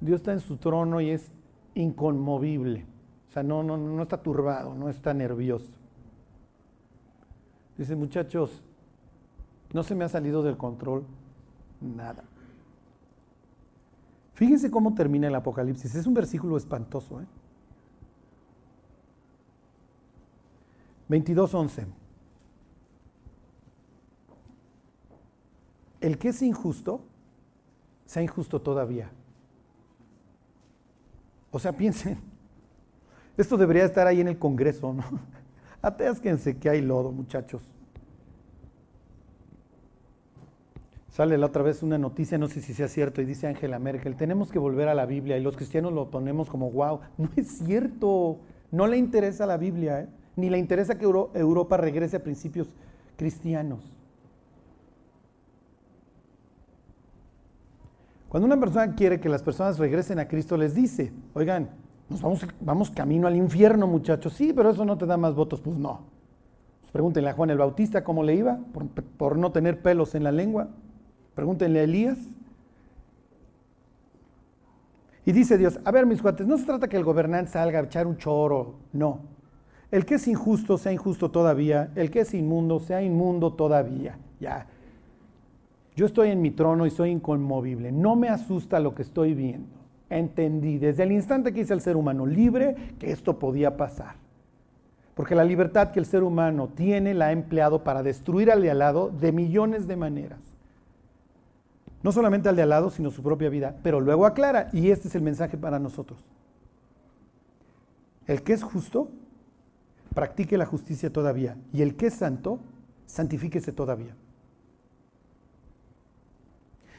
Dios 0.00 0.20
está 0.20 0.32
en 0.32 0.40
su 0.40 0.56
trono 0.56 1.00
y 1.00 1.10
es 1.10 1.30
inconmovible. 1.74 2.86
O 3.28 3.32
sea, 3.32 3.42
no, 3.42 3.62
no, 3.62 3.76
no 3.76 4.02
está 4.02 4.22
turbado, 4.22 4.74
no 4.74 4.88
está 4.88 5.12
nervioso. 5.14 5.72
Dice, 7.76 7.96
muchachos, 7.96 8.62
no 9.72 9.82
se 9.82 9.94
me 9.94 10.04
ha 10.04 10.08
salido 10.08 10.42
del 10.42 10.56
control 10.56 11.04
nada. 11.80 12.24
Fíjense 14.34 14.70
cómo 14.70 14.94
termina 14.94 15.28
el 15.28 15.34
Apocalipsis. 15.34 15.94
Es 15.94 16.06
un 16.06 16.14
versículo 16.14 16.56
espantoso. 16.56 17.20
¿eh? 17.20 17.26
22.11. 21.08 21.86
El 26.00 26.18
que 26.18 26.28
es 26.28 26.42
injusto, 26.42 27.04
sea 28.06 28.22
injusto 28.22 28.60
todavía. 28.60 29.10
O 31.50 31.58
sea, 31.58 31.76
piensen, 31.76 32.18
esto 33.36 33.56
debería 33.56 33.84
estar 33.84 34.06
ahí 34.06 34.20
en 34.20 34.28
el 34.28 34.38
Congreso, 34.38 34.92
¿no? 34.92 35.04
Atésquense 35.82 36.58
que 36.58 36.70
hay 36.70 36.80
lodo, 36.80 37.12
muchachos. 37.12 37.62
Sale 41.12 41.36
la 41.36 41.44
otra 41.44 41.62
vez 41.62 41.82
una 41.82 41.98
noticia, 41.98 42.38
no 42.38 42.48
sé 42.48 42.62
si 42.62 42.72
sea 42.72 42.88
cierto, 42.88 43.20
y 43.20 43.26
dice 43.26 43.46
Angela 43.46 43.78
Merkel, 43.78 44.16
tenemos 44.16 44.50
que 44.50 44.58
volver 44.58 44.88
a 44.88 44.94
la 44.94 45.04
Biblia 45.04 45.36
y 45.36 45.42
los 45.42 45.58
cristianos 45.58 45.92
lo 45.92 46.10
ponemos 46.10 46.48
como 46.48 46.70
wow. 46.70 47.00
No 47.18 47.28
es 47.36 47.48
cierto, 47.58 48.38
no 48.70 48.86
le 48.86 48.96
interesa 48.96 49.44
la 49.44 49.58
Biblia, 49.58 50.00
¿eh? 50.00 50.08
ni 50.36 50.48
le 50.48 50.56
interesa 50.56 50.96
que 50.96 51.04
Europa 51.04 51.76
regrese 51.76 52.16
a 52.16 52.22
principios 52.22 52.68
cristianos. 53.18 53.80
Cuando 58.30 58.46
una 58.46 58.58
persona 58.58 58.94
quiere 58.94 59.20
que 59.20 59.28
las 59.28 59.42
personas 59.42 59.78
regresen 59.78 60.18
a 60.18 60.26
Cristo, 60.26 60.56
les 60.56 60.74
dice, 60.74 61.12
oigan, 61.34 61.68
nos 62.08 62.22
vamos, 62.22 62.46
vamos 62.58 62.90
camino 62.90 63.26
al 63.26 63.36
infierno, 63.36 63.86
muchachos. 63.86 64.32
Sí, 64.32 64.54
pero 64.54 64.70
eso 64.70 64.86
no 64.86 64.96
te 64.96 65.04
da 65.04 65.18
más 65.18 65.34
votos. 65.34 65.60
Pues 65.60 65.76
no. 65.76 66.06
Pregúntenle 66.90 67.28
a 67.28 67.34
Juan 67.34 67.50
el 67.50 67.58
Bautista 67.58 68.02
cómo 68.02 68.22
le 68.22 68.34
iba 68.34 68.58
por, 68.72 68.88
por 68.88 69.36
no 69.36 69.52
tener 69.52 69.82
pelos 69.82 70.14
en 70.14 70.24
la 70.24 70.32
lengua. 70.32 70.70
Pregúntenle 71.34 71.80
a 71.80 71.84
Elías. 71.84 72.18
Y 75.24 75.32
dice 75.32 75.56
Dios, 75.56 75.78
a 75.84 75.90
ver 75.90 76.04
mis 76.04 76.20
cuates, 76.20 76.46
no 76.46 76.58
se 76.58 76.64
trata 76.64 76.88
que 76.88 76.96
el 76.96 77.04
gobernante 77.04 77.52
salga 77.52 77.78
a 77.78 77.82
echar 77.84 78.06
un 78.06 78.16
choro, 78.16 78.74
no. 78.92 79.20
El 79.90 80.04
que 80.04 80.16
es 80.16 80.26
injusto 80.26 80.78
sea 80.78 80.92
injusto 80.92 81.30
todavía, 81.30 81.92
el 81.94 82.10
que 82.10 82.20
es 82.20 82.34
inmundo 82.34 82.80
sea 82.80 83.02
inmundo 83.02 83.52
todavía. 83.52 84.18
Ya. 84.40 84.66
Yo 85.94 86.06
estoy 86.06 86.30
en 86.30 86.40
mi 86.40 86.50
trono 86.50 86.86
y 86.86 86.90
soy 86.90 87.10
inconmovible. 87.10 87.92
No 87.92 88.16
me 88.16 88.28
asusta 88.28 88.80
lo 88.80 88.94
que 88.94 89.02
estoy 89.02 89.34
viendo. 89.34 89.76
Entendí 90.08 90.78
desde 90.78 91.04
el 91.04 91.12
instante 91.12 91.52
que 91.52 91.60
hice 91.60 91.74
el 91.74 91.82
ser 91.82 91.96
humano 91.96 92.26
libre 92.26 92.74
que 92.98 93.12
esto 93.12 93.38
podía 93.38 93.76
pasar. 93.76 94.16
Porque 95.14 95.34
la 95.34 95.44
libertad 95.44 95.90
que 95.92 96.00
el 96.00 96.06
ser 96.06 96.22
humano 96.22 96.70
tiene 96.74 97.14
la 97.14 97.26
ha 97.26 97.32
empleado 97.32 97.84
para 97.84 98.02
destruir 98.02 98.50
al 98.50 98.62
de 98.62 98.70
al 98.70 98.78
lado 98.78 99.10
de 99.10 99.30
millones 99.30 99.86
de 99.86 99.96
maneras 99.96 100.51
no 102.02 102.12
solamente 102.12 102.48
al 102.48 102.56
de 102.56 102.62
al 102.62 102.68
lado, 102.68 102.90
sino 102.90 103.10
su 103.10 103.22
propia 103.22 103.48
vida. 103.48 103.76
Pero 103.82 104.00
luego 104.00 104.26
aclara, 104.26 104.68
y 104.72 104.90
este 104.90 105.08
es 105.08 105.14
el 105.14 105.22
mensaje 105.22 105.56
para 105.56 105.78
nosotros. 105.78 106.24
El 108.26 108.42
que 108.42 108.52
es 108.52 108.62
justo, 108.62 109.10
practique 110.14 110.56
la 110.56 110.66
justicia 110.66 111.12
todavía. 111.12 111.56
Y 111.72 111.82
el 111.82 111.96
que 111.96 112.06
es 112.06 112.14
santo, 112.14 112.60
santifíquese 113.06 113.72
todavía. 113.72 114.14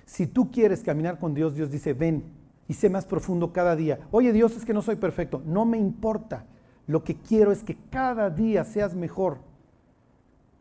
Si 0.05 0.27
tú 0.27 0.51
quieres 0.51 0.83
caminar 0.83 1.19
con 1.19 1.33
Dios, 1.33 1.55
Dios 1.55 1.71
dice, 1.71 1.93
ven, 1.93 2.23
y 2.67 2.73
sé 2.73 2.89
más 2.89 3.05
profundo 3.05 3.51
cada 3.51 3.75
día. 3.75 3.99
Oye 4.11 4.31
Dios, 4.31 4.55
es 4.55 4.65
que 4.65 4.73
no 4.73 4.81
soy 4.81 4.95
perfecto. 4.95 5.41
No 5.45 5.65
me 5.65 5.77
importa. 5.77 6.45
Lo 6.87 7.03
que 7.03 7.15
quiero 7.15 7.51
es 7.51 7.63
que 7.63 7.77
cada 7.89 8.29
día 8.29 8.63
seas 8.63 8.95
mejor. 8.95 9.39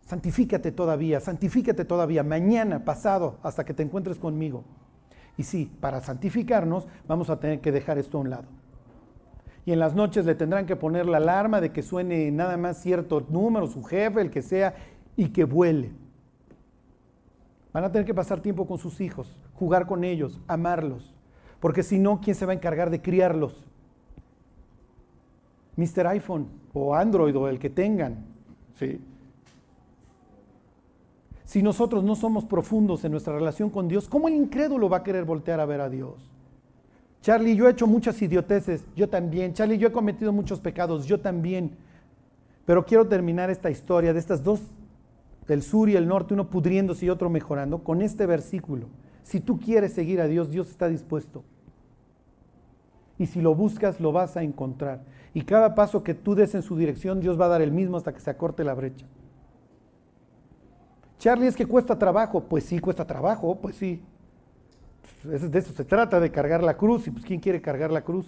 Santifícate 0.07 0.73
todavía, 0.73 1.21
santifícate 1.21 1.85
todavía, 1.85 2.23
mañana, 2.23 2.85
pasado, 2.85 3.39
hasta 3.43 3.65
que 3.65 3.75
te 3.75 3.83
encuentres 3.83 4.19
conmigo. 4.19 4.65
Y 5.37 5.45
sí, 5.45 5.71
para 5.81 6.01
santificarnos 6.01 6.87
vamos 7.07 7.31
a 7.31 7.41
tener 7.41 7.61
que 7.61 7.73
dejar 7.73 7.99
esto 7.99 8.19
a 8.19 8.21
un 8.21 8.31
lado. 8.31 8.45
Y 9.65 9.73
en 9.73 9.79
las 9.79 9.95
noches 9.95 10.27
le 10.27 10.35
tendrán 10.35 10.67
que 10.67 10.77
poner 10.77 11.07
la 11.07 11.19
alarma 11.19 11.61
de 11.61 11.73
que 11.73 11.83
suene 11.83 12.31
nada 12.31 12.57
más 12.57 12.79
cierto 12.79 13.25
número, 13.29 13.69
su 13.69 13.83
jefe, 13.85 14.21
el 14.21 14.31
que 14.31 14.43
sea, 14.43 14.75
y 15.17 15.29
que 15.29 15.45
vuele. 15.45 15.93
Van 17.73 17.85
a 17.85 17.93
tener 17.93 18.05
que 18.05 18.15
pasar 18.15 18.41
tiempo 18.41 18.67
con 18.67 18.79
sus 18.79 19.01
hijos, 19.01 19.37
jugar 19.55 19.87
con 19.87 20.05
ellos, 20.05 20.41
amarlos. 20.49 21.15
Porque 21.61 21.83
si 21.83 21.99
no, 21.99 22.21
¿quién 22.21 22.35
se 22.35 22.45
va 22.45 22.53
a 22.53 22.57
encargar 22.57 22.91
de 22.91 23.01
criarlos? 23.01 23.65
Mr. 25.77 26.09
iPhone 26.09 26.49
o 26.75 26.95
Android 26.95 27.35
o 27.37 27.49
el 27.49 27.59
que 27.59 27.71
tengan. 27.71 28.27
¿sí? 28.75 29.01
Si 31.45 31.63
nosotros 31.63 32.05
no 32.05 32.15
somos 32.15 32.45
profundos 32.45 33.05
en 33.05 33.13
nuestra 33.13 33.35
relación 33.35 33.71
con 33.71 33.89
Dios, 33.89 34.09
¿cómo 34.09 34.29
el 34.29 34.35
incrédulo 34.35 34.89
va 34.89 34.99
a 34.99 35.03
querer 35.03 35.25
voltear 35.25 35.61
a 35.61 35.67
ver 35.67 35.81
a 35.81 35.91
Dios? 35.91 36.15
Charlie, 37.23 37.55
yo 37.55 37.69
he 37.69 37.71
hecho 37.71 37.87
muchas 37.87 38.21
idioteces, 38.21 38.85
yo 38.97 39.09
también. 39.09 39.55
Charlie, 39.55 39.79
yo 39.79 39.89
he 39.89 39.93
cometido 39.93 40.33
muchos 40.33 40.61
pecados, 40.61 41.07
yo 41.07 41.21
también. 41.21 41.77
Pero 42.65 42.85
quiero 42.85 43.07
terminar 43.07 43.51
esta 43.51 43.71
historia 43.71 44.13
de 44.13 44.19
estas 44.19 44.43
dos, 44.43 44.61
del 45.47 45.63
sur 45.63 45.89
y 45.89 45.97
el 45.97 46.09
norte, 46.09 46.35
uno 46.35 46.49
pudriéndose 46.49 47.07
y 47.07 47.11
otro 47.11 47.31
mejorando, 47.31 47.85
con 47.85 48.03
este 48.03 48.27
versículo. 48.27 48.87
Si 49.23 49.41
tú 49.41 49.59
quieres 49.61 49.93
seguir 49.93 50.21
a 50.21 50.27
Dios, 50.27 50.51
Dios 50.51 50.69
está 50.69 50.89
dispuesto. 50.89 51.45
Y 53.19 53.27
si 53.27 53.41
lo 53.41 53.55
buscas, 53.55 54.01
lo 54.01 54.11
vas 54.11 54.37
a 54.37 54.43
encontrar. 54.43 55.05
Y 55.33 55.43
cada 55.43 55.75
paso 55.75 56.03
que 56.03 56.15
tú 56.15 56.35
des 56.35 56.55
en 56.55 56.63
su 56.63 56.77
dirección, 56.77 57.21
Dios 57.21 57.41
va 57.41 57.47
a 57.47 57.51
dar 57.51 57.63
el 57.63 57.71
mismo 57.71 57.97
hasta 57.97 58.13
que 58.13 58.21
se 58.21 58.31
acorte 58.31 58.65
la 58.65 58.75
brecha. 58.75 59.07
Charlie, 61.23 61.47
es 61.47 61.55
que 61.55 61.67
cuesta 61.67 61.97
trabajo. 61.97 62.41
Pues 62.41 62.65
sí, 62.65 62.81
cuesta 62.81 63.07
trabajo, 63.07 63.55
pues 63.55 63.77
sí. 63.77 64.03
De 65.23 65.57
eso 65.57 65.73
se 65.73 65.85
trata, 65.85 66.19
de 66.19 66.33
cargar 66.33 66.65
la 66.65 66.77
cruz. 66.77 67.07
Y 67.07 67.13
pues, 67.13 67.25
¿quién 67.25 67.39
quiere 67.39 67.63
cargar 67.63 67.93
la 67.93 68.03
cruz? 68.03 68.27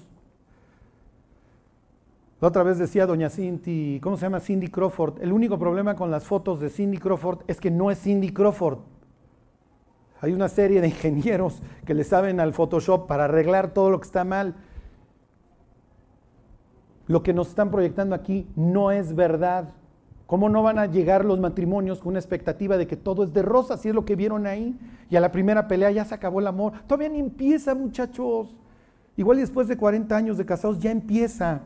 La 2.41 2.47
otra 2.47 2.63
vez 2.63 2.79
decía 2.79 3.05
doña 3.05 3.31
Cindy, 3.31 3.99
¿cómo 4.01 4.17
se 4.17 4.27
llama? 4.27 4.39
Cindy 4.39 4.69
Crawford. 4.69 5.21
El 5.21 5.33
único 5.33 5.59
problema 5.59 5.97
con 5.97 6.13
las 6.13 6.23
fotos 6.23 6.61
de 6.61 6.71
Cindy 6.71 6.99
Crawford 6.99 7.41
es 7.49 7.61
que 7.61 7.69
no 7.69 7.91
es 7.91 8.01
Cindy 8.01 8.33
Crawford. 8.33 8.79
Hay 10.21 10.33
una 10.33 10.49
serie 10.49 10.81
de 10.81 10.87
ingenieros 10.87 11.63
que 11.85 11.95
le 11.95 12.05
saben 12.05 12.39
al 12.39 12.55
Photoshop 12.55 13.09
para 13.09 13.25
arreglar 13.25 13.75
todo 13.75 13.91
lo 13.91 13.99
que 13.99 14.07
está 14.07 14.23
mal. 14.23 14.55
Lo 17.09 17.25
que 17.25 17.35
nos 17.35 17.49
están 17.49 17.73
proyectando 17.73 18.15
aquí 18.15 18.47
no 18.55 18.93
es 18.93 19.17
verdad. 19.17 19.73
¿Cómo 20.27 20.49
no 20.49 20.63
van 20.63 20.79
a 20.79 20.87
llegar 20.87 21.25
los 21.25 21.39
matrimonios 21.39 22.01
con 22.01 22.11
una 22.11 22.19
expectativa 22.19 22.79
de 22.79 22.87
que 22.87 22.97
todo 22.97 23.25
es 23.25 23.33
de 23.33 23.43
rosa, 23.43 23.77
si 23.77 23.91
es 23.91 23.95
lo 23.95 24.05
que 24.05 24.17
vieron 24.17 24.47
ahí? 24.47 24.75
Y 25.11 25.17
a 25.17 25.21
la 25.21 25.31
primera 25.31 25.69
pelea 25.69 25.91
ya 25.91 26.05
se 26.05 26.15
acabó 26.15 26.41
el 26.41 26.47
amor. 26.47 26.73
Todavía 26.87 27.11
ni 27.11 27.19
empieza, 27.19 27.75
muchachos. 27.75 28.49
Igual 29.17 29.39
después 29.39 29.69
de 29.69 29.77
40 29.77 30.17
años 30.17 30.39
de 30.39 30.47
casados 30.47 30.79
ya 30.79 30.91
empieza. 30.91 31.61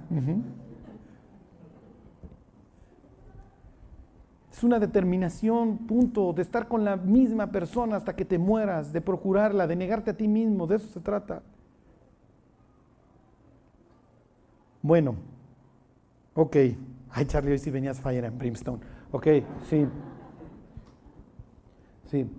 Es 4.50 4.64
una 4.64 4.80
determinación, 4.80 5.78
punto, 5.78 6.32
de 6.32 6.42
estar 6.42 6.66
con 6.66 6.84
la 6.84 6.96
misma 6.96 7.52
persona 7.52 7.96
hasta 7.96 8.16
que 8.16 8.24
te 8.24 8.38
mueras, 8.38 8.92
de 8.92 9.00
procurarla, 9.00 9.68
de 9.68 9.76
negarte 9.76 10.10
a 10.10 10.16
ti 10.16 10.26
mismo, 10.26 10.66
de 10.66 10.76
eso 10.76 10.88
se 10.88 10.98
trata. 10.98 11.42
Bueno, 14.82 15.14
ok. 16.34 16.56
Ay, 17.10 17.26
Charlie, 17.26 17.52
hoy 17.52 17.58
sí 17.58 17.70
venías 17.70 18.00
Fire 18.00 18.24
and 18.24 18.38
Brimstone. 18.38 18.80
Ok, 19.12 19.26
sí. 19.62 19.86
Sí. 22.06 22.30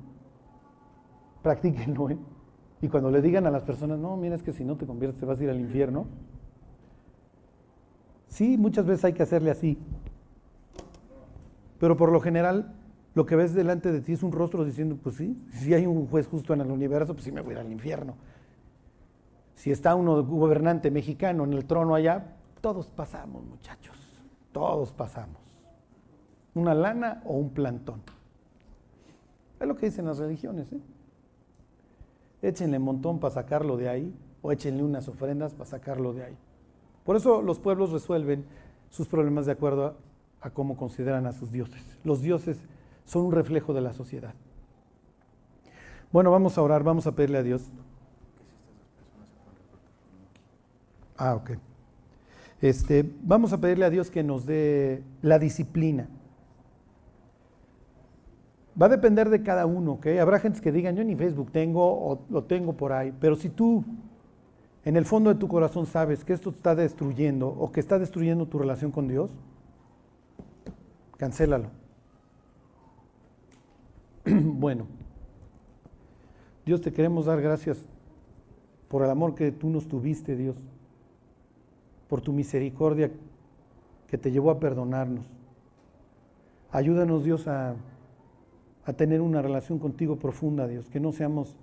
Practíquenlo, 1.42 2.10
¿eh? 2.10 2.18
Y 2.82 2.88
cuando 2.88 3.12
le 3.12 3.22
digan 3.22 3.46
a 3.46 3.52
las 3.52 3.64
personas, 3.64 4.00
no, 4.00 4.16
mira, 4.16 4.36
es 4.36 4.44
que 4.44 4.54
si 4.54 4.64
no 4.64 4.78
te 4.78 4.86
conviertes 4.86 5.20
te 5.20 5.26
vas 5.26 5.40
a 5.40 5.44
ir 5.44 5.50
al 5.50 5.60
infierno. 5.60 6.08
Sí, 8.28 8.58
muchas 8.58 8.86
veces 8.86 9.06
hay 9.06 9.14
que 9.14 9.24
hacerle 9.24 9.52
así. 9.52 9.78
Pero 11.80 11.98
por 11.98 12.12
lo 12.12 12.20
general, 12.22 12.76
lo 13.16 13.26
que 13.26 13.36
ves 13.36 13.54
delante 13.54 13.92
de 13.92 14.02
ti 14.02 14.14
es 14.14 14.24
un 14.24 14.32
rostro 14.32 14.64
diciendo, 14.64 14.98
pues 15.02 15.16
sí, 15.16 15.42
si 15.52 15.74
hay 15.74 15.86
un 15.86 16.08
juez 16.08 16.28
justo 16.28 16.54
en 16.54 16.62
el 16.62 16.72
universo, 16.72 17.14
pues 17.14 17.26
sí 17.26 17.32
me 17.32 17.42
voy 17.42 17.56
a 17.56 17.60
ir 17.60 17.66
al 17.66 17.72
infierno. 17.72 18.16
Si 19.56 19.72
está 19.72 19.96
uno 19.96 20.24
gobernante 20.24 20.90
mexicano 20.90 21.44
en 21.44 21.54
el 21.54 21.66
trono 21.66 21.96
allá, 21.96 22.38
todos 22.62 22.90
pasamos, 22.92 23.44
muchachos. 23.44 23.99
Todos 24.52 24.92
pasamos. 24.92 25.42
Una 26.54 26.74
lana 26.74 27.22
o 27.26 27.34
un 27.34 27.52
plantón. 27.52 28.02
Es 29.60 29.68
lo 29.68 29.76
que 29.76 29.88
dicen 29.88 30.06
las 30.06 30.18
religiones. 30.18 30.72
¿eh? 30.74 30.82
Échenle 32.42 32.80
montón 32.80 33.20
para 33.20 33.34
sacarlo 33.34 33.78
de 33.78 33.90
ahí 33.90 34.16
o 34.42 34.52
échenle 34.52 34.84
unas 34.84 35.08
ofrendas 35.08 35.54
para 35.54 35.70
sacarlo 35.70 36.14
de 36.14 36.24
ahí. 36.24 36.38
Por 37.04 37.16
eso 37.16 37.42
los 37.42 37.60
pueblos 37.60 37.92
resuelven 37.92 38.46
sus 38.90 39.08
problemas 39.08 39.46
de 39.46 39.52
acuerdo 39.52 39.86
a, 39.86 39.96
a 40.42 40.50
cómo 40.52 40.78
consideran 40.78 41.26
a 41.26 41.34
sus 41.34 41.52
dioses. 41.52 41.84
Los 42.04 42.22
dioses 42.22 42.58
son 43.06 43.26
un 43.26 43.32
reflejo 43.32 43.74
de 43.74 43.82
la 43.82 43.94
sociedad. 43.94 44.34
Bueno, 46.12 46.32
vamos 46.32 46.58
a 46.58 46.62
orar, 46.62 46.84
vamos 46.84 47.06
a 47.06 47.12
pedirle 47.12 47.38
a 47.38 47.44
Dios. 47.44 47.70
Ah, 51.18 51.36
ok. 51.36 51.52
Este, 52.62 53.10
vamos 53.24 53.54
a 53.54 53.62
pedirle 53.62 53.86
a 53.86 53.90
Dios 53.90 54.12
que 54.12 54.24
nos 54.24 54.46
dé 54.46 55.04
la 55.22 55.40
disciplina. 55.40 56.10
Va 58.80 58.88
a 58.88 58.90
depender 58.90 59.30
de 59.30 59.44
cada 59.44 59.66
uno, 59.66 59.94
¿ok? 59.94 60.08
Habrá 60.22 60.40
gente 60.40 60.62
que 60.62 60.72
digan, 60.72 60.96
yo 60.96 61.04
ni 61.04 61.16
Facebook 61.16 61.52
tengo 61.52 61.84
o 61.84 62.26
lo 62.30 62.44
tengo 62.44 62.74
por 62.74 62.92
ahí, 62.92 63.14
pero 63.20 63.36
si 63.36 63.50
tú 63.50 63.84
en 64.86 64.96
el 64.98 65.06
fondo 65.06 65.34
de 65.34 65.40
tu 65.40 65.48
corazón 65.48 65.86
sabes 65.86 66.24
que 66.24 66.34
esto 66.34 66.50
está 66.50 66.76
destruyendo 66.76 67.48
o 67.48 67.72
que 67.72 67.80
está 67.80 68.00
destruyendo 68.00 68.46
tu 68.48 68.60
relación 68.60 68.92
con 68.92 69.08
Dios, 69.08 69.32
cancélalo. 71.18 71.70
bueno, 74.26 74.86
Dios 76.66 76.82
te 76.82 76.92
queremos 76.92 77.26
dar 77.26 77.42
gracias 77.42 77.78
por 78.88 79.04
el 79.04 79.10
amor 79.10 79.36
que 79.36 79.52
tú 79.52 79.70
nos 79.70 79.88
tuviste, 79.88 80.36
Dios 80.36 80.56
por 82.10 82.22
tu 82.22 82.34
misericordia 82.34 83.12
que 84.08 84.18
te 84.18 84.32
llevó 84.32 84.52
a 84.52 84.60
perdonarnos. 84.60 85.26
Ayúdanos, 86.72 87.24
Dios, 87.24 87.48
a, 87.48 87.76
a 88.84 88.94
tener 88.94 89.22
una 89.22 89.42
relación 89.42 89.80
contigo 89.80 90.18
profunda, 90.18 90.68
Dios, 90.68 90.90
que 90.90 91.00
no 91.00 91.12
seamos 91.12 91.56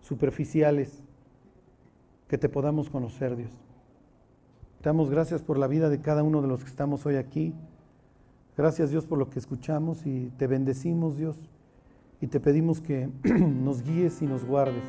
superficiales, 0.00 1.04
que 2.26 2.38
te 2.38 2.48
podamos 2.48 2.90
conocer, 2.90 3.36
Dios. 3.36 3.52
Te 4.80 4.88
damos 4.88 5.10
gracias 5.10 5.42
por 5.42 5.58
la 5.58 5.68
vida 5.68 5.90
de 5.90 6.00
cada 6.00 6.22
uno 6.22 6.42
de 6.42 6.48
los 6.48 6.64
que 6.64 6.70
estamos 6.70 7.06
hoy 7.06 7.16
aquí. 7.16 7.54
Gracias, 8.56 8.90
Dios, 8.90 9.06
por 9.06 9.18
lo 9.18 9.30
que 9.30 9.38
escuchamos 9.38 10.06
y 10.06 10.32
te 10.38 10.46
bendecimos, 10.46 11.16
Dios, 11.16 11.38
y 12.20 12.26
te 12.26 12.40
pedimos 12.40 12.80
que 12.80 13.08
nos 13.24 13.82
guíes 13.82 14.22
y 14.22 14.26
nos 14.26 14.44
guardes 14.44 14.84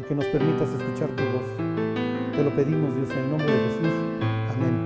y 0.00 0.04
que 0.04 0.14
nos 0.14 0.26
permitas 0.26 0.68
escuchar 0.70 1.10
tu 1.14 1.22
voz. 1.22 1.93
Te 2.36 2.42
lo 2.42 2.50
pedimos, 2.50 2.92
Dios, 2.96 3.10
en 3.12 3.18
el 3.18 3.30
nombre 3.30 3.46
de 3.46 3.68
Jesús. 3.68 3.92
Amén. 4.50 4.83